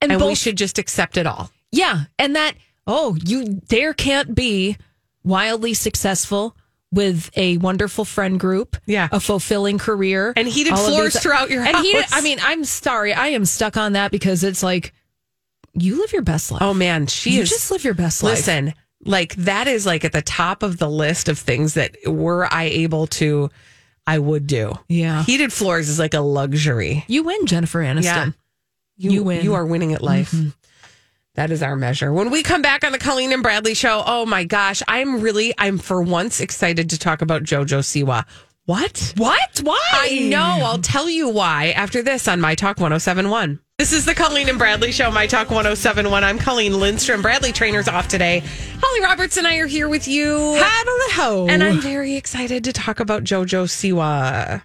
And, 0.00 0.10
and 0.10 0.18
both, 0.20 0.28
we 0.30 0.34
should 0.36 0.56
just 0.56 0.78
accept 0.78 1.18
it 1.18 1.26
all. 1.26 1.50
Yeah, 1.70 2.04
and 2.18 2.34
that 2.34 2.54
oh, 2.86 3.14
you 3.22 3.60
there 3.68 3.92
can't 3.92 4.34
be 4.34 4.78
wildly 5.22 5.74
successful 5.74 6.56
with 6.96 7.30
a 7.36 7.58
wonderful 7.58 8.04
friend 8.04 8.40
group. 8.40 8.76
Yeah. 8.86 9.08
A 9.12 9.20
fulfilling 9.20 9.78
career. 9.78 10.32
And 10.36 10.48
heated 10.48 10.74
floors 10.74 11.12
these- 11.12 11.22
throughout 11.22 11.50
your 11.50 11.62
And 11.64 11.76
he, 11.76 11.94
house. 11.94 12.10
I 12.12 12.22
mean, 12.22 12.38
I'm 12.42 12.64
sorry. 12.64 13.12
I 13.12 13.28
am 13.28 13.44
stuck 13.44 13.76
on 13.76 13.92
that 13.92 14.10
because 14.10 14.42
it's 14.42 14.64
like, 14.64 14.92
you 15.74 16.00
live 16.00 16.12
your 16.12 16.22
best 16.22 16.50
life. 16.50 16.62
Oh 16.62 16.72
man, 16.74 17.06
she 17.06 17.36
you 17.36 17.42
is 17.42 17.50
just 17.50 17.70
live 17.70 17.84
your 17.84 17.94
best 17.94 18.22
life. 18.22 18.32
Listen, 18.38 18.72
like 19.04 19.34
that 19.36 19.68
is 19.68 19.84
like 19.86 20.04
at 20.04 20.12
the 20.12 20.22
top 20.22 20.62
of 20.62 20.78
the 20.78 20.88
list 20.88 21.28
of 21.28 21.38
things 21.38 21.74
that 21.74 21.94
were 22.06 22.48
I 22.52 22.64
able 22.64 23.06
to, 23.08 23.50
I 24.06 24.18
would 24.18 24.46
do. 24.46 24.72
Yeah. 24.88 25.22
Heated 25.24 25.52
floors 25.52 25.88
is 25.90 25.98
like 25.98 26.14
a 26.14 26.20
luxury. 26.20 27.04
You 27.08 27.24
win, 27.24 27.44
Jennifer 27.46 27.80
Aniston. 27.80 28.02
Yeah. 28.04 28.30
You, 29.10 29.22
win. 29.22 29.44
You 29.44 29.52
are 29.54 29.66
winning 29.66 29.92
at 29.92 30.00
life. 30.02 30.30
Mm-hmm. 30.30 30.48
That 31.36 31.50
is 31.50 31.62
our 31.62 31.76
measure. 31.76 32.12
When 32.14 32.30
we 32.30 32.42
come 32.42 32.62
back 32.62 32.82
on 32.82 32.92
the 32.92 32.98
Colleen 32.98 33.30
and 33.30 33.42
Bradley 33.42 33.74
show, 33.74 34.02
oh 34.06 34.24
my 34.24 34.44
gosh, 34.44 34.82
I'm 34.88 35.20
really, 35.20 35.54
I'm 35.58 35.76
for 35.76 36.02
once 36.02 36.40
excited 36.40 36.90
to 36.90 36.98
talk 36.98 37.20
about 37.20 37.42
JoJo 37.42 37.80
Siwa. 37.80 38.24
What? 38.64 39.12
What? 39.18 39.60
Why? 39.62 39.78
I 39.92 40.18
know. 40.30 40.60
I'll 40.64 40.78
tell 40.78 41.08
you 41.10 41.28
why 41.28 41.72
after 41.76 42.02
this 42.02 42.26
on 42.26 42.40
My 42.40 42.54
Talk 42.54 42.78
1071. 42.78 43.60
This 43.78 43.92
is 43.92 44.06
the 44.06 44.14
Colleen 44.14 44.48
and 44.48 44.58
Bradley 44.58 44.90
Show, 44.90 45.10
My 45.10 45.26
Talk 45.26 45.50
1071. 45.50 46.24
I'm 46.24 46.38
Colleen 46.38 46.80
Lindstrom. 46.80 47.20
Bradley 47.20 47.52
Traynor's 47.52 47.86
off 47.86 48.08
today. 48.08 48.42
Holly 48.82 49.02
Roberts 49.02 49.36
and 49.36 49.46
I 49.46 49.58
are 49.58 49.66
here 49.66 49.90
with 49.90 50.08
you. 50.08 50.56
Hello. 50.58 51.46
And 51.48 51.62
I'm 51.62 51.80
very 51.80 52.16
excited 52.16 52.64
to 52.64 52.72
talk 52.72 52.98
about 52.98 53.24
JoJo 53.24 53.66
Siwa. 53.66 54.62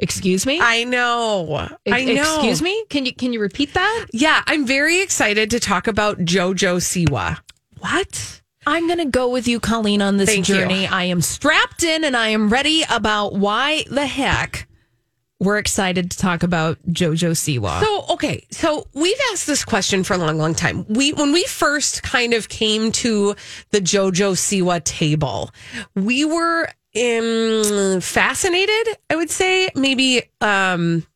Excuse 0.00 0.46
me? 0.46 0.58
I 0.60 0.84
know. 0.84 1.68
I 1.86 2.04
know. 2.04 2.34
Excuse 2.34 2.62
me? 2.62 2.84
Can 2.88 3.06
you 3.06 3.14
can 3.14 3.32
you 3.32 3.40
repeat 3.40 3.74
that? 3.74 4.06
Yeah, 4.12 4.42
I'm 4.46 4.66
very 4.66 5.02
excited 5.02 5.50
to 5.50 5.60
talk 5.60 5.86
about 5.86 6.18
JoJo 6.18 6.78
Siwa. 6.80 7.38
What? 7.78 8.40
I'm 8.66 8.86
going 8.86 8.98
to 8.98 9.06
go 9.06 9.30
with 9.30 9.48
you, 9.48 9.58
Colleen, 9.58 10.02
on 10.02 10.18
this 10.18 10.28
Thank 10.28 10.48
you. 10.48 10.56
journey. 10.56 10.86
I 10.86 11.04
am 11.04 11.22
strapped 11.22 11.82
in 11.82 12.04
and 12.04 12.14
I 12.14 12.28
am 12.28 12.50
ready 12.50 12.84
about 12.90 13.34
why 13.34 13.84
the 13.90 14.06
heck 14.06 14.68
we're 15.40 15.56
excited 15.56 16.10
to 16.10 16.18
talk 16.18 16.42
about 16.42 16.78
JoJo 16.88 17.32
Siwa. 17.32 17.80
So 17.80 18.04
okay, 18.10 18.46
so 18.50 18.86
we've 18.92 19.16
asked 19.32 19.46
this 19.46 19.64
question 19.64 20.04
for 20.04 20.12
a 20.14 20.18
long, 20.18 20.36
long 20.36 20.54
time. 20.54 20.84
We 20.88 21.14
when 21.14 21.32
we 21.32 21.44
first 21.44 22.02
kind 22.02 22.34
of 22.34 22.48
came 22.50 22.92
to 22.92 23.34
the 23.70 23.80
JoJo 23.80 24.32
Siwa 24.32 24.84
table, 24.84 25.50
we 25.94 26.26
were 26.26 26.68
um, 26.96 28.00
fascinated. 28.00 28.96
I 29.08 29.16
would 29.16 29.30
say 29.30 29.70
maybe 29.74 30.22
um, 30.40 31.06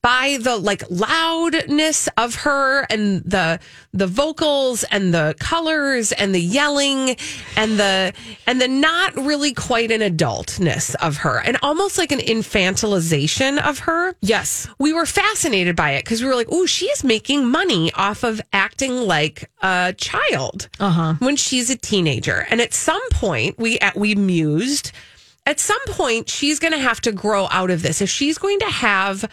by 0.00 0.38
the 0.40 0.56
like 0.56 0.84
loudness 0.90 2.08
of 2.16 2.34
her 2.36 2.82
and 2.88 3.22
the 3.24 3.58
the 3.92 4.06
vocals 4.06 4.84
and 4.84 5.12
the 5.12 5.34
colors 5.40 6.12
and 6.12 6.32
the 6.32 6.40
yelling 6.40 7.16
and 7.56 7.78
the 7.80 8.12
and 8.46 8.60
the 8.60 8.68
not 8.68 9.16
really 9.16 9.52
quite 9.52 9.90
an 9.90 10.00
adultness 10.00 10.94
of 11.02 11.16
her 11.18 11.40
and 11.40 11.58
almost 11.62 11.98
like 11.98 12.12
an 12.12 12.20
infantilization 12.20 13.58
of 13.60 13.80
her. 13.80 14.14
yes. 14.20 14.68
We 14.78 14.92
were 14.92 15.06
fascinated 15.06 15.74
by 15.74 15.92
it 15.92 16.04
because 16.04 16.22
we 16.22 16.28
were 16.28 16.36
like, 16.36 16.48
"Oh, 16.50 16.64
she 16.66 16.86
is 16.86 17.02
making 17.02 17.46
money 17.46 17.90
off 17.94 18.22
of 18.22 18.40
acting 18.52 18.92
like 18.98 19.50
a 19.62 19.94
child 19.98 20.68
Uh-huh. 20.78 21.14
when 21.18 21.34
she's 21.34 21.70
a 21.70 21.76
teenager." 21.76 22.46
And 22.50 22.60
at 22.60 22.72
some 22.72 23.02
point, 23.10 23.58
we 23.58 23.78
we 23.96 24.14
mused. 24.14 24.92
At 25.48 25.58
some 25.60 25.80
point, 25.86 26.28
she's 26.28 26.58
going 26.58 26.74
to 26.74 26.78
have 26.78 27.00
to 27.00 27.10
grow 27.12 27.48
out 27.50 27.70
of 27.70 27.80
this. 27.80 28.02
If 28.02 28.10
she's 28.10 28.36
going 28.36 28.58
to 28.58 28.66
have, 28.66 29.24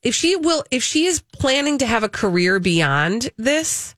if 0.00 0.14
she 0.14 0.36
will, 0.36 0.62
if 0.70 0.84
she 0.84 1.06
is 1.06 1.22
planning 1.32 1.76
to 1.78 1.86
have 1.86 2.04
a 2.04 2.08
career 2.08 2.60
beyond 2.60 3.30
this 3.36 3.96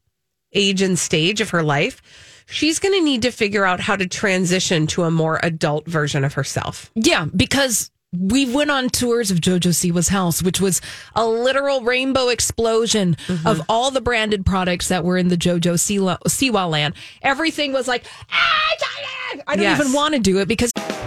age 0.55 0.81
and 0.81 0.99
stage 0.99 1.43
of 1.43 1.51
her 1.51 1.63
life, 1.63 2.01
she's 2.47 2.79
going 2.79 2.99
to 2.99 3.05
need 3.05 3.21
to 3.23 3.31
figure 3.31 3.67
out 3.67 3.81
how 3.81 3.97
to 3.97 4.07
transition 4.07 4.87
to 4.87 5.03
a 5.03 5.11
more 5.11 5.41
adult 5.43 5.87
version 5.87 6.25
of 6.25 6.33
herself. 6.33 6.91
Yeah, 6.95 7.27
because 7.37 7.91
we 8.15 8.51
went 8.51 8.71
on 8.71 8.89
tours 8.89 9.31
of 9.31 9.39
Jojo 9.41 9.73
Siwa's 9.75 10.09
house, 10.09 10.43
which 10.43 10.59
was 10.61 10.81
a 11.15 11.27
literal 11.27 11.83
rainbow 11.83 12.29
explosion 12.29 13.17
Mm-hmm. 13.27 13.47
of 13.47 13.61
all 13.69 13.91
the 13.91 14.01
branded 14.01 14.47
products 14.47 14.89
that 14.89 15.05
were 15.05 15.19
in 15.19 15.29
the 15.29 15.37
Jojo 15.37 15.75
Siwa, 15.75 16.19
Siwa 16.27 16.69
land. 16.71 16.95
Everything 17.21 17.73
was 17.75 17.87
like, 17.89 18.05
"Ah, 18.31 18.69
I 19.47 19.57
don't 19.57 19.63
Yes. 19.63 19.81
even 19.81 19.93
want 19.93 20.15
to 20.15 20.21
do 20.21 20.39
it 20.39 20.49
because 20.49 20.73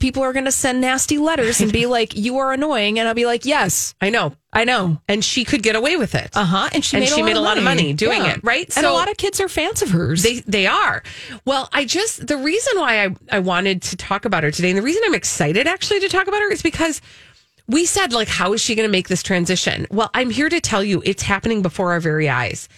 People 0.00 0.22
are 0.24 0.32
going 0.32 0.46
to 0.46 0.52
send 0.52 0.80
nasty 0.80 1.18
letters 1.18 1.60
and 1.60 1.72
be 1.72 1.86
like, 1.96 2.16
"You 2.16 2.38
are 2.38 2.52
annoying," 2.52 2.98
and 2.98 3.06
I'll 3.06 3.14
be 3.14 3.26
like, 3.26 3.44
"Yes, 3.46 3.94
I 4.00 4.10
know, 4.10 4.34
I 4.52 4.64
know." 4.64 5.00
and 5.08 5.24
she 5.24 5.44
could 5.44 5.62
get 5.62 5.76
away 5.76 5.96
with 5.96 6.14
it. 6.16 6.30
Uh 6.34 6.44
huh. 6.44 6.68
And 6.72 6.84
she 6.84 6.96
And 6.96 7.02
made 7.04 7.10
she 7.10 7.20
a 7.20 7.22
lot 7.22 7.26
made 7.26 7.32
of 7.36 7.38
a 7.38 7.40
lot 7.42 7.58
of 7.58 7.64
money. 7.64 7.92
doing 7.92 8.22
Yeah. 8.24 8.32
it, 8.34 8.40
right? 8.42 8.76
and 8.76 8.84
a 8.84 8.92
lot 8.92 9.08
of 9.10 9.16
kids 9.16 9.40
are 9.40 9.48
fans 9.48 9.82
of 9.82 9.90
hers. 9.90 10.22
They 10.24 10.40
they 10.40 10.66
are. 10.66 11.04
Well, 11.44 11.68
I 11.72 11.84
just 11.84 12.26
the 12.26 12.36
reason 12.36 12.78
why 12.80 13.04
I 13.04 13.14
I 13.30 13.38
wanted 13.38 13.82
to 13.82 13.96
talk 13.96 14.24
about 14.24 14.42
her 14.42 14.50
today, 14.50 14.70
and 14.70 14.78
the 14.78 14.82
reason 14.82 15.02
I'm 15.06 15.14
excited 15.14 15.66
actually 15.68 16.00
to 16.00 16.08
talk 16.08 16.26
about 16.26 16.40
her 16.40 16.50
is 16.50 16.62
because 16.62 17.00
we 17.68 17.86
said 17.86 18.12
like 18.12 18.26
how 18.26 18.52
is 18.52 18.60
she 18.60 18.74
going 18.74 18.88
to 18.88 18.90
make 18.90 19.06
this 19.06 19.22
transition? 19.22 19.86
Well, 19.92 20.10
I'm 20.12 20.30
here 20.30 20.48
to 20.48 20.60
tell 20.60 20.82
you 20.82 21.02
it's 21.04 21.22
happening 21.22 21.62
before 21.62 21.92
our 21.92 22.00
very 22.00 22.28
eyes. 22.28 22.68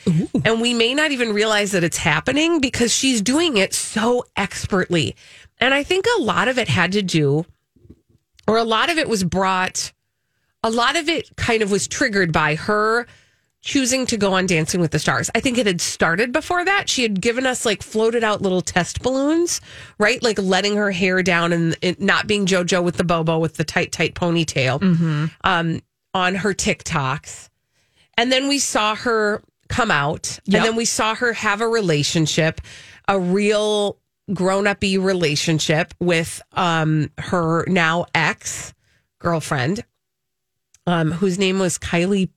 And 0.45 0.61
we 0.61 0.75
may 0.75 0.93
not 0.95 1.13
even 1.13 1.33
realize 1.33 1.71
that 1.73 1.83
it's 1.83 1.97
happening 1.97 2.61
because 2.61 2.93
she's 2.93 3.23
doing 3.23 3.57
it 3.57 3.73
so 3.73 4.27
expertly. 4.37 5.17
And 5.63 5.73
I 5.73 5.83
think 5.85 6.07
a 6.19 6.23
lot 6.23 6.49
of 6.49 6.59
it 6.59 6.69
had 6.69 6.93
to 6.93 7.03
do 7.03 7.47
or 8.49 8.57
a 8.57 8.65
lot 8.65 8.91
of 8.91 8.99
it 8.99 9.09
was 9.09 9.23
brought 9.25 9.93
a 10.65 10.71
lot 10.71 10.97
of 10.97 11.09
it 11.09 11.35
kind 11.37 11.63
of 11.63 11.71
was 11.71 11.89
triggered 11.89 12.33
by 12.33 12.55
her 12.57 13.07
choosing 13.63 14.07
to 14.07 14.17
go 14.17 14.33
on 14.33 14.47
Dancing 14.47 14.81
with 14.81 14.91
the 14.91 14.99
Stars. 14.99 15.31
I 15.37 15.41
think 15.41 15.57
it 15.57 15.67
had 15.67 15.81
started 15.81 16.33
before 16.33 16.65
that. 16.65 16.89
She 16.89 17.03
had 17.05 17.21
given 17.21 17.47
us 17.47 17.65
like 17.65 17.81
floated 17.83 18.25
out 18.25 18.43
little 18.43 18.61
test 18.61 19.03
balloons, 19.03 19.61
right? 19.99 20.21
Like 20.21 20.37
letting 20.41 20.77
her 20.77 20.91
hair 20.91 21.23
down 21.23 21.53
and 21.53 21.77
it 21.81 22.01
not 22.01 22.27
being 22.27 22.45
JoJo 22.47 22.83
with 22.83 22.97
the 22.97 23.05
bobo 23.05 23.39
with 23.39 23.55
the 23.55 23.63
tight, 23.65 23.93
tight 23.93 24.15
ponytail 24.15 25.31
um, 25.45 25.81
on 26.13 26.35
her 26.35 26.53
TikToks. 26.55 27.49
And 28.19 28.33
then 28.33 28.49
we 28.49 28.59
saw 28.59 28.97
her 28.97 29.43
come 29.69 29.93
out 29.93 30.41
Yep. 30.45 30.57
and 30.57 30.65
then 30.69 30.77
we 30.77 30.85
saw 30.85 31.15
her 31.15 31.33
have 31.33 31.61
a 31.61 31.69
relationship, 31.69 32.61
a 33.07 33.19
real 33.19 33.97
grown 34.33 34.67
up 34.67 34.83
relationship 34.83 35.95
with 36.01 36.41
um, 36.53 37.11
her 37.19 37.65
now 37.67 38.07
ex 38.15 38.75
girlfriend, 39.19 39.85
um, 40.87 41.13
whose 41.13 41.39
name 41.39 41.59
was 41.59 41.79
Kylie 41.79 42.31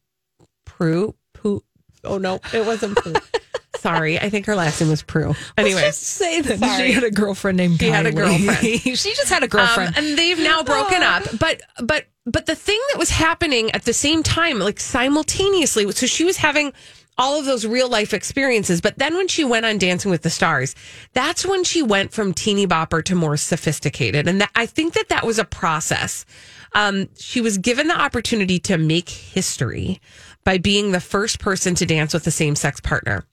Prew. 0.66 1.16
Pooh. 1.34 1.64
Oh 2.04 2.18
no, 2.18 2.40
it 2.54 2.66
wasn't 2.66 2.98
Prew. 2.98 3.14
Sorry, 3.78 4.18
I 4.18 4.30
think 4.30 4.48
her 4.48 4.56
last 4.56 4.82
name 4.82 4.90
was 4.90 5.04
Prew. 5.04 5.36
Anyway, 5.58 5.82
Let's 5.82 6.00
just 6.00 6.14
say 6.14 6.42
that 6.42 6.58
Sorry. 6.60 6.88
she 6.88 6.92
had 6.92 7.04
a 7.04 7.12
girlfriend 7.12 7.58
named 7.58 7.80
She 7.80 7.88
had 7.88 8.08
a 8.08 8.12
girlfriend. 8.12 8.58
she 8.64 8.96
just 8.96 9.30
had 9.30 9.44
a 9.44 9.48
girlfriend. 9.48 9.96
Um, 9.96 10.04
and 10.04 10.18
they've 10.18 10.40
now 10.40 10.64
broken 10.64 11.04
up. 11.04 11.24
But 11.40 11.62
but 11.84 12.06
but 12.26 12.48
the 12.48 12.56
thing 12.56 12.80
that 12.92 12.98
was 12.98 13.12
happening 13.12 13.70
at 13.72 13.84
the 13.84 13.94
same 13.94 14.24
time, 14.24 14.60
like 14.60 14.80
simultaneously, 14.80 15.92
so 15.92 16.08
she 16.08 16.24
was 16.24 16.38
having 16.38 16.74
all 17.18 17.40
of 17.40 17.46
those 17.46 17.66
real 17.66 17.90
life 17.90 18.14
experiences. 18.14 18.82
But 18.82 18.98
then 18.98 19.16
when 19.16 19.28
she 19.28 19.44
went 19.44 19.66
on 19.66 19.78
Dancing 19.78 20.12
with 20.12 20.22
the 20.22 20.30
Stars, 20.30 20.76
that's 21.14 21.46
when 21.46 21.64
she 21.64 21.82
went 21.82 22.12
from 22.12 22.34
teeny 22.34 22.68
bopper 22.68 23.04
to 23.06 23.16
more 23.16 23.38
sophisticated. 23.38 24.28
And 24.28 24.42
that, 24.42 24.52
I 24.56 24.66
think 24.66 24.94
that 24.94 25.10
that 25.10 25.26
was 25.26 25.40
a 25.40 25.46
process. 25.46 26.26
Um, 26.74 27.08
she 27.18 27.40
was 27.42 27.58
given 27.58 27.88
the 27.88 28.00
opportunity 28.00 28.60
to 28.60 28.78
make 28.78 29.10
history 29.10 30.02
by 30.44 30.58
being 30.58 30.92
the 30.92 31.00
first 31.00 31.40
person 31.40 31.74
to 31.76 31.86
dance 31.86 32.14
with 32.14 32.26
the 32.26 32.32
same 32.32 32.56
sex 32.56 32.80
partner. 32.80 33.26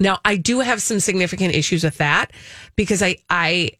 Now, 0.00 0.18
I 0.24 0.36
do 0.36 0.60
have 0.60 0.82
some 0.82 0.98
significant 0.98 1.54
issues 1.54 1.84
with 1.84 1.98
that 1.98 2.32
because 2.74 3.02
I, 3.02 3.16
I, 3.30 3.70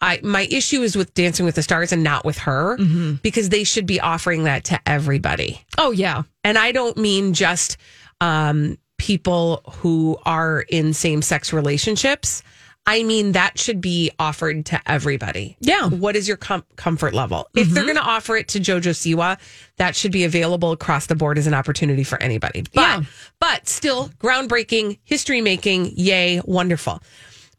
I, 0.00 0.20
my 0.22 0.46
issue 0.50 0.82
is 0.82 0.94
with 0.94 1.14
Dancing 1.14 1.46
with 1.46 1.54
the 1.54 1.62
Stars 1.62 1.90
and 1.92 2.04
not 2.04 2.24
with 2.24 2.38
her 2.38 2.76
because 3.22 3.48
they 3.48 3.64
should 3.64 3.86
be 3.86 4.00
offering 4.00 4.44
that 4.44 4.64
to 4.64 4.80
everybody. 4.86 5.64
Oh 5.78 5.90
yeah. 5.90 6.22
And 6.44 6.58
I 6.58 6.72
don't 6.72 6.96
mean 6.96 7.34
just 7.34 7.78
um, 8.20 8.78
people 8.98 9.62
who 9.76 10.18
are 10.24 10.60
in 10.68 10.92
same 10.92 11.22
sex 11.22 11.52
relationships. 11.52 12.42
I 12.86 13.02
mean, 13.02 13.32
that 13.32 13.58
should 13.58 13.82
be 13.82 14.10
offered 14.18 14.64
to 14.66 14.80
everybody. 14.90 15.58
Yeah. 15.60 15.88
What 15.90 16.16
is 16.16 16.26
your 16.26 16.38
com- 16.38 16.64
comfort 16.76 17.12
level? 17.12 17.46
If 17.54 17.68
they're 17.68 17.84
going 17.84 17.96
to 17.96 18.02
offer 18.02 18.34
it 18.34 18.48
to 18.48 18.60
JoJo 18.60 18.92
Siwa, 18.94 19.38
that 19.76 19.94
should 19.94 20.10
be 20.10 20.24
available 20.24 20.72
across 20.72 21.04
the 21.06 21.14
board 21.14 21.36
as 21.36 21.46
an 21.46 21.52
opportunity 21.52 22.02
for 22.02 22.20
anybody. 22.22 22.62
But, 22.72 22.80
Yeah. 22.80 23.02
but 23.40 23.68
still 23.68 24.08
groundbreaking, 24.20 24.98
history 25.04 25.42
making, 25.42 25.92
yay, 25.96 26.40
wonderful. 26.46 27.02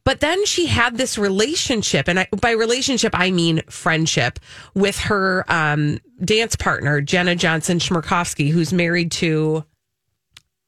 But 0.04 0.20
then 0.22 0.44
she 0.48 0.66
had 0.66 0.98
this 0.98 1.20
relationship, 1.20 2.08
and 2.08 2.22
I, 2.22 2.28
by 2.42 2.52
relationship, 2.52 3.12
I 3.14 3.30
mean 3.30 3.62
friendship 3.70 4.40
with 4.74 4.98
her 5.02 5.46
um, 5.48 6.00
dance 6.26 6.56
partner, 6.56 7.02
Jenna 7.02 7.36
Johnson 7.36 7.78
Chmerkovskiy, 7.78 8.50
who's 8.50 8.74
married 8.74 9.12
to 9.12 9.64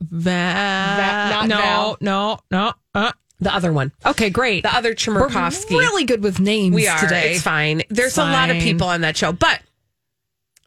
Va- 0.01 1.29
not 1.31 1.47
no, 1.47 1.57
Val. 1.57 1.97
no, 2.01 2.39
no, 2.49 2.73
uh, 2.95 3.11
the 3.39 3.53
other 3.53 3.71
one. 3.71 3.91
Okay, 4.05 4.29
great. 4.29 4.63
The 4.63 4.75
other 4.75 4.89
We're 4.89 4.95
Chmerkovskiy. 4.95 5.69
really 5.71 6.03
good 6.05 6.23
with 6.23 6.39
names 6.39 6.75
We 6.75 6.87
are. 6.87 6.99
today. 6.99 7.33
It's 7.33 7.41
fine. 7.43 7.83
There's 7.89 8.17
a 8.17 8.23
lot 8.23 8.49
of 8.49 8.57
people 8.57 8.87
on 8.87 9.01
that 9.01 9.15
show. 9.17 9.31
But 9.31 9.61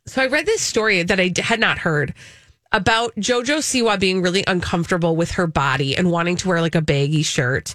so 0.06 0.22
I 0.22 0.26
read 0.26 0.46
this 0.46 0.60
story 0.62 1.02
that 1.02 1.18
I 1.20 1.28
d- 1.28 1.42
had 1.42 1.60
not 1.60 1.78
heard 1.78 2.14
about 2.72 3.14
JoJo 3.16 3.58
Siwa 3.58 3.98
being 4.00 4.22
really 4.22 4.42
uncomfortable 4.46 5.14
with 5.16 5.32
her 5.32 5.46
body 5.46 5.96
and 5.96 6.10
wanting 6.10 6.36
to 6.38 6.48
wear 6.48 6.60
like 6.60 6.74
a 6.74 6.80
baggy 6.82 7.22
shirt. 7.22 7.74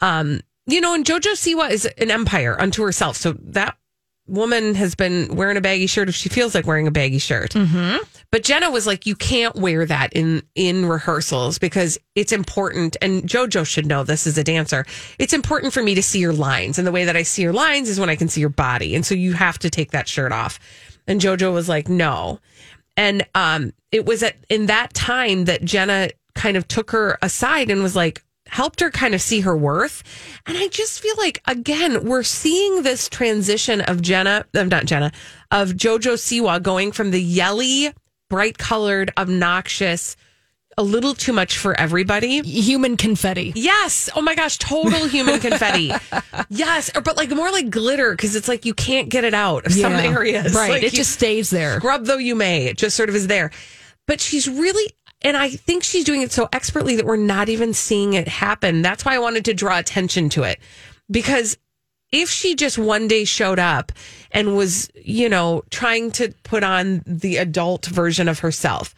Um, 0.00 0.40
you 0.66 0.80
know, 0.80 0.94
and 0.94 1.04
JoJo 1.04 1.32
Siwa 1.32 1.70
is 1.70 1.86
an 1.98 2.10
empire 2.10 2.60
unto 2.60 2.82
herself. 2.82 3.16
So 3.16 3.32
that 3.40 3.76
woman 4.26 4.74
has 4.74 4.94
been 4.94 5.34
wearing 5.34 5.56
a 5.56 5.60
baggy 5.60 5.86
shirt 5.86 6.08
if 6.08 6.14
she 6.14 6.28
feels 6.28 6.54
like 6.54 6.66
wearing 6.66 6.86
a 6.86 6.90
baggy 6.90 7.18
shirt. 7.18 7.52
Mm-hmm. 7.52 8.02
But 8.30 8.42
Jenna 8.42 8.70
was 8.70 8.86
like, 8.86 9.06
you 9.06 9.14
can't 9.14 9.54
wear 9.54 9.86
that 9.86 10.12
in 10.12 10.42
in 10.54 10.86
rehearsals 10.86 11.58
because 11.58 11.98
it's 12.14 12.32
important. 12.32 12.96
And 13.00 13.22
JoJo 13.22 13.66
should 13.66 13.86
know 13.86 14.04
this 14.04 14.26
as 14.26 14.36
a 14.36 14.44
dancer. 14.44 14.84
It's 15.18 15.32
important 15.32 15.72
for 15.72 15.82
me 15.82 15.94
to 15.94 16.02
see 16.02 16.18
your 16.18 16.32
lines, 16.32 16.78
and 16.78 16.86
the 16.86 16.92
way 16.92 17.04
that 17.04 17.16
I 17.16 17.22
see 17.22 17.42
your 17.42 17.52
lines 17.52 17.88
is 17.88 18.00
when 18.00 18.10
I 18.10 18.16
can 18.16 18.28
see 18.28 18.40
your 18.40 18.50
body. 18.50 18.94
And 18.94 19.06
so 19.06 19.14
you 19.14 19.32
have 19.34 19.58
to 19.60 19.70
take 19.70 19.92
that 19.92 20.08
shirt 20.08 20.32
off. 20.32 20.58
And 21.06 21.20
JoJo 21.20 21.52
was 21.52 21.68
like, 21.68 21.88
no. 21.88 22.40
And 22.96 23.26
um, 23.34 23.72
it 23.92 24.06
was 24.06 24.22
at 24.22 24.36
in 24.48 24.66
that 24.66 24.94
time 24.94 25.44
that 25.44 25.64
Jenna 25.64 26.10
kind 26.34 26.56
of 26.56 26.68
took 26.68 26.90
her 26.90 27.18
aside 27.22 27.70
and 27.70 27.82
was 27.82 27.96
like, 27.96 28.22
helped 28.48 28.80
her 28.80 28.90
kind 28.90 29.14
of 29.14 29.20
see 29.20 29.40
her 29.40 29.56
worth. 29.56 30.02
And 30.46 30.56
I 30.56 30.68
just 30.68 31.00
feel 31.00 31.14
like 31.18 31.42
again, 31.46 32.04
we're 32.04 32.22
seeing 32.22 32.82
this 32.82 33.08
transition 33.08 33.80
of 33.80 34.02
Jenna, 34.02 34.44
of 34.54 34.70
not 34.70 34.84
Jenna, 34.86 35.12
of 35.50 35.70
Jojo 35.70 36.14
Siwa 36.14 36.62
going 36.62 36.92
from 36.92 37.10
the 37.10 37.20
yelly, 37.22 37.92
bright 38.30 38.58
colored, 38.58 39.12
obnoxious, 39.18 40.16
a 40.78 40.82
little 40.82 41.14
too 41.14 41.32
much 41.32 41.56
for 41.56 41.78
everybody. 41.80 42.42
Human 42.42 42.96
confetti. 42.98 43.52
Yes. 43.56 44.10
Oh 44.14 44.20
my 44.20 44.34
gosh, 44.34 44.58
total 44.58 45.06
human 45.08 45.40
confetti. 45.40 45.92
Yes, 46.50 46.90
or 46.94 47.00
but 47.00 47.16
like 47.16 47.30
more 47.30 47.50
like 47.50 47.70
glitter 47.70 48.10
because 48.12 48.36
it's 48.36 48.46
like 48.46 48.66
you 48.66 48.74
can't 48.74 49.08
get 49.08 49.24
it 49.24 49.32
out 49.34 49.64
of 49.66 49.72
some 49.72 49.94
areas. 49.94 50.54
right. 50.54 50.70
Like 50.70 50.82
It 50.82 50.92
you- 50.92 50.98
just 50.98 51.12
stays 51.12 51.48
there. 51.50 51.78
Scrub 51.78 52.04
though 52.04 52.18
you 52.18 52.34
may, 52.34 52.66
it 52.66 52.76
just 52.76 52.94
sort 52.96 53.08
of 53.08 53.14
is 53.16 53.26
there. 53.26 53.50
But 54.06 54.20
she's 54.20 54.46
really, 54.48 54.92
and 55.26 55.36
I 55.36 55.50
think 55.50 55.82
she's 55.82 56.04
doing 56.04 56.22
it 56.22 56.30
so 56.30 56.48
expertly 56.52 56.94
that 56.94 57.04
we're 57.04 57.16
not 57.16 57.48
even 57.48 57.74
seeing 57.74 58.12
it 58.12 58.28
happen. 58.28 58.80
That's 58.80 59.04
why 59.04 59.16
I 59.16 59.18
wanted 59.18 59.44
to 59.46 59.54
draw 59.54 59.76
attention 59.76 60.28
to 60.30 60.44
it 60.44 60.60
because 61.10 61.58
if 62.12 62.30
she 62.30 62.54
just 62.54 62.78
one 62.78 63.08
day 63.08 63.24
showed 63.24 63.58
up 63.58 63.90
and 64.30 64.56
was, 64.56 64.88
you 64.94 65.28
know, 65.28 65.64
trying 65.70 66.12
to 66.12 66.32
put 66.44 66.62
on 66.62 67.02
the 67.06 67.38
adult 67.38 67.86
version 67.86 68.28
of 68.28 68.38
herself, 68.38 68.94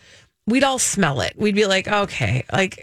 we'd 0.47 0.65
all 0.65 0.79
smell 0.79 1.23
it. 1.23 1.33
We'd 1.35 1.55
be 1.55 1.65
like, 1.65 1.89
okay, 1.89 2.45
like, 2.53 2.79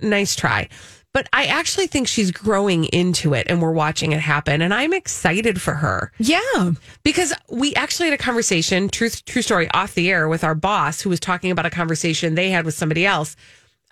nice 0.00 0.36
try. 0.36 0.68
But 1.14 1.28
I 1.32 1.46
actually 1.46 1.86
think 1.86 2.08
she's 2.08 2.32
growing 2.32 2.84
into 2.86 3.34
it 3.34 3.46
and 3.48 3.62
we're 3.62 3.70
watching 3.70 4.12
it 4.12 4.20
happen. 4.20 4.60
And 4.60 4.74
I'm 4.74 4.92
excited 4.92 5.62
for 5.62 5.74
her. 5.74 6.12
Yeah. 6.18 6.72
Because 7.04 7.32
we 7.48 7.72
actually 7.76 8.08
had 8.08 8.14
a 8.18 8.22
conversation, 8.22 8.88
truth, 8.88 9.24
true 9.24 9.40
story, 9.40 9.70
off 9.70 9.94
the 9.94 10.10
air 10.10 10.28
with 10.28 10.42
our 10.42 10.56
boss 10.56 11.00
who 11.00 11.08
was 11.08 11.20
talking 11.20 11.52
about 11.52 11.66
a 11.66 11.70
conversation 11.70 12.34
they 12.34 12.50
had 12.50 12.64
with 12.64 12.74
somebody 12.74 13.06
else 13.06 13.36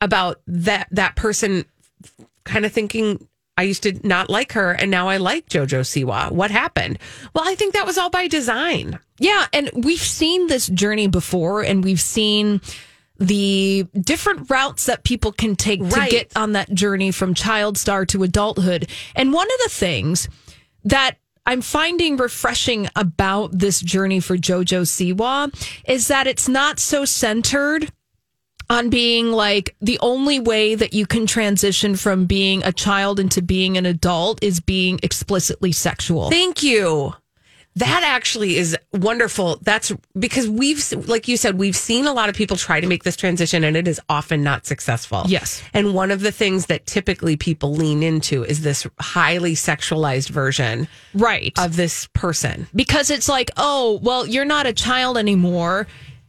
about 0.01 0.41
that, 0.49 0.89
that 0.91 1.15
person 1.15 1.65
kind 2.45 2.67
of 2.67 2.73
thinking, 2.73 3.29
I 3.57 3.63
used 3.63 3.85
to 3.85 4.05
not 4.07 4.29
like 4.29 4.53
her 4.53 4.73
and 4.73 4.91
now 4.91 5.09
I 5.09 5.19
like 5.19 5.49
JoJo 5.49 5.83
Siwa. 5.83 6.33
What 6.33 6.51
happened? 6.51 6.99
Well, 7.35 7.45
I 7.47 7.55
think 7.55 7.75
that 7.75 7.87
was 7.87 7.99
all 7.99 8.11
by 8.11 8.27
design. 8.27 8.99
Yeah, 9.21 9.47
and 9.53 9.71
we've 9.75 10.01
seen 10.01 10.49
this 10.49 10.67
journey 10.67 11.07
before, 11.07 11.63
and 11.63 11.85
we've 11.85 12.01
seen 12.01 12.61
the 13.27 13.87
different 14.01 14.51
routes 14.51 14.87
that 14.87 15.05
people 15.05 15.33
can 15.33 15.55
take 15.57 15.81
Right. 15.83 16.11
to 16.11 16.17
get 16.17 16.33
on 16.37 16.53
that 16.53 16.73
journey 16.75 17.11
from 17.13 17.35
child 17.35 17.79
star 17.79 18.05
to 18.07 18.23
adulthood. 18.23 18.89
And 19.15 19.33
one 19.33 19.47
of 19.47 19.59
the 19.65 19.71
things 19.71 20.29
that 20.85 21.17
I'm 21.47 21.61
finding 21.61 22.17
refreshing 22.17 22.89
about 22.95 23.59
this 23.59 23.81
journey 23.81 24.21
for 24.21 24.37
JoJo 24.37 24.83
Siwa 24.83 25.53
is 25.87 26.09
that 26.09 26.27
it's 26.27 26.49
not 26.49 26.79
so 26.79 27.05
centered 27.05 27.93
on 28.71 28.89
being 28.91 29.33
like 29.33 29.77
the 29.81 29.99
only 30.01 30.41
way 30.41 30.75
that 30.75 30.95
you 30.95 31.05
can 31.07 31.27
transition 31.27 31.95
from 31.97 32.27
being 32.27 32.63
a 32.65 32.73
child 32.73 33.21
into 33.21 33.43
being 33.43 33.77
an 33.77 33.87
adult 33.87 34.43
is 34.43 34.61
being 34.61 34.99
explicitly 35.03 35.73
sexual. 35.73 36.31
Thank 36.31 36.63
you. 36.63 37.13
That 37.77 38.03
actually 38.05 38.57
is 38.57 38.77
wonderful. 38.93 39.59
That's 39.63 39.93
because 40.19 40.49
we've, 40.49 40.93
like 41.09 41.27
you 41.27 41.39
said, 41.39 41.59
we've 41.59 41.77
seen 41.77 42.07
a 42.07 42.13
lot 42.13 42.29
of 42.29 42.35
people 42.35 42.57
try 42.57 42.81
to 42.81 42.87
make 42.87 43.05
this 43.05 43.17
transition 43.17 43.65
and 43.65 43.77
it 43.77 43.89
is 43.89 43.99
often 44.11 44.43
not 44.43 44.67
successful. 44.67 45.23
Yes. 45.27 45.63
And 45.73 45.95
one 45.95 46.11
of 46.11 46.21
the 46.21 46.33
things 46.33 46.67
that 46.67 46.85
typically 46.87 47.37
people 47.37 47.75
lean 47.75 48.03
into 48.03 48.45
is 48.45 48.61
this 48.61 48.87
highly 49.01 49.55
sexualized 49.55 50.29
version 50.29 50.87
right 51.15 51.53
of 51.59 51.77
this 51.77 52.09
person. 52.13 52.67
because 52.75 53.11
it's 53.11 53.29
like, 53.29 53.51
oh, 53.57 54.01
well, 54.03 54.27
you're 54.27 54.45
not 54.45 54.67
a 54.67 54.73
child 54.75 55.17
anymore. 55.17 55.87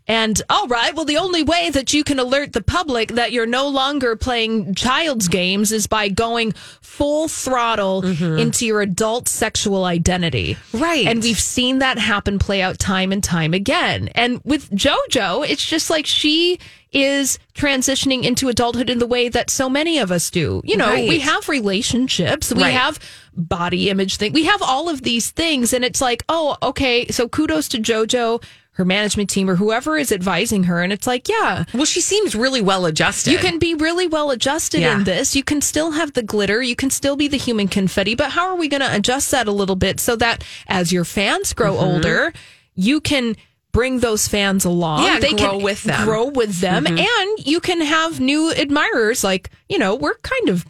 And 0.08 0.42
all 0.50 0.68
right, 0.68 0.94
well, 0.94 1.06
the 1.06 1.18
only 1.18 1.44
way 1.44 1.70
that 1.70 1.94
you 1.94 2.04
can 2.04 2.20
alert 2.20 2.52
the 2.52 2.62
public 2.62 3.14
that 3.14 3.32
you're 3.32 3.46
no 3.46 3.70
longer 3.70 4.16
playing 4.16 4.76
child's 4.76 5.30
games 5.30 5.72
is 5.72 5.88
by 5.88 6.10
going 6.10 6.52
full 6.82 7.30
throttle 7.30 8.02
mm-hmm. 8.02 8.38
into 8.38 8.66
your 8.66 8.82
adult 8.82 9.30
sexual 9.30 9.86
identity. 9.86 10.58
Right. 10.74 11.08
And 11.08 11.24
we've 11.24 11.40
seen 11.40 11.80
that 11.80 11.98
happen 11.98 12.38
play 12.38 12.62
out 12.62 12.80
time 12.80 13.14
and 13.14 13.24
time 13.24 13.54
again. 13.54 14.10
And 14.10 14.42
with 14.44 14.70
JoJo, 14.72 15.48
it's 15.48 15.66
just 15.66 15.90
like 15.90 16.06
she 16.06 16.60
is 16.92 17.40
transitioning 17.56 18.24
into 18.24 18.50
adulthood 18.50 18.90
in 18.90 19.00
the 19.00 19.08
way 19.08 19.30
that 19.30 19.50
so 19.50 19.70
many 19.70 19.98
of 19.98 20.12
us 20.12 20.30
do. 20.30 20.62
You 20.64 20.78
know, 20.78 20.94
we 20.94 21.20
have 21.20 21.50
relationships, 21.50 22.54
we 22.54 22.62
Right. 22.62 22.74
have 22.74 23.00
body 23.36 23.90
image 23.90 24.18
thing. 24.18 24.32
We 24.34 24.46
have 24.46 24.62
all 24.62 24.90
of 24.90 25.02
these 25.02 25.32
things 25.32 25.74
and 25.74 25.84
it's 25.84 26.02
like, 26.02 26.24
"Oh, 26.30 26.56
okay, 26.62 27.08
so 27.08 27.28
kudos 27.28 27.68
to 27.70 27.80
JoJo, 27.80 28.44
her 28.74 28.86
management 28.86 29.30
team 29.30 29.50
or 29.50 29.56
whoever 29.56 29.98
is 29.98 30.12
advising 30.12 30.64
her." 30.64 30.82
And 30.82 30.92
it's 30.94 31.08
like, 31.08 31.28
"Yeah, 31.30 31.64
Well, 31.74 31.86
she 31.86 32.02
seems 32.02 32.36
really 32.36 32.62
well 32.62 32.86
adjusted. 32.86 33.32
you 33.32 33.38
can 33.40 33.60
be 33.60 33.74
really 33.74 34.08
well 34.08 34.32
adjusted 34.32 34.82
Yeah. 34.82 34.96
in 34.98 35.04
this. 35.04 35.36
You 35.36 35.44
can 35.44 35.62
still 35.62 35.92
have 35.92 36.14
the 36.14 36.24
glitter. 36.24 36.62
You 36.62 36.76
can 36.76 36.90
still 36.90 37.16
be 37.16 37.28
the 37.28 37.38
human 37.38 37.68
confetti. 37.68 38.16
But 38.16 38.32
how 38.32 38.48
are 38.50 38.56
we 38.56 38.68
going 38.68 38.82
to 38.82 38.96
adjust 38.96 39.32
that 39.32 39.48
a 39.48 39.52
little 39.52 39.76
bit 39.76 40.00
so 40.00 40.16
that 40.18 40.44
as 40.68 40.92
your 40.92 41.06
fans 41.06 41.54
grow 41.54 41.74
Mm-hmm. 41.76 41.84
older, 41.96 42.34
you 42.76 43.00
can 43.02 43.36
bring 43.72 44.00
those 44.00 44.28
fans 44.28 44.66
along? 44.66 45.04
Yeah, 45.06 45.20
they 45.20 45.34
grow 45.34 45.52
can 45.58 45.62
with 45.64 45.84
them. 45.84 46.06
Grow 46.06 46.26
with 46.26 46.60
them. 46.60 46.86
Mhm. 46.86 47.00
And 47.00 47.46
you 47.46 47.60
can 47.60 47.82
have 47.82 48.20
new 48.20 48.52
admirers. 48.52 49.24
Like, 49.24 49.50
you 49.70 49.78
know, 49.80 49.96
we're 49.96 50.16
kind 50.22 50.50
of 50.50 50.66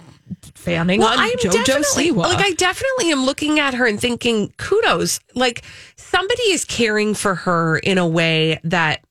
fanning 0.63 0.99
Well, 1.01 1.13
on 1.13 1.19
I'm 1.19 1.37
JoJo 1.37 1.83
Siwa. 1.93 2.17
like 2.17 2.39
I 2.43 2.51
definitely 2.51 3.11
am 3.11 3.25
looking 3.25 3.59
at 3.59 3.73
her 3.73 3.85
and 3.85 3.99
thinking 3.99 4.53
kudos. 4.57 5.19
Like 5.35 5.63
somebody 5.95 6.43
is 6.51 6.65
caring 6.65 7.13
for 7.13 7.35
her 7.35 7.77
in 7.77 7.97
a 7.97 8.07
way 8.07 8.59
that 8.63 9.03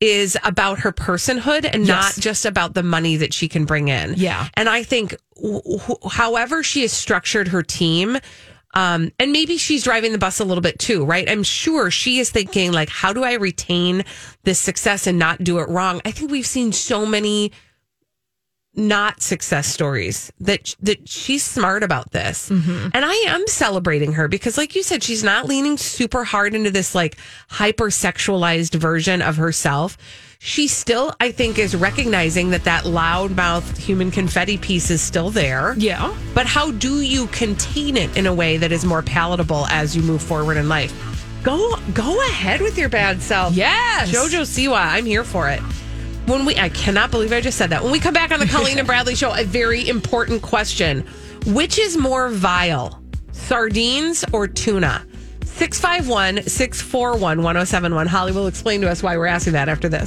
is 0.00 0.36
about 0.44 0.80
her 0.80 0.92
personhood 0.92 1.64
and 1.72 1.86
Yes. 1.86 2.16
not 2.16 2.22
just 2.22 2.44
about 2.44 2.74
the 2.74 2.82
money 2.82 3.16
that 3.16 3.32
she 3.32 3.48
can 3.48 3.64
bring 3.64 3.88
in. 3.88 4.14
Yeah. 4.16 4.48
And 4.54 4.68
I 4.68 4.82
think 4.82 5.14
wh- 5.40 5.94
however 6.10 6.62
she 6.62 6.82
has 6.82 6.92
structured 6.92 7.48
her 7.48 7.62
team 7.62 8.18
um, 8.74 9.12
and 9.20 9.32
maybe 9.32 9.58
she's 9.58 9.84
driving 9.84 10.12
the 10.12 10.18
bus 10.18 10.40
a 10.40 10.44
little 10.44 10.62
bit 10.62 10.78
too, 10.78 11.04
right? 11.04 11.28
I'm 11.30 11.42
sure 11.42 11.90
she 11.90 12.18
is 12.18 12.30
thinking 12.30 12.72
like, 12.72 12.88
how 12.88 13.12
do 13.12 13.22
I 13.22 13.34
retain 13.34 14.02
this 14.44 14.58
success 14.58 15.06
and 15.06 15.18
not 15.18 15.44
do 15.44 15.58
it 15.58 15.68
wrong? 15.68 16.00
I 16.06 16.10
think 16.10 16.30
we've 16.30 16.46
seen 16.46 16.72
so 16.72 17.04
many 17.06 17.52
not 18.74 19.20
success 19.20 19.66
stories 19.66 20.32
that 20.40 20.74
that 20.80 21.06
she's 21.06 21.44
smart 21.44 21.82
about 21.82 22.10
this 22.12 22.48
Mm-hmm. 22.48 22.88
and 22.94 23.04
i 23.04 23.12
am 23.28 23.46
celebrating 23.46 24.14
her 24.14 24.28
because 24.28 24.56
like 24.56 24.74
you 24.74 24.82
said 24.82 25.02
she's 25.02 25.22
not 25.22 25.46
leaning 25.46 25.76
super 25.76 26.24
hard 26.24 26.54
into 26.54 26.70
this 26.70 26.94
like 26.94 27.18
hyper 27.50 27.88
sexualized 27.90 28.74
version 28.74 29.20
of 29.20 29.36
herself 29.36 29.98
she 30.38 30.68
still 30.68 31.14
i 31.20 31.30
think 31.30 31.58
is 31.58 31.76
recognizing 31.76 32.48
that 32.50 32.64
that 32.64 32.84
loudmouth 32.84 33.76
human 33.76 34.10
confetti 34.10 34.56
piece 34.56 34.90
is 34.90 35.02
still 35.02 35.28
there 35.28 35.74
Yeah. 35.76 36.16
but 36.34 36.46
how 36.46 36.70
do 36.72 37.02
you 37.02 37.26
contain 37.26 37.98
it 37.98 38.16
in 38.16 38.26
a 38.26 38.32
way 38.34 38.56
that 38.56 38.72
is 38.72 38.86
more 38.86 39.02
palatable 39.02 39.66
as 39.66 39.94
you 39.94 40.02
move 40.02 40.22
forward 40.22 40.56
in 40.56 40.70
life 40.70 40.94
go 41.42 41.76
go 41.92 42.18
ahead 42.28 42.62
with 42.62 42.78
your 42.78 42.88
bad 42.88 43.20
self 43.20 43.54
Yes. 43.54 44.10
jojo 44.10 44.46
siwa 44.46 44.78
i'm 44.78 45.04
here 45.04 45.24
for 45.24 45.50
it 45.50 45.60
when 46.26 46.44
we, 46.44 46.56
I 46.56 46.68
cannot 46.68 47.10
believe 47.10 47.32
I 47.32 47.40
just 47.40 47.58
said 47.58 47.70
that. 47.70 47.82
When 47.82 47.92
we 47.92 48.00
come 48.00 48.14
back 48.14 48.30
on 48.30 48.40
the 48.40 48.46
Colleen 48.46 48.78
and 48.78 48.86
Bradley 48.86 49.14
show, 49.14 49.34
a 49.34 49.44
very 49.44 49.88
important 49.88 50.42
question. 50.42 51.06
Which 51.46 51.78
is 51.78 51.96
more 51.96 52.28
vile, 52.28 53.02
sardines 53.32 54.24
or 54.32 54.46
tuna? 54.46 55.04
651 55.44 56.44
641 56.48 57.38
1071. 57.38 58.06
Holly 58.06 58.32
will 58.32 58.46
explain 58.46 58.80
to 58.80 58.90
us 58.90 59.02
why 59.02 59.16
we're 59.16 59.26
asking 59.26 59.52
that 59.52 59.68
after 59.68 59.88
this. 59.88 60.00